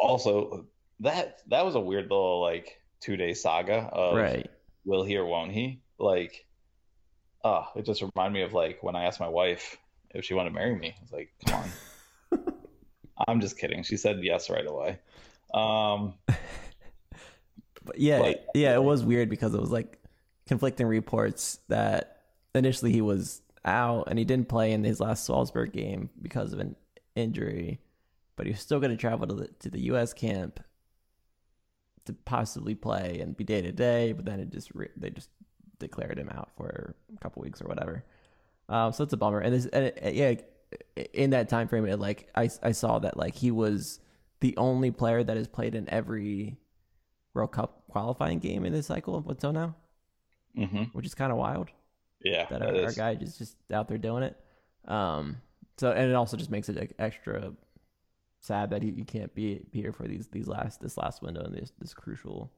Also, 0.00 0.66
that 1.00 1.40
that 1.48 1.64
was 1.64 1.74
a 1.74 1.80
weird 1.80 2.04
little 2.04 2.40
like 2.40 2.80
two 3.00 3.16
day 3.16 3.34
saga 3.34 3.88
of 3.92 4.16
Right. 4.16 4.50
will 4.84 5.02
he 5.02 5.16
or 5.16 5.26
won't 5.26 5.52
he? 5.52 5.80
Like, 5.98 6.46
oh, 7.44 7.66
it 7.74 7.84
just 7.84 8.02
reminded 8.02 8.34
me 8.38 8.42
of 8.42 8.52
like 8.52 8.82
when 8.82 8.96
I 8.96 9.04
asked 9.04 9.20
my 9.20 9.28
wife 9.28 9.76
if 10.14 10.24
she 10.24 10.34
wanted 10.34 10.50
to 10.50 10.54
marry 10.54 10.74
me. 10.76 10.94
I 10.96 11.02
was 11.02 11.12
like, 11.12 11.30
come 11.46 11.62
on. 12.32 12.54
I'm 13.28 13.40
just 13.40 13.58
kidding. 13.58 13.82
She 13.82 13.96
said 13.96 14.18
yes 14.22 14.50
right 14.50 14.66
away. 14.66 14.98
Um, 15.54 16.14
But 17.84 17.98
yeah, 17.98 18.20
But- 18.20 18.46
yeah, 18.54 18.74
it 18.74 18.82
was 18.82 19.04
weird 19.04 19.28
because 19.28 19.54
it 19.54 19.60
was 19.60 19.70
like 19.70 19.98
conflicting 20.46 20.86
reports 20.86 21.58
that 21.68 22.18
initially 22.54 22.92
he 22.92 23.00
was 23.00 23.42
out 23.64 24.04
and 24.08 24.18
he 24.18 24.24
didn't 24.24 24.48
play 24.48 24.72
in 24.72 24.84
his 24.84 25.00
last 25.00 25.24
Salzburg 25.24 25.72
game 25.72 26.10
because 26.20 26.52
of 26.52 26.60
an 26.60 26.76
injury, 27.16 27.80
but 28.36 28.46
he 28.46 28.52
was 28.52 28.60
still 28.60 28.78
going 28.80 28.90
to 28.90 28.96
travel 28.96 29.26
to 29.26 29.34
the 29.34 29.48
to 29.60 29.70
the 29.70 29.80
U.S. 29.82 30.12
camp 30.12 30.60
to 32.04 32.12
possibly 32.12 32.74
play 32.74 33.20
and 33.20 33.36
be 33.36 33.44
day 33.44 33.62
to 33.62 33.72
day. 33.72 34.12
But 34.12 34.24
then 34.26 34.40
it 34.40 34.50
just 34.50 34.70
re- 34.74 34.88
they 34.96 35.10
just 35.10 35.30
declared 35.78 36.18
him 36.18 36.28
out 36.28 36.50
for 36.56 36.94
a 37.16 37.20
couple 37.20 37.42
weeks 37.42 37.60
or 37.60 37.66
whatever. 37.68 38.04
Um, 38.72 38.92
so 38.92 39.04
it's 39.04 39.12
a 39.12 39.18
bummer. 39.18 39.38
And, 39.38 39.54
this, 39.54 39.66
and 39.66 39.84
it, 39.84 40.14
yeah, 40.14 40.34
in 41.12 41.30
that 41.30 41.50
time 41.50 41.68
frame, 41.68 41.86
it, 41.86 41.98
like 41.98 42.30
I 42.34 42.48
I 42.62 42.72
saw 42.72 42.98
that 43.00 43.18
like 43.18 43.34
he 43.34 43.50
was 43.50 44.00
the 44.40 44.56
only 44.56 44.90
player 44.90 45.22
that 45.22 45.36
has 45.36 45.46
played 45.46 45.74
in 45.74 45.88
every 45.90 46.56
World 47.34 47.52
Cup 47.52 47.84
qualifying 47.88 48.38
game 48.38 48.64
in 48.64 48.72
this 48.72 48.86
cycle 48.86 49.22
until 49.28 49.52
now, 49.52 49.76
mhm. 50.56 50.88
which 50.94 51.04
is 51.04 51.14
kind 51.14 51.30
of 51.30 51.38
wild 51.38 51.68
Yeah, 52.24 52.46
that 52.46 52.60
that 52.60 52.76
our, 52.76 52.84
our 52.84 52.92
guy 52.92 53.18
is 53.20 53.36
just 53.36 53.56
out 53.70 53.88
there 53.88 53.98
doing 53.98 54.22
it. 54.22 54.40
Um, 54.88 55.36
so 55.76 55.92
and 55.92 56.10
it 56.10 56.14
also 56.14 56.38
just 56.38 56.50
makes 56.50 56.70
it 56.70 56.76
like, 56.76 56.94
extra 56.98 57.52
sad 58.40 58.70
that 58.70 58.82
he, 58.82 58.90
he 58.90 59.04
can't 59.04 59.34
be, 59.34 59.60
be 59.70 59.82
here 59.82 59.92
for 59.92 60.08
these 60.08 60.28
these 60.28 60.48
last 60.48 60.80
this 60.80 60.96
last 60.96 61.20
window 61.20 61.42
and 61.42 61.54
this 61.54 61.72
this 61.78 61.92
crucial 61.92 62.50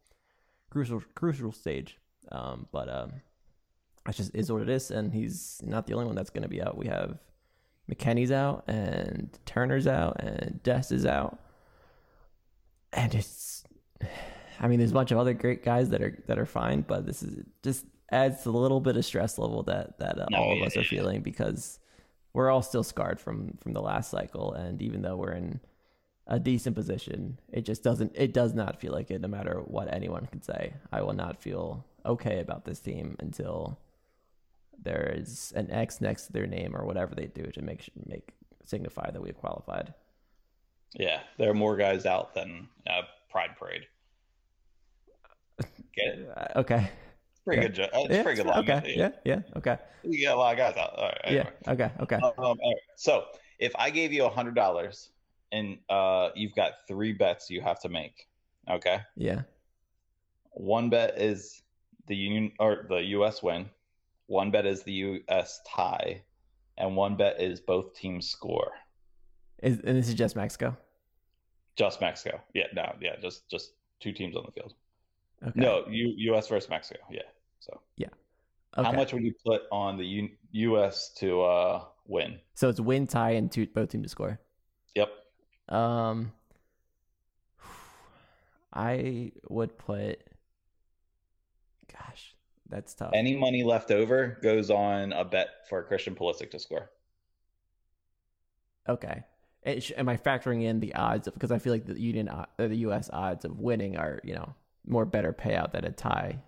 crucial 0.71 1.03
crucial 1.17 1.51
stage. 1.51 1.99
Um, 2.31 2.69
but 2.73 2.89
um, 2.89 3.15
that's 4.05 4.19
just 4.19 4.35
is 4.35 4.51
what 4.53 4.63
it 4.63 4.69
is, 4.69 4.91
and 4.91 5.13
he's 5.13 5.61
not 5.65 5.87
the 5.87 5.95
only 5.95 6.07
one 6.07 6.15
that's 6.15 6.31
going 6.31 6.43
to 6.43 6.49
be 6.49 6.63
out. 6.63 6.77
We 6.77 6.87
have 6.89 7.19
McKennie's 7.91 8.31
out, 8.33 8.65
and 8.69 9.37
Turner's 9.47 9.87
out, 9.87 10.21
and 10.21 10.63
Dest 10.63 10.93
is 10.93 11.07
out, 11.07 11.39
and 12.93 13.15
it's. 13.15 13.65
I 14.61 14.69
mean, 14.69 14.79
there's 14.79 14.93
a 14.93 14.95
bunch 14.95 15.11
of 15.11 15.19
other 15.19 15.35
great 15.35 15.65
guys 15.65 15.91
that 15.91 16.03
are 16.03 16.23
that 16.29 16.39
are 16.39 16.47
fine, 16.47 16.83
but 16.83 17.07
this 17.07 17.23
is 17.23 17.45
just 17.63 17.85
adds 18.11 18.47
a 18.47 18.51
little 18.51 18.81
bit 18.81 18.97
of 18.97 19.05
stress 19.05 19.39
level 19.39 19.63
that 19.65 19.99
that 19.99 20.19
uh, 20.21 20.27
No, 20.31 20.39
all 20.39 20.53
of 20.53 20.59
yeah, 20.59 20.67
us 20.67 20.77
are 20.77 20.81
yeah. 20.81 20.87
feeling 20.89 21.23
because 21.23 21.81
we're 22.33 22.51
all 22.51 22.63
still 22.63 22.85
scarred 22.85 23.19
from 23.21 23.57
from 23.63 23.73
the 23.73 23.83
last 23.83 24.11
cycle, 24.11 24.53
and 24.53 24.81
even 24.83 25.03
though 25.03 25.17
we're 25.17 25.33
in 25.33 25.61
a 26.27 26.39
decent 26.39 26.77
position, 26.77 27.39
it 27.53 27.63
just 27.63 27.83
doesn't 27.83 28.13
it 28.15 28.33
does 28.33 28.55
not 28.55 28.81
feel 28.81 28.93
like 28.93 29.11
it. 29.11 29.21
No 29.21 29.29
matter 29.29 29.61
what 29.67 29.93
anyone 29.93 30.27
can 30.27 30.41
say, 30.43 30.75
I 30.93 31.03
will 31.03 31.13
not 31.15 31.43
feel 31.43 31.85
okay 32.07 32.39
about 32.41 32.65
this 32.65 32.79
team 32.81 33.17
until 33.19 33.79
there 34.83 35.15
is 35.17 35.53
an 35.57 35.71
X 35.71 36.01
next 36.01 36.27
to 36.27 36.33
their 36.33 36.47
name 36.47 36.77
or 36.77 36.85
whatever 36.85 37.15
they 37.15 37.27
do 37.27 37.45
to 37.53 37.63
make 37.63 37.89
make 38.07 38.33
signify 38.65 39.11
that 39.11 39.21
we've 39.21 39.37
qualified. 39.37 39.95
Yeah, 40.95 41.21
there 41.39 41.51
are 41.51 41.55
more 41.55 41.77
guys 41.77 42.07
out 42.07 42.35
than 42.35 42.69
uh, 42.87 43.03
Pride 43.31 43.57
Parade. 43.59 43.83
Get 45.95 46.07
it? 46.07 46.29
Uh, 46.37 46.61
okay. 46.61 46.91
Pretty 47.45 47.63
Yeah. 47.63 47.69
good. 47.69 47.75
jo- 47.75 47.89
It's 47.93 48.15
Yeah, 48.15 48.23
pretty 48.23 48.43
good. 48.43 48.51
okay. 48.53 48.75
line. 48.75 48.85
Yeah. 48.87 49.11
Yeah. 49.25 49.41
Okay. 49.57 49.77
You 50.03 50.27
got 50.27 50.37
a 50.37 50.39
lot 50.39 50.53
of 50.53 50.59
guys 50.59 50.77
out. 50.77 50.95
All 50.97 51.05
right. 51.25 51.33
Yeah. 51.33 51.51
Okay. 51.69 51.91
Okay. 52.01 52.17
Um, 52.17 52.33
right. 52.39 52.77
So 52.97 53.27
if 53.59 53.73
I 53.77 53.91
gave 53.91 54.13
you 54.13 54.25
a 54.25 54.31
hundred 54.31 54.55
dollars 54.55 55.11
and 55.53 55.79
uh, 55.91 56.31
you've 56.35 56.55
got 56.55 56.73
three 56.89 57.13
bets 57.13 57.51
you 57.51 57.61
have 57.61 57.81
to 57.83 57.89
make, 57.89 58.29
okay? 58.71 59.01
Yeah. 59.17 59.43
One 60.53 60.89
bet 60.91 61.21
is 61.21 61.63
the 62.07 62.17
union 62.17 62.53
or 62.59 62.87
the 62.89 63.03
U.S. 63.19 63.43
win. 63.43 63.69
One 64.27 64.51
bet 64.51 64.67
is 64.67 64.83
the 64.83 64.93
U.S. 64.93 65.61
tie, 65.69 66.23
and 66.79 66.97
one 66.97 67.17
bet 67.17 67.41
is 67.41 67.61
both 67.61 67.95
teams 67.95 68.29
score. 68.29 68.73
Is, 69.63 69.79
and 69.81 69.97
this 69.97 70.09
is 70.09 70.15
just 70.15 70.37
Mexico. 70.37 70.77
Just 71.77 72.01
Mexico. 72.01 72.41
Yeah. 72.55 72.65
No. 72.75 72.95
Yeah. 73.01 73.17
Just 73.21 73.49
just 73.51 73.73
two 74.01 74.13
teams 74.13 74.37
on 74.37 74.45
the 74.47 74.53
field. 74.53 74.75
Okay. 75.43 75.61
No. 75.61 75.85
U, 75.89 76.15
U.S. 76.17 76.49
versus 76.49 76.71
Mexico. 76.71 77.01
Yeah. 77.11 77.23
So 77.61 77.81
Yeah. 77.97 78.09
Okay. 78.77 78.91
how 78.91 78.93
much 78.97 79.13
would 79.13 79.23
you 79.23 79.35
put 79.45 79.63
on 79.71 79.97
the 79.97 80.05
U, 80.05 80.29
U.S. 80.53 81.11
to 81.19 81.43
uh, 81.43 81.85
win? 82.07 82.39
So 82.55 82.69
it's 82.69 82.81
win, 82.81 83.07
tie, 83.07 83.33
and 83.33 83.51
two, 83.51 83.67
both 83.67 83.91
teams 83.91 84.05
to 84.05 84.09
score. 84.09 84.41
Yep. 84.95 85.11
Um, 85.69 86.33
I 88.73 89.33
would 89.49 89.79
put. 89.79 90.19
Gosh, 91.93 92.34
that's 92.69 92.95
tough. 92.95 93.13
Any 93.15 93.35
money 93.35 93.63
left 93.63 93.91
over 93.91 94.39
goes 94.43 94.71
on 94.71 95.15
a 95.15 95.25
bet 95.25 95.67
for 95.71 95.83
Christian 95.85 96.15
Pulisic 96.15 96.51
to 96.51 96.59
score. 96.59 96.91
okay, 98.89 99.25
sh- 99.79 99.93
am 99.97 100.09
I 100.09 100.17
factoring 100.17 100.63
in 100.65 100.81
the 100.81 100.95
odds 100.95 101.27
of 101.27 101.35
because 101.35 101.51
I 101.51 101.59
feel 101.59 101.73
like 101.73 101.87
the 101.87 102.01
Union, 102.01 102.29
uh, 102.29 102.47
the 102.57 102.77
U.S. 102.77 103.11
odds 103.13 103.45
of 103.45 103.59
winning 103.59 103.97
are 103.97 104.21
you 104.25 104.35
know 104.35 104.55
more 104.87 105.05
better 105.05 105.33
payout 105.33 105.73
than 105.73 105.85
a 105.85 105.91
tie. 105.93 106.43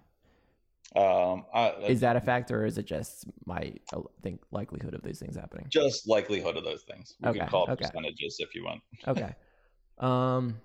Um, 0.94 1.44
I, 1.52 1.74
Is 1.86 2.00
that 2.00 2.16
a 2.16 2.20
factor, 2.20 2.62
or 2.62 2.66
is 2.66 2.78
it 2.78 2.86
just 2.86 3.26
my 3.44 3.74
uh, 3.92 4.00
think 4.22 4.40
likelihood 4.50 4.94
of 4.94 5.02
these 5.02 5.18
things 5.18 5.36
happening? 5.36 5.66
just 5.68 6.08
likelihood 6.08 6.56
of 6.56 6.64
those 6.64 6.82
things? 6.82 7.14
We 7.20 7.28
Okay, 7.30 7.38
can 7.40 7.48
call 7.48 7.64
it 7.66 7.70
okay. 7.72 7.84
percentages 7.84 8.36
if 8.40 8.54
you 8.54 8.64
want. 8.64 8.82
Okay. 9.06 9.34
um, 9.98 10.60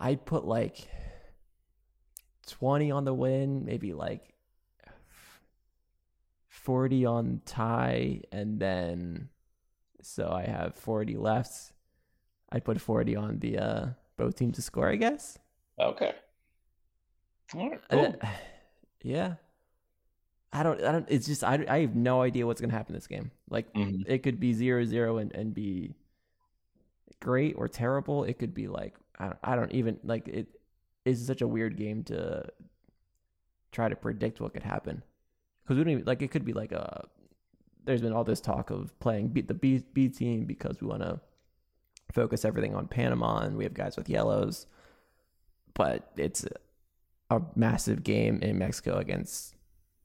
I'd 0.00 0.24
put 0.24 0.44
like 0.44 0.88
twenty 2.46 2.90
on 2.90 3.04
the 3.04 3.14
win, 3.14 3.64
maybe 3.64 3.92
like 3.92 4.34
forty 6.48 7.04
on 7.04 7.40
tie, 7.44 8.20
and 8.32 8.58
then 8.60 9.28
so 10.02 10.30
I 10.30 10.42
have 10.44 10.74
forty 10.74 11.16
left. 11.16 11.72
I'd 12.52 12.64
put 12.64 12.80
forty 12.80 13.16
on 13.16 13.38
the 13.40 13.58
uh 13.58 13.86
both 14.16 14.36
teams 14.36 14.56
to 14.56 14.62
score, 14.62 14.88
I 14.88 14.96
guess. 14.96 15.38
Okay. 15.78 16.12
All 17.54 17.70
right. 17.70 17.80
Cool. 17.90 18.02
then- 18.02 18.18
yeah. 19.02 19.34
I 20.52 20.62
don't. 20.62 20.80
I 20.84 20.92
don't. 20.92 21.06
It's 21.08 21.26
just. 21.26 21.42
I. 21.42 21.64
I 21.68 21.80
have 21.80 21.96
no 21.96 22.22
idea 22.22 22.46
what's 22.46 22.60
gonna 22.60 22.72
happen 22.72 22.94
this 22.94 23.08
game. 23.08 23.32
Like 23.50 23.72
Mhm. 23.74 24.04
it 24.06 24.22
could 24.22 24.38
be 24.38 24.52
zero 24.52 24.84
zero 24.84 25.18
and 25.18 25.32
and 25.34 25.52
be 25.52 25.96
great 27.20 27.54
or 27.58 27.66
terrible. 27.66 28.22
It 28.22 28.38
could 28.38 28.54
be 28.54 28.68
like 28.68 28.94
I 29.18 29.24
don't. 29.26 29.38
I 29.42 29.56
don't 29.56 29.72
even 29.72 29.98
like 30.04 30.28
it. 30.28 30.46
Is 31.04 31.26
such 31.26 31.42
a 31.42 31.48
weird 31.48 31.76
game 31.76 32.02
to 32.04 32.44
try 33.72 33.88
to 33.88 33.96
predict 33.96 34.40
what 34.40 34.54
could 34.54 34.62
happen 34.62 35.02
because 35.62 35.76
we 35.76 35.84
don't 35.84 35.92
even 35.92 36.04
like. 36.04 36.22
It 36.22 36.30
could 36.30 36.44
be 36.44 36.52
like 36.52 36.72
a. 36.72 37.06
There's 37.84 38.00
been 38.00 38.14
all 38.14 38.24
this 38.24 38.40
talk 38.40 38.70
of 38.70 38.98
playing 39.00 39.28
B, 39.28 39.42
the 39.42 39.54
B 39.54 39.82
B 39.92 40.08
team 40.08 40.44
because 40.44 40.80
we 40.80 40.86
want 40.86 41.02
to 41.02 41.20
focus 42.12 42.44
everything 42.44 42.74
on 42.74 42.88
Panama 42.88 43.40
and 43.40 43.56
we 43.56 43.64
have 43.64 43.74
guys 43.74 43.96
with 43.96 44.08
yellows, 44.08 44.66
but 45.74 46.10
it's 46.16 46.46
a 47.30 47.42
massive 47.54 48.04
game 48.04 48.40
in 48.42 48.58
Mexico 48.58 48.96
against 48.96 49.54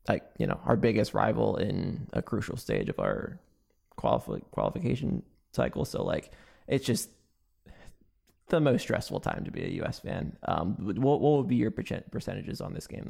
like 0.07 0.23
you 0.37 0.47
know 0.47 0.59
our 0.65 0.75
biggest 0.75 1.13
rival 1.13 1.57
in 1.57 2.07
a 2.13 2.21
crucial 2.21 2.57
stage 2.57 2.89
of 2.89 2.99
our 2.99 3.39
qualify 3.95 4.39
qualification 4.51 5.23
cycle. 5.53 5.85
So 5.85 6.03
like 6.03 6.31
it's 6.67 6.85
just 6.85 7.09
the 8.49 8.59
most 8.59 8.81
stressful 8.81 9.19
time 9.19 9.43
to 9.45 9.51
be 9.51 9.63
a 9.63 9.69
U.S. 9.81 9.99
fan. 9.99 10.35
Um, 10.43 10.75
what 10.79 11.21
what 11.21 11.37
would 11.37 11.47
be 11.47 11.55
your 11.55 11.71
percentages 11.71 12.61
on 12.61 12.73
this 12.73 12.87
game 12.87 13.09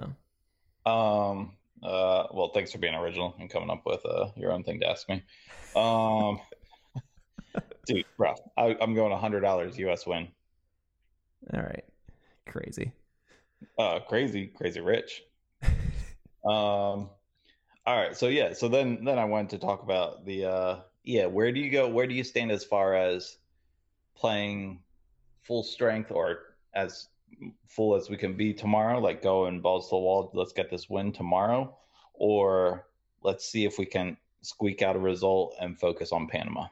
though? 0.85 0.91
Um. 0.91 1.53
Uh. 1.81 2.27
Well, 2.33 2.51
thanks 2.53 2.71
for 2.71 2.77
being 2.77 2.95
original 2.95 3.35
and 3.39 3.49
coming 3.49 3.69
up 3.69 3.83
with 3.85 4.05
uh 4.05 4.29
your 4.35 4.51
own 4.51 4.63
thing 4.63 4.79
to 4.81 4.89
ask 4.89 5.07
me. 5.09 5.23
Um. 5.75 6.39
dude, 7.85 8.05
bro, 8.17 8.35
I, 8.57 8.75
I'm 8.79 8.93
going 8.93 9.17
hundred 9.17 9.41
dollars 9.41 9.77
U.S. 9.79 10.05
win. 10.05 10.27
All 11.53 11.61
right, 11.61 11.85
crazy. 12.45 12.91
Uh, 13.77 13.99
crazy, 13.99 14.47
crazy 14.47 14.81
rich. 14.81 15.23
Um. 16.45 17.09
All 17.85 17.97
right. 17.97 18.15
So 18.15 18.27
yeah. 18.27 18.53
So 18.53 18.69
then 18.69 19.03
then 19.03 19.19
I 19.19 19.25
wanted 19.25 19.49
to 19.49 19.57
talk 19.57 19.83
about 19.83 20.25
the 20.25 20.45
uh 20.45 20.79
yeah. 21.03 21.25
Where 21.25 21.51
do 21.51 21.59
you 21.59 21.69
go? 21.69 21.89
Where 21.89 22.07
do 22.07 22.13
you 22.13 22.23
stand 22.23 22.49
as 22.49 22.63
far 22.63 22.95
as 22.95 23.37
playing 24.15 24.79
full 25.49 25.63
strength 25.63 26.11
or 26.11 26.37
as 26.75 27.07
full 27.67 27.95
as 27.95 28.07
we 28.09 28.15
can 28.15 28.37
be 28.37 28.53
tomorrow? 28.53 28.99
Like 28.99 29.21
going 29.21 29.59
balls 29.59 29.87
to 29.87 29.95
the 29.95 29.97
wall. 29.97 30.31
Let's 30.33 30.53
get 30.53 30.69
this 30.69 30.89
win 30.89 31.11
tomorrow, 31.11 31.75
or 32.13 32.85
let's 33.23 33.49
see 33.51 33.65
if 33.65 33.77
we 33.77 33.85
can 33.85 34.15
squeak 34.41 34.81
out 34.81 34.95
a 34.95 34.99
result 34.99 35.55
and 35.59 35.77
focus 35.77 36.11
on 36.13 36.27
Panama. 36.27 36.67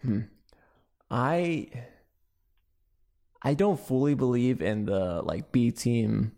Hmm. 0.00 0.20
I 1.10 1.68
I 3.42 3.54
don't 3.54 3.78
fully 3.78 4.14
believe 4.14 4.62
in 4.62 4.86
the 4.86 5.20
like 5.22 5.50
B 5.50 5.72
team 5.72 6.32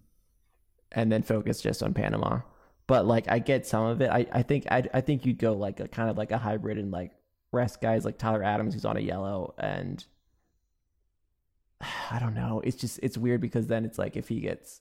and 0.90 1.12
then 1.12 1.22
focus 1.22 1.60
just 1.60 1.82
on 1.82 1.92
Panama. 1.92 2.40
But 2.86 3.06
like 3.06 3.30
I 3.30 3.38
get 3.40 3.66
some 3.66 3.84
of 3.84 4.00
it. 4.00 4.10
I, 4.10 4.26
I 4.32 4.42
think 4.42 4.66
I 4.70 4.84
I 4.94 5.00
think 5.02 5.26
you'd 5.26 5.38
go 5.38 5.52
like 5.52 5.80
a 5.80 5.88
kind 5.88 6.08
of 6.08 6.16
like 6.16 6.32
a 6.32 6.38
hybrid 6.38 6.78
and 6.78 6.90
like 6.90 7.12
rest 7.52 7.80
guys 7.82 8.04
like 8.06 8.18
Tyler 8.18 8.42
Adams 8.42 8.74
who's 8.74 8.84
on 8.86 8.96
a 8.96 9.00
yellow 9.00 9.54
and 9.58 10.04
I 12.10 12.18
don't 12.18 12.34
know. 12.34 12.60
It's 12.64 12.76
just 12.76 13.00
it's 13.02 13.18
weird 13.18 13.40
because 13.40 13.66
then 13.66 13.84
it's 13.84 13.98
like 13.98 14.16
if 14.16 14.28
he 14.28 14.40
gets 14.40 14.80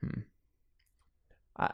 hmm. 0.00 0.20
I 1.56 1.70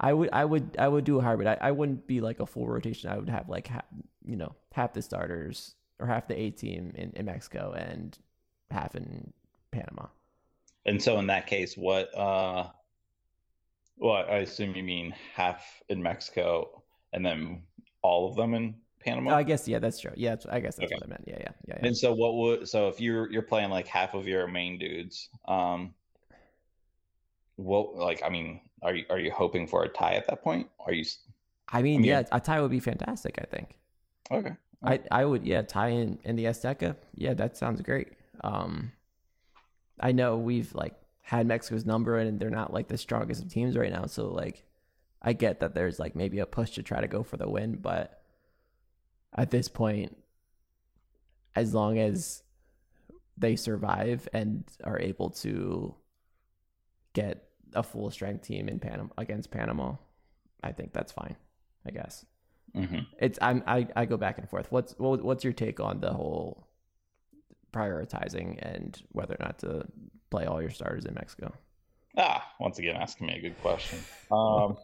I 0.00 0.12
would 0.12 0.30
I 0.32 0.44
would 0.44 0.76
I 0.78 0.88
would 0.88 1.04
do 1.04 1.18
a 1.18 1.22
hybrid. 1.22 1.48
I, 1.48 1.58
I 1.60 1.70
wouldn't 1.70 2.06
be 2.06 2.20
like 2.20 2.40
a 2.40 2.46
full 2.46 2.66
rotation. 2.66 3.10
I 3.10 3.18
would 3.18 3.28
have 3.28 3.48
like 3.48 3.68
ha- 3.68 3.82
you 4.24 4.36
know 4.36 4.54
half 4.72 4.92
the 4.92 5.02
starters 5.02 5.74
or 6.00 6.06
half 6.06 6.26
the 6.26 6.38
A 6.38 6.50
team 6.50 6.92
in, 6.96 7.12
in 7.14 7.26
Mexico 7.26 7.72
and 7.76 8.18
half 8.70 8.96
in 8.96 9.32
Panama. 9.70 10.06
And 10.86 11.02
so 11.02 11.18
in 11.18 11.28
that 11.28 11.46
case, 11.46 11.76
what? 11.76 12.16
uh 12.16 12.68
Well, 13.96 14.12
I 14.28 14.38
assume 14.38 14.74
you 14.74 14.82
mean 14.82 15.14
half 15.34 15.82
in 15.88 16.02
Mexico 16.02 16.82
and 17.12 17.24
then 17.24 17.62
all 18.02 18.28
of 18.28 18.36
them 18.36 18.54
in 18.54 18.74
Panama. 19.04 19.34
I 19.36 19.42
guess 19.42 19.66
yeah, 19.68 19.78
that's 19.78 20.00
true. 20.00 20.12
Yeah, 20.16 20.36
I 20.50 20.60
guess 20.60 20.76
that's 20.76 20.86
Okay. 20.90 20.94
what 20.96 21.04
I 21.04 21.08
meant. 21.08 21.24
Yeah, 21.26 21.36
yeah, 21.40 21.52
yeah. 21.68 21.74
yeah. 21.80 21.86
And 21.86 21.96
so 21.96 22.12
what 22.12 22.34
would 22.34 22.68
so 22.68 22.88
if 22.88 23.00
you're 23.00 23.30
you're 23.30 23.42
playing 23.42 23.70
like 23.70 23.86
half 23.86 24.14
of 24.14 24.26
your 24.26 24.46
main 24.48 24.78
dudes, 24.78 25.28
um 25.46 25.94
what 27.56 27.94
like 27.96 28.22
I 28.24 28.28
mean, 28.28 28.60
are 28.82 28.94
you 28.94 29.04
are 29.10 29.18
you 29.18 29.30
hoping 29.30 29.66
for 29.66 29.84
a 29.84 29.88
tie 29.88 30.14
at 30.14 30.26
that 30.28 30.42
point? 30.42 30.68
Are 30.80 30.92
you 30.92 31.04
I 31.68 31.82
mean, 31.82 31.96
I 31.96 31.98
mean- 31.98 32.08
yeah, 32.08 32.22
a 32.32 32.40
tie 32.40 32.60
would 32.60 32.70
be 32.70 32.80
fantastic. 32.80 33.38
I 33.38 33.44
think. 33.44 33.78
okay? 34.30 34.52
I 34.82 35.00
I 35.10 35.24
would 35.24 35.46
yeah 35.46 35.62
tie 35.62 35.88
in 35.88 36.18
in 36.24 36.36
the 36.36 36.44
Azteca. 36.46 36.96
Yeah, 37.14 37.34
that 37.34 37.56
sounds 37.56 37.80
great. 37.80 38.08
Um, 38.42 38.92
I 40.00 40.12
know 40.12 40.36
we've 40.36 40.74
like 40.74 40.94
had 41.22 41.46
Mexico's 41.46 41.86
number 41.86 42.18
and 42.18 42.38
they're 42.38 42.50
not 42.50 42.72
like 42.72 42.88
the 42.88 42.98
strongest 42.98 43.42
of 43.42 43.48
teams 43.50 43.76
right 43.78 43.90
now. 43.92 44.04
So 44.06 44.28
like, 44.28 44.64
I 45.22 45.32
get 45.32 45.60
that 45.60 45.74
there's 45.74 45.98
like 45.98 46.14
maybe 46.14 46.40
a 46.40 46.46
push 46.46 46.72
to 46.72 46.82
try 46.82 47.00
to 47.00 47.06
go 47.08 47.22
for 47.22 47.38
the 47.38 47.48
win, 47.48 47.76
but 47.76 48.20
at 49.34 49.50
this 49.50 49.68
point, 49.68 50.16
as 51.54 51.74
long 51.74 51.98
as 51.98 52.42
they 53.38 53.56
survive 53.56 54.28
and 54.34 54.64
are 54.84 55.00
able 55.00 55.30
to 55.30 55.94
get 57.12 57.48
a 57.74 57.82
full 57.82 58.10
strength 58.10 58.46
team 58.46 58.68
in 58.68 58.78
Panama 58.78 59.08
against 59.18 59.50
Panama, 59.50 59.94
I 60.62 60.72
think 60.72 60.92
that's 60.92 61.12
fine. 61.12 61.36
I 61.86 61.90
guess 61.90 62.24
hmm 62.74 63.14
it's 63.18 63.38
I'm 63.42 63.62
I, 63.66 63.86
I 63.96 64.06
go 64.06 64.16
back 64.16 64.38
and 64.38 64.48
forth. 64.48 64.72
What's 64.72 64.94
what, 64.98 65.22
what's 65.24 65.44
your 65.44 65.52
take 65.52 65.80
on 65.80 66.00
the 66.00 66.12
whole 66.12 66.68
prioritizing 67.72 68.58
and 68.62 69.00
whether 69.12 69.34
or 69.34 69.44
not 69.44 69.58
to 69.60 69.84
play 70.30 70.46
all 70.46 70.60
your 70.60 70.70
starters 70.70 71.04
in 71.04 71.14
Mexico? 71.14 71.52
Ah, 72.16 72.52
once 72.58 72.78
again, 72.80 72.96
asking 72.96 73.28
me 73.28 73.34
a 73.36 73.40
good 73.40 73.56
question. 73.58 74.04
Um, 74.30 74.76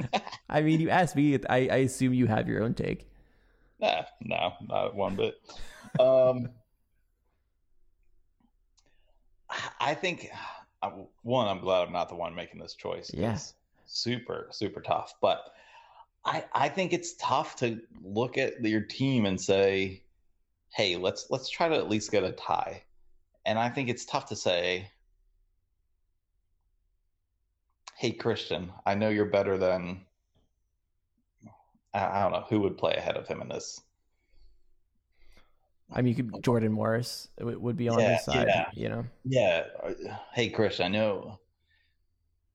I 0.48 0.62
mean, 0.62 0.80
you 0.80 0.90
asked 0.90 1.16
me. 1.16 1.38
I, 1.48 1.56
I 1.70 1.76
assume 1.76 2.14
you 2.14 2.26
have 2.26 2.48
your 2.48 2.62
own 2.62 2.74
take. 2.74 3.08
Nah, 3.82 4.04
no, 4.22 4.52
not 4.68 4.94
one 4.94 5.16
bit. 5.16 5.34
Um, 6.00 6.48
I 9.80 9.94
think 9.94 10.30
uh, 10.82 10.90
one, 11.22 11.48
I'm 11.48 11.60
glad 11.60 11.82
I'm 11.86 11.92
not 11.92 12.08
the 12.08 12.14
one 12.14 12.34
making 12.34 12.60
this 12.60 12.74
choice. 12.74 13.10
'cause 13.10 13.20
Yeah. 13.20 13.38
super, 13.84 14.48
super 14.50 14.80
tough. 14.80 15.14
But 15.20 15.52
I, 16.24 16.44
I 16.52 16.68
think 16.68 16.92
it's 16.92 17.14
tough 17.16 17.56
to 17.56 17.80
look 18.02 18.38
at 18.38 18.60
your 18.62 18.80
team 18.82 19.26
and 19.26 19.40
say, 19.40 20.04
"Hey, 20.74 20.96
let's 20.96 21.26
let's 21.30 21.50
try 21.50 21.68
to 21.68 21.76
at 21.76 21.88
least 21.90 22.10
get 22.10 22.24
a 22.24 22.32
tie." 22.32 22.84
And 23.44 23.58
I 23.58 23.68
think 23.68 23.88
it's 23.88 24.04
tough 24.06 24.26
to 24.26 24.36
say, 24.36 24.90
"Hey, 27.96 28.12
Christian, 28.12 28.72
I 28.86 28.94
know 28.94 29.08
you're 29.08 29.26
better 29.26 29.58
than." 29.58 30.06
I, 31.94 32.06
I 32.06 32.22
don't 32.22 32.32
know 32.32 32.46
who 32.48 32.60
would 32.60 32.78
play 32.78 32.94
ahead 32.94 33.16
of 33.16 33.26
him 33.28 33.42
in 33.42 33.48
this. 33.48 33.80
I 35.92 36.00
mean, 36.00 36.16
you 36.16 36.22
could 36.24 36.42
Jordan 36.42 36.72
Morris 36.72 37.28
would, 37.40 37.58
would 37.58 37.76
be 37.76 37.88
on 37.88 37.98
Yeah, 38.00 38.12
his 38.12 38.24
side. 38.24 38.46
yeah. 38.46 38.66
You 38.74 38.88
know, 38.88 39.04
Yeah. 39.24 39.64
uh, 39.82 39.92
Hey, 40.32 40.48
Chris, 40.48 40.80
I 40.80 40.88
know, 40.88 41.38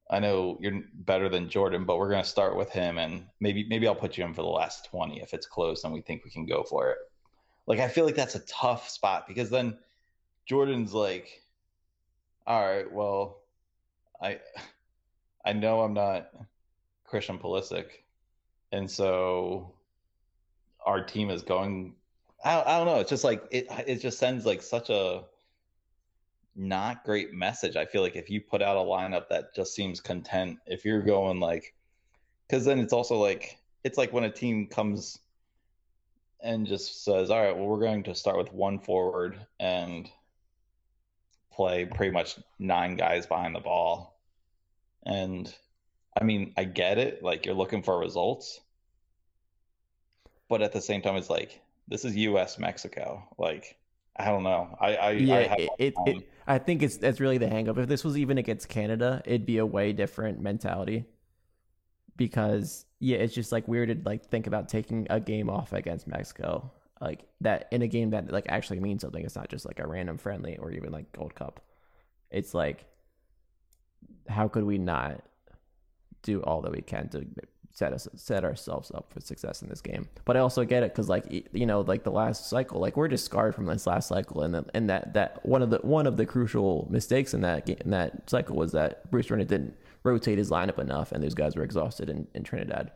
I 0.10 0.20
know 0.20 0.58
you're 0.60 0.82
better 0.94 1.30
than 1.30 1.50
Jordan, 1.50 1.86
but 1.86 1.98
we're 1.98 2.10
gonna 2.10 2.24
start 2.24 2.56
with 2.56 2.72
him, 2.72 2.98
and 2.98 3.28
maybe 3.40 3.68
maybe 3.70 3.88
I'll 3.88 3.96
put 3.96 4.18
you 4.18 4.26
in 4.26 4.34
for 4.34 4.42
the 4.42 4.48
last 4.48 4.86
twenty 4.86 5.22
if 5.22 5.34
it's 5.34 5.46
close 5.46 5.84
and 5.84 5.94
we 5.94 6.02
think 6.02 6.24
we 6.26 6.32
can 6.32 6.46
go 6.46 6.64
for 6.64 6.90
it. 6.92 6.98
Like 7.68 7.80
I 7.80 7.90
feel 7.90 8.06
like 8.06 8.16
that's 8.16 8.36
a 8.36 8.46
tough 8.48 8.90
spot 8.90 9.28
because 9.28 9.50
then 9.50 9.78
Jordan's 10.48 10.94
like, 10.94 11.44
all 12.48 12.66
right, 12.66 12.92
well, 12.92 13.42
I 14.22 14.40
I 15.46 15.54
know 15.54 15.82
I'm 15.82 15.94
not 15.94 16.30
Christian 17.04 17.38
Pulisic, 17.38 17.88
and 18.72 18.90
so 18.90 19.74
our 20.86 21.04
team 21.04 21.30
is 21.30 21.42
going. 21.42 21.96
I, 22.44 22.62
I 22.62 22.78
don't 22.78 22.88
know. 22.88 23.00
It's 23.00 23.10
just 23.10 23.24
like 23.24 23.44
it. 23.52 23.68
It 23.88 24.02
just 24.02 24.20
sends 24.20 24.46
like 24.46 24.62
such 24.62 24.90
a 24.90 25.24
not 26.56 27.04
great 27.06 27.34
message. 27.34 27.76
I 27.76 27.86
feel 27.86 28.02
like 28.02 28.16
if 28.16 28.30
you 28.30 28.42
put 28.42 28.62
out 28.62 28.78
a 28.78 28.80
lineup 28.80 29.30
that 29.30 29.56
just 29.56 29.76
seems 29.76 30.02
content, 30.02 30.58
if 30.66 30.84
you're 30.84 31.02
going 31.02 31.40
like, 31.40 31.74
because 32.48 32.66
then 32.66 32.80
it's 32.80 32.94
also 32.94 33.18
like 33.18 33.58
it's 33.84 33.98
like 33.98 34.12
when 34.12 34.24
a 34.24 34.32
team 34.32 34.68
comes 34.68 35.20
and 36.42 36.68
just 36.68 37.04
says, 37.04 37.30
"All 37.30 37.42
right, 37.42 37.56
well, 37.56 37.68
we're 37.68 37.80
going 37.80 38.04
to 38.04 38.16
start 38.16 38.38
with 38.38 38.52
one 38.52 38.80
forward 38.80 39.38
and 39.60 40.10
play 41.52 41.86
pretty 41.86 42.12
much 42.12 42.40
nine 42.60 42.96
guys 42.96 43.26
behind 43.26 43.56
the 43.56 43.60
ball." 43.60 44.20
And 45.06 45.54
I 46.20 46.24
mean, 46.26 46.54
I 46.58 46.66
get 46.66 46.98
it. 46.98 47.24
Like 47.24 47.46
you're 47.46 47.56
looking 47.56 47.82
for 47.84 47.98
results, 48.00 48.60
but 50.50 50.62
at 50.62 50.74
the 50.74 50.82
same 50.82 51.02
time, 51.02 51.16
it's 51.16 51.30
like 51.30 51.62
this 51.88 52.06
is 52.06 52.16
U.S. 52.16 52.58
Mexico. 52.60 53.24
Like 53.38 53.78
I 54.16 54.26
don't 54.26 54.44
know. 54.44 54.76
I 54.80 54.96
I, 54.96 55.10
I 55.10 55.18
Yeah, 55.18 55.48
have 55.48 55.58
it, 55.58 55.76
it, 55.80 56.02
it, 56.06 56.18
um, 56.18 56.24
I 56.46 56.60
think 56.60 56.84
it's 56.84 56.98
that's 56.98 57.20
really 57.20 57.38
the 57.40 57.48
hang 57.50 57.68
up. 57.70 57.78
If 57.78 57.88
this 57.88 58.04
was 58.04 58.18
even 58.18 58.38
against 58.38 58.70
Canada, 58.70 59.22
it'd 59.26 59.46
be 59.46 59.58
a 59.58 59.66
way 59.66 59.92
different 59.94 60.40
mentality. 60.42 61.06
Because 62.16 62.86
yeah, 63.00 63.18
it's 63.18 63.34
just 63.36 63.52
like 63.52 63.68
weird 63.68 63.90
to 63.90 64.10
like 64.10 64.26
think 64.26 64.48
about 64.48 64.70
taking 64.70 65.06
a 65.10 65.20
game 65.20 65.50
off 65.50 65.72
against 65.72 66.08
Mexico, 66.08 66.72
like 67.00 67.26
that 67.42 67.68
in 67.72 67.84
a 67.84 67.88
game 67.88 68.10
that 68.10 68.32
like 68.32 68.46
actually 68.50 68.80
means 68.80 69.02
something. 69.02 69.24
It's 69.24 69.36
not 69.36 69.50
just 69.50 69.66
like 69.66 69.80
a 69.80 69.88
random 69.88 70.18
friendly 70.18 70.58
or 70.58 70.72
even 70.72 70.92
like 70.92 71.12
Gold 71.12 71.36
Cup. 71.36 71.62
It's 72.32 72.54
like, 72.54 72.86
how 74.30 74.48
could 74.48 74.64
we 74.64 74.78
not 74.78 75.22
do 76.28 76.42
all 76.44 76.62
that 76.62 76.72
we 76.72 76.82
can 76.82 77.08
to 77.10 77.26
set 77.72 77.94
us 77.94 78.08
set 78.16 78.44
ourselves 78.44 78.92
up 78.92 79.12
for 79.14 79.22
success 79.22 79.62
in 79.62 79.70
this 79.70 79.82
game? 79.82 80.08
But 80.26 80.36
I 80.36 80.42
also 80.42 80.64
get 80.66 80.84
it 80.84 80.92
because 80.92 81.10
like 81.10 81.26
you 81.54 81.66
know 81.66 81.82
like 81.82 82.04
the 82.04 82.12
last 82.12 82.50
cycle, 82.50 82.80
like 82.80 82.98
we're 82.98 83.08
just 83.08 83.26
scarred 83.26 83.56
from 83.56 83.66
this 83.66 83.88
last 83.88 84.10
cycle, 84.10 84.44
and 84.44 84.54
the, 84.54 84.66
and 84.74 84.90
that 84.90 85.14
that 85.14 85.46
one 85.46 85.62
of 85.62 85.70
the 85.70 85.78
one 85.78 86.06
of 86.06 86.18
the 86.18 86.26
crucial 86.26 86.88
mistakes 86.92 87.34
in 87.34 87.42
that 87.42 87.68
in 87.70 87.92
that 87.92 88.30
cycle 88.30 88.56
was 88.56 88.74
that 88.74 89.10
Bruce 89.10 89.32
Arena 89.32 89.46
didn't 89.46 89.74
rotate 90.04 90.38
his 90.38 90.52
lineup 90.52 90.80
enough, 90.80 91.12
and 91.12 91.24
those 91.24 91.34
guys 91.34 91.56
were 91.56 91.64
exhausted 91.64 92.10
in, 92.10 92.28
in 92.34 92.44
Trinidad. 92.44 92.92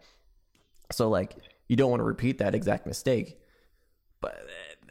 So 0.92 1.10
like 1.10 1.36
you 1.70 1.78
don't 1.78 1.90
want 1.90 2.02
to 2.02 2.06
repeat 2.06 2.38
that 2.40 2.54
exact 2.54 2.86
mistake, 2.86 3.40
but 4.20 4.38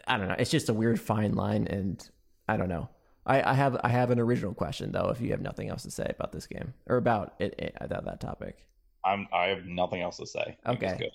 I 0.07 0.17
don't 0.17 0.29
know. 0.29 0.37
It's 0.39 0.51
just 0.51 0.71
a 0.71 0.75
weird 0.75 0.99
fine 0.99 1.35
line, 1.35 1.67
and 1.67 2.09
I 2.49 2.57
don't 2.57 2.71
know. 2.71 2.89
I, 3.31 3.53
I 3.53 3.55
have 3.55 3.81
I 3.85 3.89
have 3.91 4.11
an 4.11 4.19
original 4.19 4.53
question 4.53 4.91
though. 4.91 5.09
If 5.11 5.21
you 5.21 5.31
have 5.31 5.41
nothing 5.41 5.69
else 5.69 5.85
to 5.85 5.91
say 5.91 6.07
about 6.09 6.33
this 6.33 6.49
game 6.49 6.75
or 6.89 6.97
about 6.97 7.35
it, 7.39 7.55
it 7.59 7.77
about 7.81 8.05
that 8.07 8.21
topic, 8.21 8.67
I'm 9.05 9.29
I 9.33 9.47
have 9.47 9.67
nothing 9.67 10.03
else 10.03 10.17
to 10.17 10.27
say. 10.27 10.59
Okay. 10.67 11.11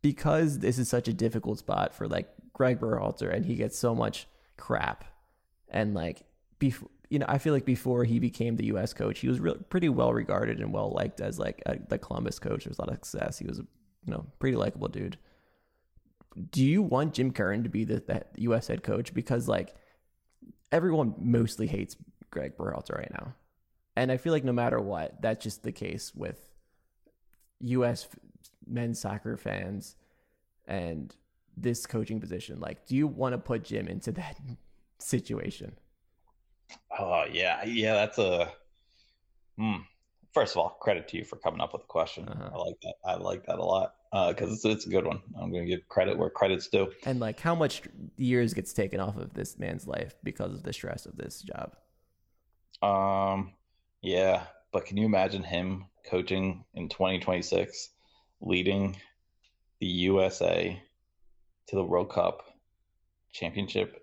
because 0.00 0.60
this 0.60 0.78
is 0.78 0.88
such 0.88 1.08
a 1.08 1.12
difficult 1.12 1.58
spot 1.58 1.94
for 1.94 2.08
like 2.08 2.32
Greg 2.54 2.80
Berhalter, 2.80 3.30
and 3.32 3.44
he 3.44 3.54
gets 3.54 3.78
so 3.78 3.94
much 3.94 4.26
crap, 4.56 5.04
and 5.68 5.92
like 5.92 6.22
before 6.58 6.88
you 7.10 7.18
know, 7.18 7.26
I 7.28 7.36
feel 7.36 7.52
like 7.52 7.66
before 7.66 8.04
he 8.04 8.18
became 8.18 8.56
the 8.56 8.66
U.S. 8.66 8.94
coach, 8.94 9.18
he 9.18 9.28
was 9.28 9.38
real 9.38 9.56
pretty 9.68 9.90
well 9.90 10.14
regarded 10.14 10.58
and 10.58 10.72
well 10.72 10.90
liked 10.90 11.20
as 11.20 11.38
like 11.38 11.62
a, 11.66 11.78
the 11.86 11.98
Columbus 11.98 12.38
coach. 12.38 12.64
There 12.64 12.70
was 12.70 12.78
a 12.78 12.80
lot 12.80 12.88
of 12.88 12.94
success. 12.94 13.38
He 13.38 13.46
was 13.46 13.58
a 13.58 13.66
you 14.06 14.12
know 14.12 14.24
pretty 14.38 14.56
likable 14.56 14.88
dude. 14.88 15.18
Do 16.50 16.64
you 16.64 16.80
want 16.80 17.12
Jim 17.12 17.30
Curtin 17.30 17.62
to 17.62 17.68
be 17.68 17.84
the, 17.84 18.02
the 18.06 18.24
U.S. 18.38 18.68
head 18.68 18.82
coach? 18.82 19.12
Because 19.12 19.48
like 19.48 19.74
everyone 20.72 21.14
mostly 21.18 21.66
hates 21.66 21.96
Greg 22.30 22.56
Berhalter 22.56 22.96
right 22.96 23.12
now, 23.12 23.34
and 23.96 24.12
I 24.12 24.16
feel 24.16 24.32
like 24.32 24.44
no 24.44 24.52
matter 24.52 24.80
what, 24.80 25.20
that's 25.20 25.42
just 25.42 25.62
the 25.62 25.72
case 25.72 26.12
with 26.14 26.40
U.S. 27.60 28.08
men's 28.66 29.00
soccer 29.00 29.36
fans 29.36 29.96
and 30.66 31.14
this 31.56 31.86
coaching 31.86 32.20
position. 32.20 32.60
Like, 32.60 32.86
do 32.86 32.96
you 32.96 33.06
want 33.06 33.32
to 33.32 33.38
put 33.38 33.64
Jim 33.64 33.88
into 33.88 34.12
that 34.12 34.38
situation? 34.98 35.76
Oh 36.98 37.24
yeah, 37.30 37.64
yeah. 37.64 37.94
That's 37.94 38.18
a. 38.18 38.52
Hmm. 39.58 39.76
First 40.34 40.54
of 40.54 40.58
all, 40.58 40.70
credit 40.80 41.08
to 41.08 41.16
you 41.16 41.24
for 41.24 41.36
coming 41.36 41.60
up 41.60 41.72
with 41.72 41.82
the 41.82 41.88
question. 41.88 42.28
Uh-huh. 42.28 42.50
I 42.52 42.58
like 42.58 42.80
that. 42.82 42.94
I 43.06 43.14
like 43.14 43.46
that 43.46 43.58
a 43.58 43.64
lot 43.64 43.94
because 44.28 44.52
it's, 44.52 44.64
it's 44.64 44.86
a 44.86 44.88
good 44.88 45.04
one. 45.04 45.20
I'm 45.40 45.50
going 45.50 45.64
to 45.64 45.68
give 45.68 45.88
credit 45.88 46.16
where 46.16 46.30
credit's 46.30 46.68
due. 46.68 46.92
And 47.04 47.20
like, 47.20 47.40
how 47.40 47.54
much 47.54 47.82
years 48.16 48.54
gets 48.54 48.72
taken 48.72 49.00
off 49.00 49.16
of 49.16 49.34
this 49.34 49.58
man's 49.58 49.86
life 49.86 50.14
because 50.22 50.54
of 50.54 50.62
the 50.62 50.72
stress 50.72 51.06
of 51.06 51.16
this 51.16 51.42
job? 51.42 51.76
Um, 52.82 53.52
yeah, 54.02 54.44
but 54.72 54.86
can 54.86 54.96
you 54.96 55.06
imagine 55.06 55.42
him 55.42 55.86
coaching 56.08 56.64
in 56.74 56.88
2026, 56.88 57.90
leading 58.40 58.96
the 59.80 59.86
USA 59.86 60.80
to 61.68 61.76
the 61.76 61.84
World 61.84 62.10
Cup 62.10 62.42
championship? 63.32 64.02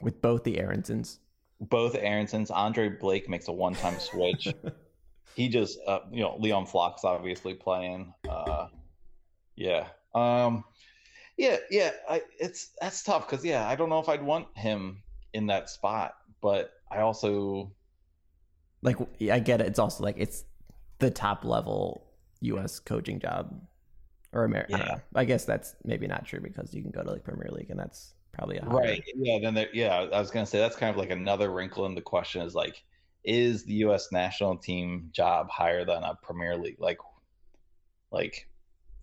With 0.00 0.20
both 0.20 0.44
the 0.44 0.56
Aaronsons, 0.56 1.18
Both 1.60 1.94
Aaronsons, 1.94 2.50
Andre 2.50 2.88
Blake 2.88 3.28
makes 3.28 3.48
a 3.48 3.52
one-time 3.52 3.98
switch. 3.98 4.48
he 5.34 5.48
just, 5.48 5.78
uh, 5.86 6.00
you 6.10 6.22
know, 6.22 6.36
Leon 6.38 6.66
Flach's 6.66 7.04
obviously 7.04 7.54
playing. 7.54 8.12
Uh, 8.28 8.68
yeah, 9.60 9.88
um, 10.14 10.64
yeah, 11.36 11.56
yeah. 11.70 11.90
I, 12.08 12.22
it's 12.38 12.70
that's 12.80 13.02
tough 13.02 13.28
because 13.28 13.44
yeah, 13.44 13.68
I 13.68 13.76
don't 13.76 13.88
know 13.90 14.00
if 14.00 14.08
I'd 14.08 14.22
want 14.22 14.46
him 14.56 15.02
in 15.34 15.46
that 15.48 15.68
spot, 15.70 16.14
but 16.40 16.72
I 16.90 17.00
also 17.00 17.72
like, 18.82 18.96
I 19.20 19.38
get 19.38 19.60
it. 19.60 19.66
It's 19.66 19.78
also 19.78 20.02
like 20.02 20.16
it's 20.18 20.44
the 20.98 21.10
top 21.10 21.44
level 21.44 22.06
U.S. 22.40 22.80
coaching 22.80 23.20
job, 23.20 23.60
or 24.32 24.44
America. 24.44 24.74
I, 24.74 24.78
Yeah. 24.78 24.84
know. 24.86 25.00
I 25.14 25.24
guess 25.24 25.44
that's 25.44 25.76
maybe 25.84 26.06
not 26.06 26.24
true 26.26 26.40
because 26.40 26.74
you 26.74 26.82
can 26.82 26.90
go 26.90 27.02
to 27.02 27.10
like 27.10 27.24
Premier 27.24 27.50
League, 27.50 27.70
and 27.70 27.78
that's 27.78 28.14
probably 28.32 28.56
a 28.58 28.64
higher- 28.64 28.72
Right. 28.74 29.04
Yeah. 29.14 29.38
Then 29.42 29.54
there, 29.54 29.68
yeah, 29.74 29.94
I 30.12 30.18
was 30.18 30.30
gonna 30.30 30.46
say 30.46 30.58
that's 30.58 30.76
kind 30.76 30.90
of 30.90 30.96
like 30.96 31.10
another 31.10 31.50
wrinkle 31.50 31.84
in 31.86 31.94
the 31.94 32.00
question 32.00 32.42
is 32.42 32.54
like, 32.54 32.82
is 33.24 33.64
the 33.64 33.74
U.S. 33.84 34.08
national 34.12 34.56
team 34.56 35.10
job 35.12 35.50
higher 35.50 35.84
than 35.84 36.02
a 36.02 36.14
Premier 36.22 36.56
League? 36.56 36.80
Like, 36.80 36.98
like, 38.10 38.48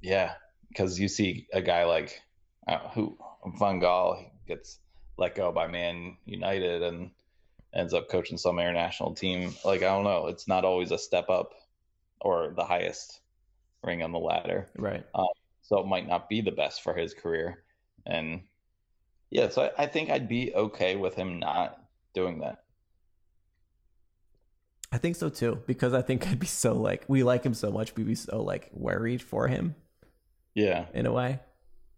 yeah, 0.02 0.34
because 0.70 1.00
you 1.00 1.08
see 1.08 1.48
a 1.54 1.62
guy 1.62 1.86
like 1.86 2.22
uh, 2.68 2.80
who 2.90 3.18
Van 3.60 3.80
Gaal 3.80 4.20
he 4.20 4.30
gets 4.48 4.80
let 5.18 5.36
go 5.36 5.52
by 5.52 5.68
Man 5.68 6.18
United 6.26 6.84
and 6.84 7.12
ends 7.74 7.94
up 7.94 8.10
coaching 8.10 8.38
some 8.38 8.60
international 8.60 9.14
team. 9.14 9.54
Like, 9.66 9.82
I 9.82 9.88
don't 9.88 10.04
know, 10.04 10.28
it's 10.28 10.48
not 10.48 10.66
always 10.66 10.92
a 10.92 10.98
step 10.98 11.30
up 11.30 11.54
or 12.22 12.54
the 12.56 12.64
highest 12.64 13.20
ring 13.84 14.02
on 14.04 14.12
the 14.12 14.20
ladder 14.20 14.68
Right. 14.78 15.04
so 15.62 15.80
it 15.80 15.88
might 15.88 16.08
not 16.08 16.30
be 16.30 16.42
the 16.42 16.52
best 16.52 16.82
for 16.82 16.94
his 16.94 17.14
career. 17.14 17.64
And 18.06 18.42
yeah, 19.30 19.50
so 19.50 19.64
I, 19.78 19.84
I 19.84 19.88
think 19.88 20.10
I'd 20.10 20.28
be 20.28 20.54
okay 20.54 20.96
with 20.96 21.16
him 21.16 21.40
not 21.40 21.80
doing 22.14 22.40
that. 22.40 22.64
I 24.92 24.98
think 24.98 25.18
so 25.18 25.30
too 25.30 25.62
because 25.68 25.94
I 25.94 26.02
think 26.02 26.28
I'd 26.28 26.40
be 26.40 26.48
so 26.48 26.74
like 26.74 27.04
we 27.08 27.24
like 27.24 27.44
him 27.44 27.54
so 27.54 27.72
much, 27.72 27.96
we'd 27.96 28.08
be 28.08 28.16
so 28.16 28.42
like 28.42 28.70
worried 28.74 29.22
for 29.22 29.48
him 29.48 29.76
Yeah, 30.58 30.86
in 30.94 31.06
a 31.06 31.12
way. 31.12 31.40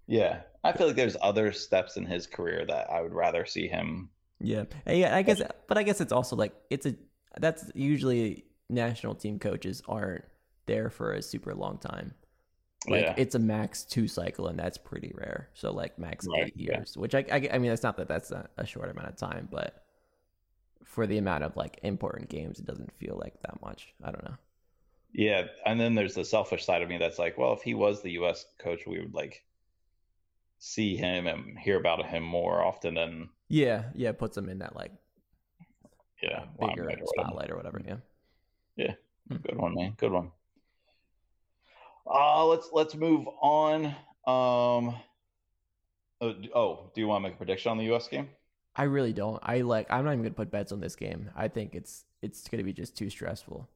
yeah. 0.07 0.41
I 0.61 0.73
feel 0.73 0.87
like 0.87 0.97
there's 0.97 1.15
other 1.21 1.53
steps 1.53 1.95
in 1.95 2.05
his 2.05 2.27
career 2.27 2.65
that 2.67 2.89
I 2.91 3.01
would 3.01 3.13
rather 3.13 3.45
see 3.45 3.67
him. 3.69 4.09
Yeah, 4.41 4.65
yeah. 4.85 5.15
I 5.15 5.21
guess, 5.21 5.41
but 5.67 5.77
I 5.77 5.83
guess 5.83 6.01
it's 6.01 6.11
also 6.11 6.35
like 6.35 6.53
it's 6.69 6.85
a 6.85 6.95
that's 7.39 7.71
usually 7.75 8.43
national 8.69 9.15
team 9.15 9.39
coaches 9.39 9.81
aren't 9.87 10.25
there 10.65 10.89
for 10.89 11.13
a 11.13 11.21
super 11.21 11.55
long 11.55 11.77
time. 11.77 12.13
Like 12.87 13.03
yeah, 13.03 13.13
it's 13.17 13.35
a 13.35 13.39
max 13.39 13.83
two 13.85 14.07
cycle, 14.09 14.47
and 14.47 14.59
that's 14.59 14.77
pretty 14.77 15.13
rare. 15.15 15.49
So 15.53 15.71
like 15.71 15.97
max 15.99 16.27
Right, 16.27 16.47
eight 16.47 16.53
yeah. 16.55 16.79
years, 16.79 16.97
which 16.97 17.15
I, 17.15 17.25
I 17.31 17.49
I 17.53 17.57
mean 17.59 17.69
that's 17.69 17.83
not 17.83 17.97
that 17.97 18.09
that's 18.09 18.31
not 18.31 18.51
a 18.57 18.65
short 18.65 18.89
amount 18.89 19.07
of 19.09 19.15
time, 19.17 19.47
but 19.51 19.83
for 20.83 21.07
the 21.07 21.17
amount 21.17 21.43
of 21.45 21.55
like 21.55 21.79
important 21.83 22.29
games, 22.29 22.59
it 22.59 22.65
doesn't 22.65 22.91
feel 22.99 23.17
like 23.21 23.41
that 23.43 23.61
much. 23.61 23.93
I 24.03 24.11
don't 24.11 24.25
know. 24.25 24.37
Yeah. 25.13 25.43
And 25.65 25.79
then 25.79 25.95
there's 25.95 26.15
the 26.15 26.25
selfish 26.25 26.65
side 26.65 26.81
of 26.81 26.89
me 26.89 26.97
that's 26.97 27.19
like, 27.19 27.37
well, 27.37 27.53
if 27.53 27.61
he 27.61 27.73
was 27.73 28.01
the 28.01 28.11
U.S. 28.11 28.45
coach, 28.59 28.81
we 28.87 28.99
would 28.99 29.13
like 29.13 29.43
see 30.59 30.95
him 30.97 31.25
and 31.27 31.57
hear 31.57 31.79
about 31.79 32.05
him 32.05 32.23
more 32.23 32.63
often 32.63 32.93
than 32.95 33.29
Yeah, 33.47 33.85
yeah. 33.95 34.11
Puts 34.11 34.37
him 34.37 34.49
in 34.49 34.59
that 34.59 34.75
like 34.75 34.91
yeah, 36.21 36.45
bigger 36.59 36.83
limelight 36.83 36.99
or 37.01 37.05
whatever. 37.05 37.05
spotlight 37.07 37.51
or 37.51 37.55
whatever. 37.57 37.81
Yeah. 37.85 37.97
Yeah, 38.75 38.93
good 39.41 39.57
one, 39.57 39.73
man. 39.75 39.93
Good 39.97 40.11
one. 40.11 40.31
Uh 42.05 42.45
let's 42.45 42.69
let's 42.73 42.95
move 42.95 43.27
on. 43.41 43.85
Um 44.27 44.95
oh, 46.21 46.35
oh, 46.53 46.91
do 46.93 47.01
you 47.01 47.07
want 47.07 47.23
to 47.23 47.29
make 47.29 47.35
a 47.35 47.37
prediction 47.37 47.71
on 47.71 47.77
the 47.77 47.93
US 47.93 48.07
game? 48.07 48.29
I 48.75 48.83
really 48.83 49.13
don't. 49.13 49.39
I 49.43 49.61
like. 49.61 49.87
I'm 49.89 50.05
not 50.05 50.11
even 50.11 50.23
gonna 50.23 50.33
put 50.33 50.51
bets 50.51 50.71
on 50.71 50.79
this 50.79 50.95
game. 50.95 51.29
I 51.35 51.47
think 51.47 51.75
it's 51.75 52.05
it's 52.21 52.47
gonna 52.47 52.63
be 52.63 52.73
just 52.73 52.95
too 52.97 53.09
stressful 53.09 53.69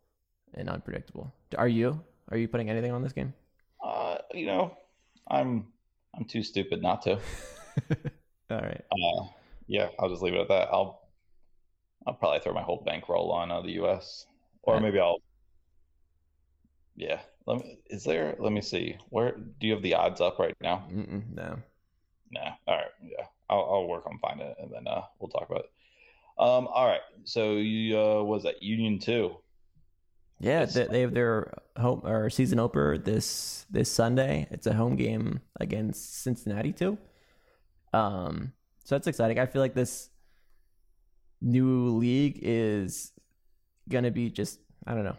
and 0.55 0.69
unpredictable. 0.69 1.33
Are 1.57 1.67
you? 1.67 2.01
Are 2.29 2.37
you 2.37 2.47
putting 2.47 2.69
anything 2.69 2.91
on 2.91 3.01
this 3.03 3.13
game? 3.13 3.33
Uh, 3.83 4.17
you 4.33 4.45
know, 4.45 4.77
I'm 5.29 5.67
I'm 6.15 6.25
too 6.25 6.43
stupid 6.43 6.81
not 6.81 7.01
to. 7.03 7.13
All 8.51 8.59
right. 8.59 8.81
Uh 8.91 9.25
yeah, 9.67 9.89
I'll 9.99 10.09
just 10.09 10.21
leave 10.21 10.33
it 10.33 10.41
at 10.41 10.47
that. 10.49 10.69
I'll 10.71 11.01
I'll 12.05 12.13
probably 12.13 12.39
throw 12.39 12.53
my 12.53 12.61
whole 12.61 12.83
bankroll 12.85 13.31
on 13.31 13.51
uh, 13.51 13.61
the 13.61 13.71
US. 13.83 14.25
Or 14.61 14.75
Yeah. 14.75 14.81
maybe 14.81 14.99
I'll 14.99 15.17
Yeah. 16.95 17.21
Let 17.45 17.59
me 17.59 17.79
is 17.87 18.03
there 18.03 18.35
let 18.39 18.51
me 18.51 18.61
see. 18.61 18.97
Where 19.09 19.31
do 19.37 19.67
you 19.67 19.73
have 19.73 19.81
the 19.83 19.95
odds 19.95 20.21
up 20.21 20.39
right 20.39 20.55
now? 20.61 20.87
Mm-mm, 20.91 21.33
no. 21.33 21.59
Nah. 22.31 22.51
All 22.67 22.75
right. 22.75 22.85
Yeah. 23.01 23.25
I'll, 23.49 23.69
I'll 23.71 23.87
work 23.87 24.05
on 24.07 24.17
finding 24.19 24.47
it 24.47 24.57
and 24.59 24.71
then 24.71 24.87
uh, 24.87 25.01
we'll 25.19 25.29
talk 25.29 25.49
about 25.49 25.65
it. 25.65 25.71
Um. 26.39 26.67
All 26.67 26.87
right. 26.87 27.01
So 27.25 27.53
you 27.57 27.97
uh, 27.99 28.23
was 28.23 28.43
that 28.43 28.63
Union 28.63 28.99
two? 28.99 29.35
Yeah, 30.43 30.65
they, 30.65 30.87
they 30.87 31.01
have 31.01 31.13
their 31.13 31.53
home 31.77 32.01
or 32.03 32.29
season 32.29 32.59
opener 32.59 32.97
this 32.97 33.65
this 33.71 33.89
Sunday. 33.89 34.45
It's 34.51 34.67
a 34.67 34.73
home 34.73 34.97
game 34.97 35.39
against 35.57 36.21
Cincinnati 36.21 36.73
too. 36.73 36.97
Um, 37.93 38.51
so 38.83 38.95
that's 38.95 39.07
exciting. 39.07 39.39
I 39.39 39.45
feel 39.45 39.61
like 39.61 39.73
this 39.73 40.09
new 41.41 41.91
league 41.91 42.39
is 42.41 43.13
gonna 43.87 44.11
be 44.11 44.29
just 44.29 44.59
I 44.85 44.93
don't 44.93 45.05
know, 45.05 45.15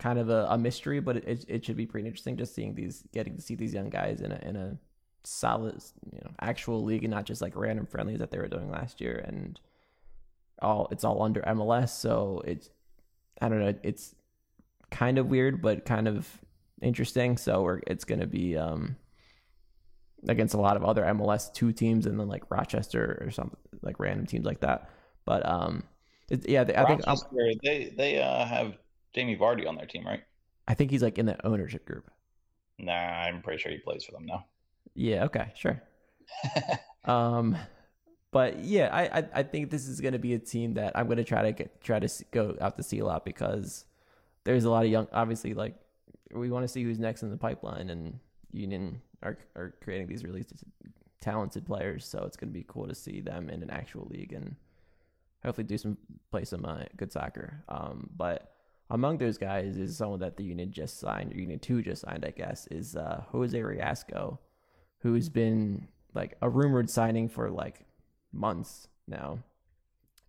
kind 0.00 0.18
of 0.18 0.28
a, 0.28 0.48
a 0.50 0.58
mystery, 0.58 0.98
but 0.98 1.18
it, 1.18 1.44
it 1.46 1.64
should 1.64 1.76
be 1.76 1.86
pretty 1.86 2.08
interesting 2.08 2.36
just 2.36 2.52
seeing 2.52 2.74
these 2.74 3.04
getting 3.12 3.36
to 3.36 3.42
see 3.42 3.54
these 3.54 3.72
young 3.72 3.90
guys 3.90 4.20
in 4.20 4.32
a 4.32 4.40
in 4.42 4.56
a 4.56 4.76
solid 5.22 5.80
you 6.12 6.18
know 6.24 6.32
actual 6.40 6.82
league 6.82 7.04
and 7.04 7.12
not 7.12 7.26
just 7.26 7.40
like 7.40 7.54
random 7.54 7.86
friendlies 7.86 8.18
that 8.18 8.32
they 8.32 8.38
were 8.38 8.48
doing 8.48 8.72
last 8.72 9.00
year 9.00 9.22
and 9.24 9.60
all 10.60 10.88
it's 10.90 11.04
all 11.04 11.22
under 11.22 11.42
MLS 11.42 11.90
so 11.90 12.42
it's 12.44 12.70
I 13.40 13.48
don't 13.48 13.60
know 13.60 13.74
it's 13.84 14.16
kind 14.90 15.18
of 15.18 15.26
weird 15.26 15.60
but 15.60 15.84
kind 15.84 16.08
of 16.08 16.26
interesting 16.80 17.36
so 17.36 17.62
we're 17.62 17.80
it's 17.86 18.04
going 18.04 18.20
to 18.20 18.26
be 18.26 18.56
um 18.56 18.96
against 20.28 20.54
a 20.54 20.60
lot 20.60 20.76
of 20.76 20.84
other 20.84 21.02
MLS 21.02 21.52
2 21.52 21.72
teams 21.72 22.06
and 22.06 22.18
then 22.18 22.28
like 22.28 22.50
Rochester 22.50 23.22
or 23.24 23.30
something 23.30 23.58
like 23.82 24.00
random 24.00 24.26
teams 24.26 24.44
like 24.46 24.60
that 24.60 24.90
but 25.24 25.46
um 25.48 25.84
it, 26.30 26.48
yeah 26.48 26.62
I 26.62 26.84
think 26.84 27.06
Rochester, 27.06 27.52
they 27.62 27.92
they 27.96 28.20
uh, 28.20 28.44
have 28.44 28.76
Jamie 29.14 29.36
Vardy 29.36 29.66
on 29.66 29.76
their 29.76 29.86
team, 29.86 30.06
right? 30.06 30.22
I 30.66 30.74
think 30.74 30.90
he's 30.90 31.02
like 31.02 31.18
in 31.18 31.26
the 31.26 31.46
ownership 31.46 31.86
group 31.86 32.10
Nah, 32.78 32.92
I'm 32.92 33.42
pretty 33.42 33.60
sure 33.60 33.72
he 33.72 33.78
plays 33.78 34.04
for 34.04 34.12
them 34.12 34.26
now. 34.26 34.44
yeah 34.94 35.24
okay 35.24 35.52
sure 35.54 35.82
Um, 37.04 37.56
but 38.30 38.58
yeah, 38.64 38.90
I, 38.92 39.18
I 39.18 39.28
I 39.36 39.42
think 39.42 39.70
this 39.70 39.88
is 39.88 40.00
going 40.00 40.12
to 40.12 40.18
be 40.18 40.34
a 40.34 40.38
team 40.38 40.74
that 40.74 40.96
I'm 40.96 41.06
going 41.06 41.16
to 41.16 41.24
try 41.24 41.42
to 41.42 41.52
get 41.52 41.80
try 41.82 41.98
to 41.98 42.24
go 42.30 42.54
out 42.60 42.76
to 42.76 42.82
see 42.82 42.98
a 42.98 43.06
lot 43.06 43.24
because 43.24 43.86
there's 44.48 44.64
a 44.64 44.70
lot 44.70 44.86
of 44.86 44.90
young. 44.90 45.06
Obviously, 45.12 45.52
like 45.52 45.74
we 46.32 46.50
want 46.50 46.64
to 46.64 46.68
see 46.68 46.82
who's 46.82 46.98
next 46.98 47.22
in 47.22 47.30
the 47.30 47.36
pipeline, 47.36 47.90
and 47.90 48.18
Union 48.50 49.02
are 49.22 49.36
are 49.54 49.74
creating 49.82 50.06
these 50.06 50.24
really 50.24 50.42
talented 51.20 51.66
players. 51.66 52.06
So 52.06 52.24
it's 52.24 52.38
going 52.38 52.48
to 52.48 52.58
be 52.58 52.64
cool 52.66 52.88
to 52.88 52.94
see 52.94 53.20
them 53.20 53.50
in 53.50 53.62
an 53.62 53.68
actual 53.68 54.08
league 54.10 54.32
and 54.32 54.56
hopefully 55.44 55.66
do 55.66 55.76
some 55.76 55.98
play 56.30 56.44
some 56.44 56.64
uh, 56.64 56.84
good 56.96 57.12
soccer. 57.12 57.62
Um, 57.68 58.08
but 58.16 58.54
among 58.88 59.18
those 59.18 59.36
guys 59.36 59.76
is 59.76 59.98
someone 59.98 60.20
that 60.20 60.38
the 60.38 60.44
Union 60.44 60.72
just 60.72 60.98
signed, 60.98 61.30
or 61.34 61.36
Union 61.36 61.58
Two 61.58 61.82
just 61.82 62.00
signed, 62.00 62.24
I 62.24 62.30
guess, 62.30 62.66
is 62.68 62.96
uh, 62.96 63.24
Jose 63.28 63.60
Riasco, 63.60 64.40
who's 65.00 65.28
been 65.28 65.88
like 66.14 66.38
a 66.40 66.48
rumored 66.48 66.88
signing 66.88 67.28
for 67.28 67.50
like 67.50 67.84
months 68.32 68.88
now. 69.06 69.40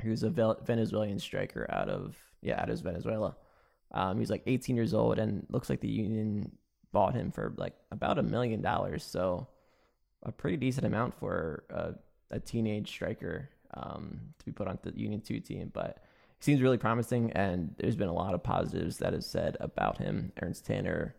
Who's 0.01 0.23
a 0.23 0.29
Venezuelan 0.29 1.19
striker 1.19 1.65
out 1.69 1.87
of 1.87 2.17
yeah, 2.41 2.61
out 2.61 2.69
of 2.69 2.81
Venezuela. 2.81 3.37
Um, 3.91 4.19
he's 4.19 4.29
like 4.29 4.43
18 4.45 4.75
years 4.75 4.93
old 4.93 5.17
and 5.19 5.45
looks 5.49 5.69
like 5.69 5.81
the 5.81 5.89
Union 5.89 6.51
bought 6.91 7.13
him 7.13 7.31
for 7.31 7.53
like 7.57 7.73
about 7.91 8.19
a 8.19 8.23
million 8.23 8.61
dollars. 8.61 9.03
So 9.03 9.47
a 10.23 10.31
pretty 10.31 10.57
decent 10.57 10.85
amount 10.85 11.13
for 11.15 11.63
a, 11.69 11.93
a 12.31 12.39
teenage 12.39 12.89
striker 12.89 13.49
um, 13.73 14.19
to 14.37 14.45
be 14.45 14.51
put 14.51 14.67
on 14.67 14.77
the 14.83 14.93
Union 14.95 15.21
2 15.21 15.39
team. 15.39 15.71
But 15.73 16.03
he 16.37 16.43
seems 16.43 16.61
really 16.61 16.77
promising, 16.77 17.31
and 17.31 17.73
there's 17.77 17.95
been 17.95 18.09
a 18.09 18.13
lot 18.13 18.33
of 18.33 18.43
positives 18.43 18.97
that 18.97 19.13
is 19.13 19.25
said 19.25 19.57
about 19.59 19.97
him. 19.97 20.31
Ernst 20.41 20.65
Tanner 20.65 21.15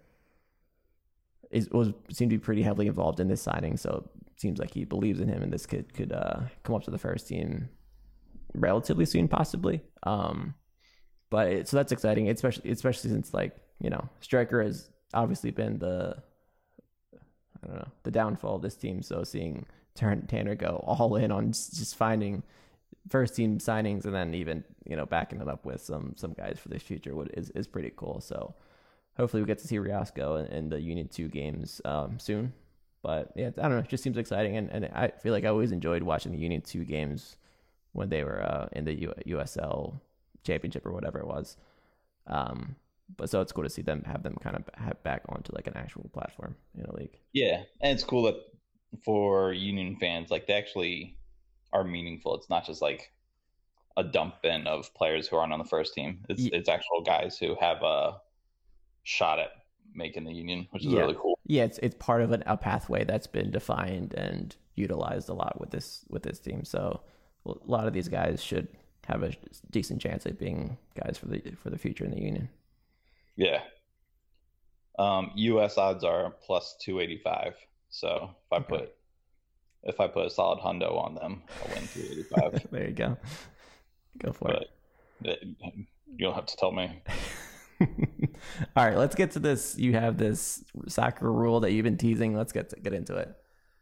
is 1.50 1.68
was 1.70 1.92
seemed 2.12 2.30
to 2.30 2.38
be 2.38 2.42
pretty 2.42 2.62
heavily 2.62 2.86
involved 2.86 3.20
in 3.20 3.28
this 3.28 3.42
signing, 3.42 3.76
so 3.76 4.08
it 4.26 4.40
seems 4.40 4.58
like 4.58 4.72
he 4.72 4.84
believes 4.84 5.20
in 5.20 5.28
him, 5.28 5.42
and 5.42 5.52
this 5.52 5.66
kid 5.66 5.92
could 5.92 6.12
uh, 6.12 6.40
come 6.62 6.74
up 6.74 6.84
to 6.84 6.90
the 6.90 6.98
first 6.98 7.28
team 7.28 7.68
relatively 8.54 9.04
soon, 9.04 9.28
possibly. 9.28 9.82
Um, 10.04 10.54
but 11.30 11.48
it, 11.48 11.68
so 11.68 11.76
that's 11.76 11.92
exciting, 11.92 12.28
especially 12.28 12.70
especially 12.70 13.10
since 13.10 13.32
like 13.32 13.56
you 13.80 13.88
know 13.88 14.08
striker 14.20 14.62
has 14.62 14.90
obviously 15.14 15.50
been 15.50 15.78
the 15.78 16.16
I 17.62 17.66
don't 17.66 17.76
know 17.76 17.88
the 18.02 18.10
downfall 18.10 18.56
of 18.56 18.62
this 18.62 18.76
team. 18.76 19.02
So 19.02 19.24
seeing 19.24 19.64
Tan- 19.94 20.26
Tanner 20.26 20.54
go 20.56 20.82
all 20.86 21.16
in 21.16 21.30
on 21.30 21.52
just 21.52 21.96
finding 21.96 22.42
first 23.08 23.34
team 23.34 23.58
signings 23.58 24.04
and 24.04 24.14
then 24.14 24.34
even 24.34 24.64
you 24.84 24.96
know 24.96 25.06
backing 25.06 25.40
it 25.40 25.48
up 25.48 25.64
with 25.64 25.80
some 25.80 26.14
some 26.16 26.32
guys 26.32 26.58
for 26.58 26.68
the 26.68 26.78
future 26.78 27.14
would 27.14 27.30
is 27.34 27.50
is 27.50 27.66
pretty 27.66 27.92
cool. 27.96 28.20
So 28.20 28.54
hopefully 29.16 29.42
we 29.42 29.46
get 29.46 29.58
to 29.58 29.68
see 29.68 29.78
Riasco 29.78 30.36
in, 30.36 30.46
in 30.46 30.68
the 30.68 30.80
Union 30.80 31.08
Two 31.08 31.28
games 31.28 31.80
um, 31.84 32.18
soon. 32.18 32.52
But 33.02 33.32
yeah, 33.34 33.48
I 33.56 33.62
don't 33.62 33.72
know. 33.72 33.78
It 33.78 33.88
just 33.88 34.02
seems 34.02 34.18
exciting, 34.18 34.58
and, 34.58 34.68
and 34.70 34.84
I 34.86 35.08
feel 35.08 35.32
like 35.32 35.44
I 35.44 35.48
always 35.48 35.72
enjoyed 35.72 36.02
watching 36.02 36.32
the 36.32 36.38
Union 36.38 36.60
Two 36.60 36.84
games 36.84 37.36
when 37.92 38.10
they 38.10 38.24
were 38.24 38.42
uh, 38.42 38.68
in 38.72 38.84
the 38.84 38.94
U- 38.94 39.14
USL 39.26 40.00
Championship 40.44 40.86
or 40.86 40.92
whatever 40.92 41.18
it 41.18 41.26
was. 41.26 41.56
Um, 42.26 42.76
but 43.16 43.28
so 43.28 43.40
it's 43.40 43.52
cool 43.52 43.64
to 43.64 43.70
see 43.70 43.82
them 43.82 44.02
have 44.06 44.22
them 44.22 44.36
kind 44.40 44.56
of 44.56 44.64
have 44.74 45.02
back 45.02 45.22
onto 45.28 45.52
like 45.54 45.66
an 45.66 45.76
actual 45.76 46.08
platform 46.12 46.54
in 46.78 46.84
a 46.84 46.94
league. 46.96 47.18
Yeah, 47.32 47.62
and 47.80 47.92
it's 47.92 48.04
cool 48.04 48.22
that 48.24 48.36
for 49.04 49.52
Union 49.52 49.96
fans, 50.00 50.30
like 50.30 50.46
they 50.46 50.54
actually 50.54 51.16
are 51.72 51.84
meaningful. 51.84 52.36
It's 52.36 52.48
not 52.50 52.66
just 52.66 52.80
like 52.82 53.12
a 53.96 54.04
dump 54.04 54.36
in 54.44 54.66
of 54.66 54.94
players 54.94 55.26
who 55.26 55.36
aren't 55.36 55.52
on 55.52 55.58
the 55.58 55.64
first 55.64 55.94
team. 55.94 56.24
It's 56.28 56.42
Ye- 56.42 56.50
it's 56.52 56.68
actual 56.68 57.02
guys 57.02 57.36
who 57.38 57.56
have 57.60 57.82
a 57.82 58.20
shot 59.02 59.38
at 59.40 59.50
making 59.92 60.24
the 60.24 60.32
Union, 60.32 60.68
which 60.70 60.84
is 60.86 60.92
Yeah. 60.92 61.00
really 61.00 61.16
cool. 61.20 61.38
Yeah, 61.46 61.64
it's 61.64 61.78
it's 61.78 61.96
part 61.98 62.22
of 62.22 62.30
an, 62.30 62.44
a 62.46 62.56
pathway 62.56 63.02
that's 63.04 63.26
been 63.26 63.50
defined 63.50 64.14
and 64.14 64.54
utilized 64.76 65.28
a 65.28 65.34
lot 65.34 65.58
with 65.60 65.70
this 65.70 66.04
with 66.08 66.22
this 66.22 66.38
team. 66.38 66.64
So 66.64 67.00
a 67.44 67.54
lot 67.64 67.88
of 67.88 67.92
these 67.92 68.08
guys 68.08 68.40
should 68.42 68.68
have 69.10 69.22
a 69.22 69.32
decent 69.70 70.00
chance 70.00 70.24
at 70.26 70.38
being 70.38 70.76
guys 70.98 71.18
for 71.18 71.26
the 71.26 71.40
for 71.62 71.70
the 71.70 71.78
future 71.78 72.04
in 72.04 72.10
the 72.12 72.20
union. 72.20 72.48
Yeah. 73.36 73.60
Um, 74.98 75.30
U.S. 75.34 75.78
odds 75.78 76.04
are 76.04 76.30
plus 76.44 76.76
two 76.80 77.00
eighty 77.00 77.18
five. 77.22 77.54
So 77.90 78.30
if 78.46 78.52
I 78.52 78.56
Okay. 78.56 78.66
put 78.68 78.92
if 79.82 80.00
I 80.00 80.06
put 80.08 80.26
a 80.26 80.30
solid 80.30 80.58
hundo 80.60 80.96
on 80.96 81.14
them, 81.14 81.42
I'll 81.62 81.74
win 81.74 81.88
two 81.88 82.00
eighty 82.02 82.22
five. 82.24 82.66
there 82.70 82.86
you 82.88 82.94
go. 82.94 83.16
Go 84.18 84.32
for 84.32 84.50
it. 84.50 84.68
you 85.22 86.18
don't 86.18 86.34
have 86.34 86.46
to 86.46 86.56
tell 86.56 86.72
me. 86.72 87.02
All 88.76 88.84
right, 88.84 88.96
let's 88.96 89.14
get 89.14 89.30
to 89.32 89.38
this. 89.38 89.78
You 89.78 89.94
have 89.94 90.18
this 90.18 90.62
soccer 90.88 91.32
rule 91.32 91.60
that 91.60 91.72
you've 91.72 91.84
been 91.84 91.96
teasing. 91.96 92.36
Let's 92.36 92.52
get 92.52 92.68
to, 92.70 92.76
get 92.80 92.92
into 92.92 93.16
it. 93.16 93.34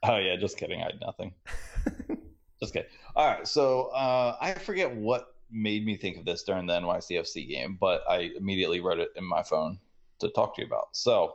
Oh 0.05 0.17
yeah, 0.19 0.37
just 0.37 0.57
kidding. 0.57 0.81
I 0.81 0.85
had 0.85 1.01
nothing. 1.01 1.35
Just 2.61 2.73
kidding. 2.73 2.91
All 3.15 3.27
right, 3.27 3.47
so 3.47 3.87
uh, 3.95 4.37
I 4.41 4.55
forget 4.55 4.95
what 4.95 5.35
made 5.51 5.85
me 5.87 5.97
think 5.97 6.17
of 6.19 6.25
this 6.25 6.43
during 6.43 6.67
the 6.67 6.75
NYCFC 6.75 7.49
game, 7.49 7.77
but 7.81 8.03
I 8.09 8.31
immediately 8.37 8.81
wrote 8.81 8.99
it 8.99 9.11
in 9.17 9.25
my 9.25 9.43
phone 9.43 9.79
to 10.19 10.29
talk 10.31 10.55
to 10.57 10.63
you 10.63 10.67
about. 10.67 10.89
So, 10.93 11.35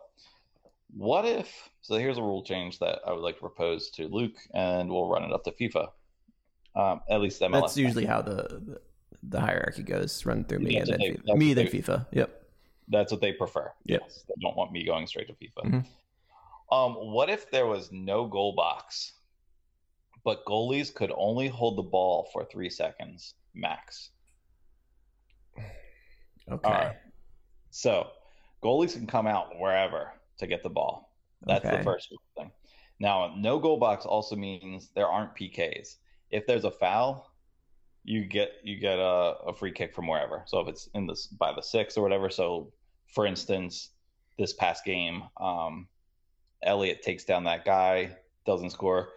what 0.96 1.26
if? 1.26 1.70
So 1.82 1.96
here's 1.96 2.18
a 2.18 2.22
rule 2.22 2.44
change 2.44 2.80
that 2.80 3.00
I 3.08 3.12
would 3.12 3.22
like 3.22 3.36
to 3.36 3.42
propose 3.42 3.90
to 3.92 4.08
Luke, 4.08 4.36
and 4.54 4.90
we'll 4.90 5.08
run 5.08 5.24
it 5.24 5.32
up 5.34 5.44
to 5.46 5.52
FIFA. 5.52 5.90
Um, 6.76 7.02
at 7.10 7.22
least 7.22 7.42
MLS. 7.42 7.62
That's 7.62 7.78
usually 7.78 8.06
how 8.06 8.22
the, 8.22 8.80
the 9.22 9.40
hierarchy 9.40 9.84
goes. 9.84 10.26
Run 10.26 10.44
through 10.44 10.60
me 10.60 10.78
That's 10.80 10.90
and 10.90 11.00
then 11.02 11.18
they- 11.26 11.32
FIFA. 11.34 11.38
me 11.38 11.54
then 11.54 11.66
they- 11.66 11.72
FIFA. 11.72 12.08
Yep. 12.12 12.40
That's 12.90 13.12
what 13.14 13.22
they 13.22 13.32
prefer. 13.32 13.72
Yep. 13.86 14.02
Yes, 14.04 14.26
they 14.28 14.34
don't 14.42 14.58
want 14.58 14.72
me 14.74 14.84
going 14.86 15.08
straight 15.08 15.28
to 15.28 15.34
FIFA. 15.34 15.66
Mhm. 15.72 15.86
Um, 16.72 16.94
what 17.14 17.30
if 17.30 17.50
there 17.50 17.66
was 17.66 17.92
no 17.94 18.26
goal 18.26 18.54
box, 18.56 19.14
but 20.24 20.46
goalies 20.46 20.94
could 20.94 21.12
only 21.16 21.48
hold 21.48 21.78
the 21.78 21.84
ball 21.84 22.30
for 22.32 22.46
three 22.46 22.70
seconds 22.70 23.36
max? 23.54 24.12
Okay. 26.50 26.70
Right. 26.70 26.96
So 27.70 28.10
goalies 28.64 28.94
can 28.94 29.08
come 29.08 29.28
out 29.28 29.60
wherever 29.60 30.14
to 30.38 30.48
get 30.48 30.64
the 30.64 30.70
ball. 30.70 31.14
That's 31.46 31.66
Okay. 31.66 31.78
the 31.78 31.84
first 31.84 32.10
thing. 32.38 32.52
Now, 33.00 33.34
no 33.36 33.60
goal 33.60 33.78
box 33.78 34.06
also 34.06 34.36
means 34.36 34.90
there 34.96 35.08
aren't 35.08 35.36
PKs. 35.36 35.96
If 36.30 36.46
there's 36.48 36.64
a 36.64 36.72
foul, 36.72 37.32
you 38.04 38.26
get 38.26 38.52
you 38.64 38.78
get 38.78 39.00
a, 39.00 39.38
a 39.48 39.54
free 39.54 39.72
kick 39.72 39.94
from 39.94 40.08
wherever. 40.08 40.44
So 40.46 40.60
if 40.60 40.68
it's 40.68 40.88
in 40.94 41.08
this 41.08 41.28
by 41.28 41.54
the 41.54 41.62
six 41.62 41.98
or 41.98 42.02
whatever. 42.02 42.30
So 42.30 42.74
for 43.14 43.26
instance, 43.26 43.90
this 44.38 44.54
past 44.54 44.84
game, 44.84 45.24
um, 45.40 45.88
Elliott 46.64 47.02
takes 47.02 47.24
down 47.24 47.44
that 47.46 47.66
guy, 47.66 48.16
doesn't 48.46 48.72
score. 48.72 49.10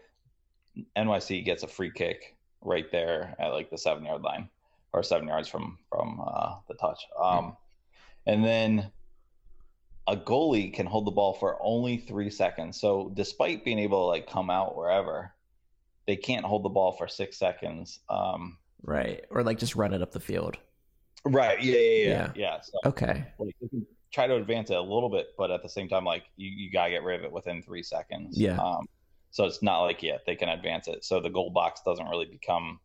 NYC 0.97 1.45
gets 1.45 1.63
a 1.63 1.69
free 1.69 1.91
kick 1.91 2.37
right 2.63 2.91
there 2.91 3.35
at 3.39 3.49
like 3.49 3.71
the 3.71 3.79
seven 3.79 4.05
yard 4.05 4.23
line 4.23 4.49
or 4.93 5.03
seven 5.03 5.29
yards 5.29 5.49
from 5.49 5.79
from 5.89 6.21
uh, 6.27 6.57
the 6.69 6.75
touch. 6.75 7.07
Um, 7.23 7.57
and 8.27 8.45
then 8.45 8.91
a 10.09 10.17
goalie 10.17 10.73
can 10.73 10.87
hold 10.87 11.07
the 11.07 11.11
ball 11.11 11.35
for 11.35 11.59
only 11.61 11.97
three 11.97 12.31
seconds. 12.31 12.81
So 12.81 13.11
despite 13.15 13.65
being 13.65 13.79
able 13.79 14.03
to 14.03 14.07
like 14.07 14.29
come 14.31 14.51
out 14.51 14.77
wherever, 14.77 15.33
they 16.07 16.17
can't 16.17 16.45
hold 16.45 16.63
the 16.65 16.69
ball 16.69 16.93
for 16.93 17.09
six 17.09 17.37
seconds. 17.39 18.01
Um, 18.09 18.59
Right. 18.83 19.25
Or 19.31 19.43
like 19.43 19.59
just 19.59 19.75
run 19.75 19.93
it 19.95 20.03
up 20.03 20.13
the 20.13 20.21
field. 20.21 20.59
right. 21.25 21.61
Yeah. 21.61 21.75
Yeah. 21.75 21.81
Yeah. 21.81 22.09
Yeah. 22.09 22.33
Yeah. 22.37 22.61
So 22.61 22.73
Okay. 22.87 23.25
like, 23.39 23.57
try 24.13 24.29
to 24.29 24.37
advance 24.37 24.71
it 24.71 24.77
a 24.77 24.81
little 24.81 25.09
bit, 25.11 25.29
but 25.37 25.51
at 25.51 25.63
the 25.63 25.69
same 25.69 25.89
time, 25.89 26.05
like 26.05 26.23
you, 26.37 26.49
you 26.51 26.71
gotta 26.71 26.91
get 26.91 27.03
rid 27.03 27.19
of 27.19 27.25
it 27.25 27.33
within 27.33 27.63
three 27.63 27.83
seconds. 27.83 28.39
Yeah. 28.41 28.59
Um, 28.61 28.87
so 29.37 29.45
it's 29.45 29.63
not 29.63 29.83
like 29.83 30.03
yet 30.03 30.23
they 30.25 30.35
can 30.35 30.49
advance 30.49 30.89
it. 30.89 31.05
So 31.05 31.21
the 31.21 31.29
goal 31.29 31.51
box 31.51 31.83
doesn't 31.85 32.09
really 32.09 32.25
become 32.25 32.81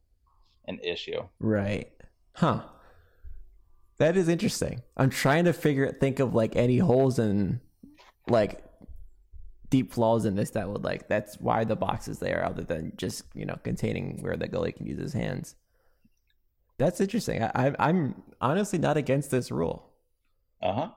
an 0.67 0.79
issue. 0.83 1.21
Right. 1.39 1.89
Huh. 2.33 2.63
That 3.99 4.17
is 4.17 4.27
interesting. 4.27 4.81
I'm 4.97 5.11
trying 5.11 5.45
to 5.45 5.53
figure 5.53 5.89
think 5.93 6.19
of 6.19 6.35
like 6.35 6.57
any 6.57 6.77
holes 6.77 7.19
in 7.19 7.61
like 8.27 8.65
deep 9.69 9.93
flaws 9.93 10.25
in 10.25 10.35
this 10.35 10.49
that 10.49 10.67
would 10.67 10.83
like 10.83 11.07
that's 11.07 11.37
why 11.39 11.63
the 11.63 11.77
box 11.77 12.09
is 12.09 12.19
there 12.19 12.43
other 12.43 12.63
than 12.63 12.91
just 12.97 13.23
you 13.33 13.45
know 13.45 13.57
containing 13.63 14.21
where 14.21 14.35
the 14.35 14.49
goalie 14.49 14.75
can 14.75 14.85
use 14.85 14.99
his 14.99 15.13
hands. 15.13 15.55
That's 16.77 16.99
interesting. 16.99 17.43
I, 17.43 17.51
I 17.55 17.75
I'm 17.79 18.23
honestly 18.41 18.77
not 18.77 18.97
against 18.97 19.31
this 19.31 19.51
rule. 19.51 19.89
Uh-huh. 20.61 20.89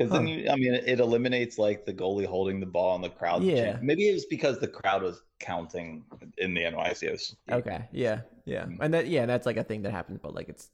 Uh 0.00 0.04
huh. 0.04 0.08
Because 0.08 0.12
then 0.12 0.26
you, 0.28 0.48
I 0.50 0.56
mean, 0.56 0.74
it 0.74 1.00
eliminates 1.00 1.58
like 1.58 1.84
the 1.84 1.92
goalie 1.92 2.26
holding 2.26 2.60
the 2.60 2.66
ball 2.66 2.94
and 2.94 3.04
the 3.04 3.10
crowd. 3.10 3.42
Yeah. 3.42 3.78
Maybe 3.82 4.08
it 4.08 4.12
was 4.12 4.26
because 4.26 4.58
the 4.58 4.68
crowd 4.68 5.02
was 5.02 5.22
counting 5.38 6.04
in 6.38 6.54
the 6.54 6.62
NYCS. 6.62 7.34
Okay. 7.50 7.88
Yeah. 7.92 8.22
Yeah. 8.44 8.66
And 8.80 8.94
that 8.94 9.06
yeah, 9.08 9.26
that's 9.26 9.46
like 9.46 9.56
a 9.56 9.64
thing 9.64 9.82
that 9.82 9.92
happens, 9.92 10.18
but 10.22 10.34
like 10.34 10.48
it's 10.48 10.70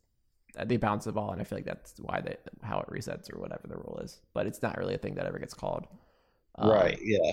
they 0.64 0.77
bounce 0.79 1.05
the 1.05 1.12
ball, 1.12 1.33
and 1.33 1.41
I 1.41 1.45
feel 1.45 1.59
like 1.59 1.66
that's 1.66 1.95
why 1.99 2.20
they 2.22 2.37
how 2.62 2.81
it 2.81 2.89
resets 2.89 3.33
or 3.35 3.39
whatever 3.39 3.66
the 3.68 3.77
rule 3.77 4.01
is. 4.03 4.20
But 4.33 4.47
it's 4.47 4.62
not 4.62 4.79
really 4.79 4.95
a 4.95 4.99
thing 4.99 5.14
that 5.16 5.27
ever 5.27 5.39
gets 5.39 5.55
called. 5.55 5.87
Um, 6.57 6.70
right. 6.70 6.99
Yeah. 7.03 7.33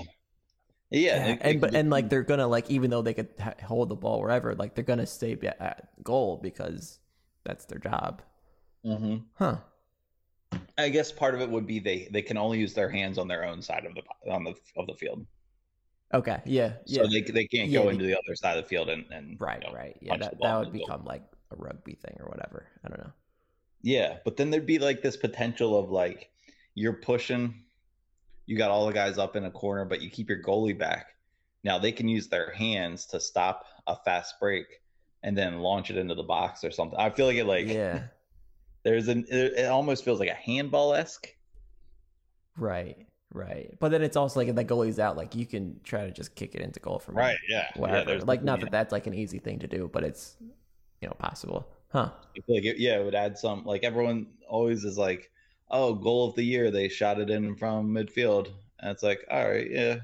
Yeah. 0.89 1.26
Yeah, 1.26 1.26
it- 1.28 1.30
it 1.32 1.38
and 1.41 1.62
but 1.62 1.70
could 1.72 1.76
and 1.80 1.89
like 1.89 2.10
they're 2.10 2.24
gonna 2.24 2.48
like 2.48 2.70
even 2.70 2.89
though 2.89 3.02
they 3.02 3.14
could 3.14 3.30
ha- 3.39 3.54
hold 3.64 3.89
the 3.89 3.96
ball 3.96 4.20
wherever, 4.20 4.54
like 4.56 4.76
they're 4.76 4.84
gonna 4.84 5.06
stay 5.06 5.38
at 5.60 5.89
goal 6.04 6.38
because 6.41 7.00
that's 7.44 7.66
their 7.66 7.80
job. 7.80 8.22
Mhm. 8.86 9.24
Huh? 9.36 9.58
I 10.78 10.89
guess 10.89 11.12
part 11.12 11.36
of 11.36 11.41
it 11.41 11.49
would 11.49 11.68
be 11.68 11.80
they 11.80 12.08
they 12.12 12.22
can 12.22 12.38
only 12.38 12.60
use 12.60 12.74
their 12.74 12.89
hands 12.89 13.18
on 13.18 13.28
their 13.28 13.45
own 13.45 13.62
side 13.62 13.86
of 13.86 13.93
the 13.95 14.32
on 14.32 14.43
the 14.43 14.54
of 14.78 14.88
the 14.88 14.93
field, 14.95 15.26
Okay. 16.14 16.41
Yeah. 16.45 16.74
so 16.86 17.04
Yeah. 17.04 17.08
they 17.12 17.22
they 17.32 17.45
can't 17.47 17.70
Yeah, 17.70 17.84
go 17.84 17.89
into 17.89 18.06
the 18.06 18.14
other 18.18 18.36
side 18.36 18.58
of 18.58 18.64
the 18.64 18.70
field 18.70 18.89
and 18.89 19.06
and 19.12 19.39
right. 19.39 19.62
you 19.64 19.70
know, 19.70 19.76
right. 19.76 19.97
Yeah. 20.01 20.18
That 20.18 20.36
that 20.41 20.58
would 20.60 20.72
goal. 20.72 20.82
become 20.82 21.06
like 21.06 21.24
a 21.51 21.56
rugby 21.56 21.95
thing 21.95 22.18
or 22.20 22.28
whatever. 22.28 22.68
I 22.84 22.89
don't 22.89 22.99
know. 22.99 23.12
Yeah, 23.82 24.18
but 24.24 24.38
then 24.38 24.49
there'd 24.49 24.66
be 24.66 24.80
like 24.80 25.01
this 25.01 25.18
potential 25.18 25.78
of 25.78 25.89
like 25.89 26.30
you're 26.76 26.93
pushing, 26.93 27.64
you 28.45 28.58
got 28.58 28.72
all 28.72 28.86
the 28.88 28.93
guys 28.93 29.18
up 29.18 29.36
in 29.36 29.45
a 29.45 29.51
corner, 29.51 29.86
but 29.86 30.01
you 30.01 30.10
keep 30.10 30.30
your 30.30 30.41
goalie 30.41 30.78
back. 30.78 31.08
Now 31.64 31.80
they 31.80 31.91
can 31.91 32.08
use 32.08 32.28
their 32.28 32.51
hands 32.51 33.06
to 33.08 33.20
stop 33.20 33.66
a 33.88 33.95
fast 33.95 34.39
break 34.39 34.66
and 35.22 35.38
then 35.38 35.60
launch 35.60 35.89
it 35.89 35.97
into 35.97 36.16
the 36.16 36.24
box 36.24 36.64
or 36.64 36.72
something. 36.72 36.97
I 36.99 37.10
feel 37.10 37.26
like 37.26 37.38
it 37.38 37.45
like 37.45 37.68
yeah. 37.68 38.04
There's 38.84 39.08
an 39.08 39.26
it, 39.30 39.66
almost 39.66 40.04
feels 40.06 40.20
like 40.20 40.30
a 40.30 40.34
handball 40.34 40.94
esque. 40.94 41.28
Right. 42.58 43.08
Right. 43.34 43.76
But 43.80 43.90
then 43.90 44.04
it's 44.04 44.16
also 44.16 44.40
like 44.40 44.50
if 44.50 44.56
the 44.56 44.64
goalie's 44.66 45.00
out, 45.00 45.18
like 45.18 45.34
you 45.36 45.46
can 45.46 45.80
try 45.84 46.06
to 46.06 46.12
just 46.12 46.36
kick 46.36 46.54
it 46.54 46.62
into 46.62 46.80
goal 46.80 47.00
from 47.00 47.18
Yeah. 47.18 47.34
Yeah. 47.50 47.68
whatever. 47.76 48.06
there's 48.06 48.26
like 48.26 48.44
not 48.44 48.60
yeah. 48.60 48.66
that 48.66 48.72
that's 48.72 48.92
like 48.92 49.08
an 49.08 49.14
easy 49.14 49.40
thing 49.40 49.60
to 49.60 49.68
do, 49.68 49.90
but 49.92 50.04
it's 50.04 50.38
you 51.02 51.08
know 51.08 51.16
possible. 51.18 51.68
Huh? 51.90 52.10
Like 52.48 52.66
it, 52.66 52.78
yeah, 52.78 53.00
it 53.00 53.06
would 53.06 53.16
add 53.16 53.38
some. 53.38 53.64
Like 53.66 53.84
everyone 53.84 54.28
always 54.48 54.84
is 54.84 54.98
like, 54.98 55.32
"Oh, 55.70 55.94
goal 55.94 56.30
of 56.30 56.36
the 56.36 56.44
year! 56.44 56.72
They 56.72 56.90
shot 56.90 57.20
it 57.20 57.30
in 57.30 57.56
from 57.56 57.90
midfield," 57.94 58.48
and 58.80 58.90
it's 58.92 59.04
like, 59.04 59.24
"All 59.30 59.48
right, 59.50 59.70
yeah, 59.70 59.98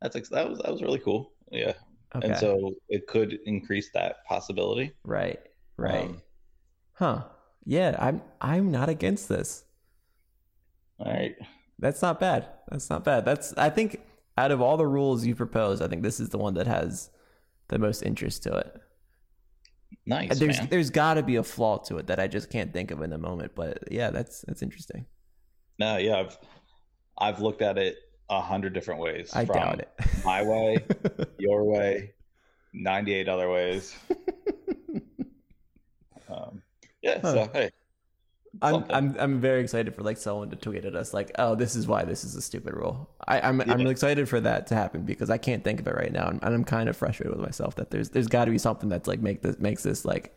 that's 0.00 0.14
ex- 0.14 0.28
that 0.28 0.48
was 0.48 0.58
that 0.60 0.70
was 0.70 0.80
really 0.80 1.00
cool." 1.00 1.32
Yeah, 1.50 1.72
Okay. 2.14 2.28
and 2.28 2.36
so 2.36 2.74
it 2.88 3.08
could 3.08 3.40
increase 3.46 3.90
that 3.94 4.24
possibility. 4.26 4.92
right. 5.04 5.40
Right. 5.76 6.04
Um, 6.04 6.22
huh. 6.92 7.22
Yeah. 7.64 7.96
I'm 7.98 8.22
I'm 8.40 8.70
not 8.70 8.88
against 8.88 9.28
this. 9.28 9.64
all 10.98 11.12
right, 11.12 11.36
That's 11.78 12.02
not 12.02 12.18
bad. 12.20 12.46
That's 12.70 12.88
not 12.90 13.04
bad. 13.04 13.24
That's 13.24 13.54
I 13.56 13.70
think 13.70 14.00
out 14.36 14.50
of 14.50 14.60
all 14.60 14.76
the 14.76 14.86
rules 14.86 15.26
you 15.26 15.34
propose, 15.34 15.80
I 15.80 15.88
think 15.88 16.02
this 16.02 16.20
is 16.20 16.28
the 16.28 16.38
one 16.38 16.54
that 16.54 16.66
has 16.66 17.10
the 17.68 17.78
most 17.78 18.02
interest 18.02 18.42
to 18.44 18.56
it. 18.56 18.80
nice 20.06 20.38
there's 20.38 20.58
man. 20.58 20.68
there's 20.70 20.90
got 20.90 21.14
to 21.14 21.22
be 21.22 21.36
a 21.36 21.42
flaw 21.42 21.78
to 21.78 21.98
it 21.98 22.06
that 22.06 22.20
I 22.20 22.26
just 22.28 22.50
can't 22.50 22.72
think 22.72 22.90
of 22.90 23.02
in 23.02 23.10
the 23.10 23.18
moment, 23.18 23.52
but 23.54 23.78
yeah, 23.90 24.10
that's 24.10 24.42
that's 24.46 24.62
interesting. 24.62 25.06
No, 25.78 25.96
yeah, 25.96 26.18
I've 26.20 26.38
I've 27.18 27.40
looked 27.40 27.62
at 27.62 27.78
it 27.78 27.96
a 28.30 28.40
hundred 28.40 28.72
different 28.74 29.00
ways. 29.00 29.30
I 29.34 29.44
from 29.44 29.56
doubt 29.56 29.80
it. 29.80 29.90
My 30.24 30.42
way, 30.42 30.78
your 31.38 31.64
way, 31.64 32.14
ninety-eight 32.72 33.28
other 33.28 33.50
ways. 33.50 33.96
Um, 36.30 36.60
yeah, 37.08 37.22
Huh. 37.22 37.32
so 37.32 37.50
hey, 37.52 37.70
I'm. 38.60 38.84
I'm 38.90 39.16
I'm 39.18 39.40
very 39.40 39.60
excited 39.60 39.94
for 39.94 40.02
like 40.02 40.16
someone 40.16 40.50
to 40.50 40.56
tweet 40.56 40.84
at 40.84 40.96
us 40.96 41.14
like, 41.14 41.30
oh, 41.38 41.54
this 41.54 41.76
is 41.76 41.86
why 41.86 42.04
this 42.04 42.24
is 42.24 42.34
a 42.34 42.42
stupid 42.42 42.74
rule. 42.74 43.08
I, 43.26 43.40
I'm 43.40 43.60
I'm 43.60 43.86
Yeah. 43.86 43.86
excited 43.86 44.28
for 44.28 44.40
that 44.40 44.66
to 44.68 44.74
happen 44.74 45.02
because 45.02 45.30
I 45.30 45.38
can't 45.38 45.62
think 45.62 45.80
of 45.80 45.86
it 45.86 45.94
right 45.94 46.12
now, 46.12 46.28
and 46.28 46.42
I'm 46.42 46.64
kind 46.64 46.88
of 46.88 46.96
frustrated 46.96 47.32
with 47.36 47.44
myself 47.44 47.76
that 47.76 47.90
there's 47.90 48.10
there's 48.10 48.26
got 48.26 48.46
to 48.46 48.50
be 48.50 48.58
something 48.58 48.88
that's 48.88 49.06
like 49.06 49.20
make 49.20 49.42
this 49.42 49.58
makes 49.60 49.82
this 49.84 50.04
like 50.04 50.34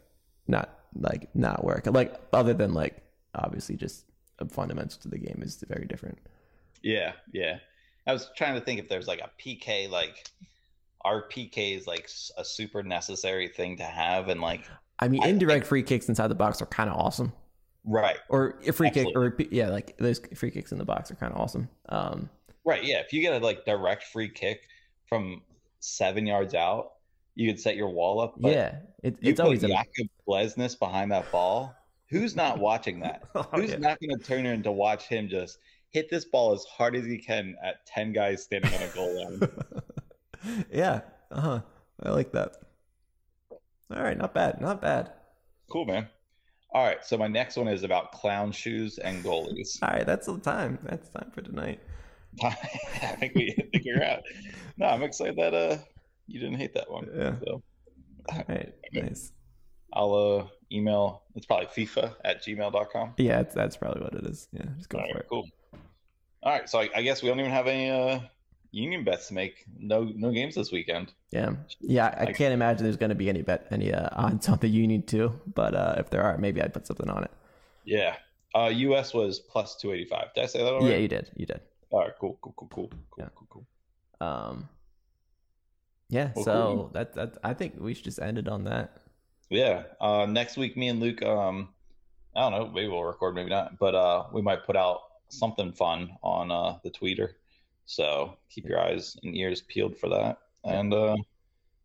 not 0.47 0.77
like 0.99 1.29
not 1.33 1.63
work 1.63 1.87
like 1.87 2.13
other 2.33 2.53
than 2.53 2.73
like 2.73 3.01
obviously 3.33 3.75
just 3.75 4.05
a 4.39 4.45
fundamental 4.47 4.99
to 5.01 5.07
the 5.07 5.17
game 5.17 5.39
is 5.43 5.63
very 5.67 5.85
different. 5.85 6.19
Yeah, 6.83 7.13
yeah. 7.31 7.59
I 8.07 8.13
was 8.13 8.29
trying 8.35 8.55
to 8.55 8.61
think 8.61 8.79
if 8.79 8.89
there's 8.89 9.07
like 9.07 9.21
a 9.21 9.31
PK, 9.39 9.87
like 9.87 10.25
our 11.03 11.27
PK 11.29 11.75
is 11.75 11.87
like 11.87 12.09
a 12.37 12.45
super 12.45 12.83
necessary 12.83 13.49
thing 13.49 13.77
to 13.77 13.83
have, 13.85 14.29
and 14.29 14.41
like 14.41 14.71
I 15.01 15.07
mean, 15.07 15.23
I 15.23 15.27
indirect 15.27 15.65
free 15.65 15.83
kicks 15.83 16.07
inside 16.09 16.27
the 16.27 16.35
box 16.35 16.61
are 16.61 16.67
kind 16.67 16.89
of 16.89 16.95
awesome. 16.95 17.33
right, 17.83 18.17
Or 18.29 18.59
a 18.67 18.71
free 18.71 18.91
kick, 18.91 19.07
or 19.15 19.35
yeah, 19.49 19.69
like 19.69 19.97
those 19.97 20.21
free 20.35 20.51
kicks 20.51 20.71
in 20.71 20.77
the 20.77 20.85
box 20.85 21.09
are 21.11 21.15
kind 21.15 21.33
of 21.33 21.39
awesome. 21.39 21.67
Um, 21.89 22.29
right, 22.63 22.83
yeah. 22.83 22.99
If 22.99 23.11
you 23.11 23.21
get 23.21 23.41
a 23.41 23.43
like 23.43 23.65
direct 23.65 24.03
free 24.03 24.29
kick 24.29 24.61
from 25.07 25.41
seven 25.79 26.27
yards 26.27 26.53
out, 26.53 26.91
you 27.35 27.49
could 27.49 27.59
set 27.59 27.75
your 27.75 27.89
wall 27.89 28.21
up. 28.21 28.35
But 28.37 28.51
yeah, 28.51 28.75
it, 29.03 29.17
it's 29.21 29.39
always 29.39 29.63
a 29.63 29.67
Jakob 29.69 30.07
Glesnes 30.27 30.77
behind 30.77 31.11
that 31.11 31.31
ball. 31.31 31.75
Who's 32.09 32.35
not 32.35 32.59
watching 32.59 32.99
that? 32.99 33.23
Oh, 33.35 33.47
Who's 33.55 33.71
yeah. 33.71 33.77
not 33.77 33.97
going 34.01 34.17
to 34.17 34.23
turn 34.23 34.45
in 34.45 34.61
to 34.63 34.71
watch 34.71 35.07
him 35.07 35.29
just 35.29 35.57
hit 35.89 36.09
this 36.09 36.25
ball 36.25 36.53
as 36.53 36.63
hard 36.65 36.95
as 36.95 37.05
he 37.05 37.17
can 37.17 37.55
at 37.63 37.85
ten 37.85 38.13
guys 38.13 38.43
standing 38.43 38.73
on 38.73 38.81
a 38.81 38.87
goal 38.89 39.23
line? 39.23 39.49
yeah, 40.71 41.01
uh 41.31 41.41
huh. 41.41 41.61
I 42.03 42.09
like 42.09 42.31
that. 42.33 42.57
All 43.93 44.03
right, 44.03 44.17
not 44.17 44.33
bad, 44.33 44.61
not 44.61 44.81
bad. 44.81 45.11
cool, 45.69 45.85
man. 45.85 46.07
All 46.73 46.85
right, 46.85 47.03
so 47.05 47.17
my 47.17 47.27
next 47.27 47.57
one 47.57 47.67
is 47.67 47.83
about 47.83 48.11
clown 48.13 48.51
shoes 48.51 48.97
and 48.97 49.23
goalies. 49.23 49.77
All 49.81 49.89
right, 49.89 50.05
that's 50.05 50.27
the 50.27 50.37
time. 50.39 50.79
That's 50.83 51.09
time 51.09 51.29
for 51.33 51.41
tonight. 51.41 51.81
I 52.43 52.49
think 53.19 53.35
we 53.35 53.53
I 53.59 53.63
think 53.73 53.83
we're 53.85 54.03
out. 54.03 54.21
No, 54.77 54.85
I'm 54.87 55.03
excited 55.03 55.35
that 55.35 55.53
uh 55.53 55.77
you 56.27 56.39
didn't 56.39 56.55
hate 56.55 56.73
that 56.75 56.89
one. 56.89 57.09
Yeah. 57.13 57.35
So 57.45 57.61
All 58.31 58.43
right, 58.47 58.73
nice. 58.93 59.33
I'll 59.93 60.13
uh 60.13 60.47
email 60.71 61.23
it's 61.35 61.45
probably 61.45 61.65
FIFA 61.67 62.15
at 62.23 62.41
gmail.com. 62.41 63.15
Yeah, 63.17 63.37
that's, 63.37 63.53
that's 63.55 63.75
probably 63.75 64.03
what 64.03 64.13
it 64.13 64.25
is. 64.25 64.47
Yeah, 64.53 64.63
just 64.77 64.87
go 64.87 64.99
All 64.99 65.07
for 65.09 65.13
right, 65.15 65.23
it. 65.23 65.29
cool. 65.29 65.45
All 66.43 66.53
right, 66.53 66.69
so 66.69 66.79
I, 66.79 66.89
I 66.95 67.01
guess 67.01 67.21
we 67.21 67.27
don't 67.27 67.39
even 67.41 67.51
have 67.51 67.67
any 67.67 67.89
uh 67.89 68.21
union 68.71 69.03
bets 69.03 69.31
make. 69.31 69.65
No 69.79 70.03
no 70.15 70.31
games 70.31 70.55
this 70.55 70.71
weekend. 70.71 71.11
Yeah, 71.31 71.51
yeah. 71.81 72.15
I 72.17 72.23
I- 72.29 72.33
can't 72.33 72.53
imagine 72.53 72.83
there's 72.83 72.97
going 72.97 73.09
to 73.09 73.15
be 73.15 73.29
any 73.29 73.41
bet 73.41 73.67
any 73.71 73.93
uh, 73.93 74.09
odds 74.13 74.47
on 74.49 74.59
the 74.59 74.67
Union 74.67 75.03
too. 75.03 75.39
But 75.53 75.75
uh, 75.75 75.95
if 75.97 76.09
there 76.09 76.23
are, 76.23 76.37
maybe 76.37 76.61
I'd 76.61 76.73
put 76.73 76.87
something 76.87 77.09
on 77.09 77.23
it. 77.23 77.31
Yeah. 77.85 78.15
Uh 78.53 78.67
US 78.67 79.13
was 79.13 79.39
plus 79.39 79.75
two 79.77 79.93
eighty 79.93 80.05
five. 80.05 80.33
Did 80.35 80.43
I 80.43 80.47
say 80.47 80.59
that 80.59 80.73
already? 80.73 80.93
Yeah, 80.93 80.97
you 80.99 81.07
did. 81.07 81.31
You 81.35 81.45
did. 81.45 81.61
All 81.89 81.99
right, 82.01 82.11
cool, 82.19 82.37
cool, 82.41 82.53
cool, 82.57 82.67
cool, 82.69 82.87
cool, 82.89 82.99
Yeah. 83.17 83.29
cool, 83.35 83.47
cool. 83.49 84.27
Um, 84.27 84.69
yeah. 86.09 86.31
Well, 86.35 86.45
so 86.45 86.53
cool. 86.75 86.89
that 86.93 87.13
that 87.15 87.37
I 87.43 87.53
think 87.53 87.75
we 87.79 87.93
should 87.93 88.03
just 88.03 88.19
end 88.21 88.37
it 88.37 88.47
on 88.47 88.65
that. 88.65 88.97
Yeah. 89.49 89.83
Uh 89.99 90.25
next 90.25 90.57
week 90.57 90.75
me 90.77 90.89
and 90.89 90.99
Luke 90.99 91.21
um 91.23 91.69
I 92.35 92.41
don't 92.41 92.51
know, 92.51 92.67
maybe 92.67 92.87
we'll 92.89 93.03
record, 93.03 93.35
maybe 93.35 93.49
not, 93.49 93.77
but 93.79 93.95
uh 93.95 94.25
we 94.33 94.41
might 94.41 94.65
put 94.65 94.75
out 94.75 94.99
something 95.29 95.71
fun 95.71 96.17
on 96.21 96.51
uh 96.51 96.77
the 96.83 96.91
tweeter. 96.91 97.29
So 97.91 98.37
keep 98.49 98.69
your 98.69 98.79
eyes 98.79 99.17
and 99.21 99.35
ears 99.35 99.63
peeled 99.63 99.97
for 99.97 100.07
that. 100.07 100.37
And 100.63 100.93
uh, 100.93 101.17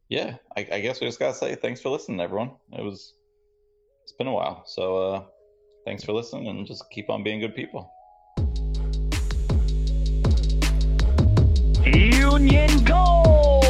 yeah, 0.08 0.36
I, 0.56 0.64
I 0.70 0.80
guess 0.80 1.00
we 1.00 1.08
just 1.08 1.18
gotta 1.18 1.34
say 1.34 1.56
thanks 1.56 1.80
for 1.80 1.88
listening, 1.88 2.20
everyone. 2.20 2.52
It 2.78 2.84
was 2.84 3.14
it's 4.04 4.12
been 4.12 4.28
a 4.28 4.32
while, 4.32 4.62
so 4.66 4.98
uh, 4.98 5.22
thanks 5.84 6.04
for 6.04 6.12
listening, 6.12 6.46
and 6.46 6.64
just 6.64 6.88
keep 6.90 7.10
on 7.10 7.24
being 7.24 7.40
good 7.40 7.56
people. 7.56 7.90
Union 11.84 12.84
Gold. 12.84 13.65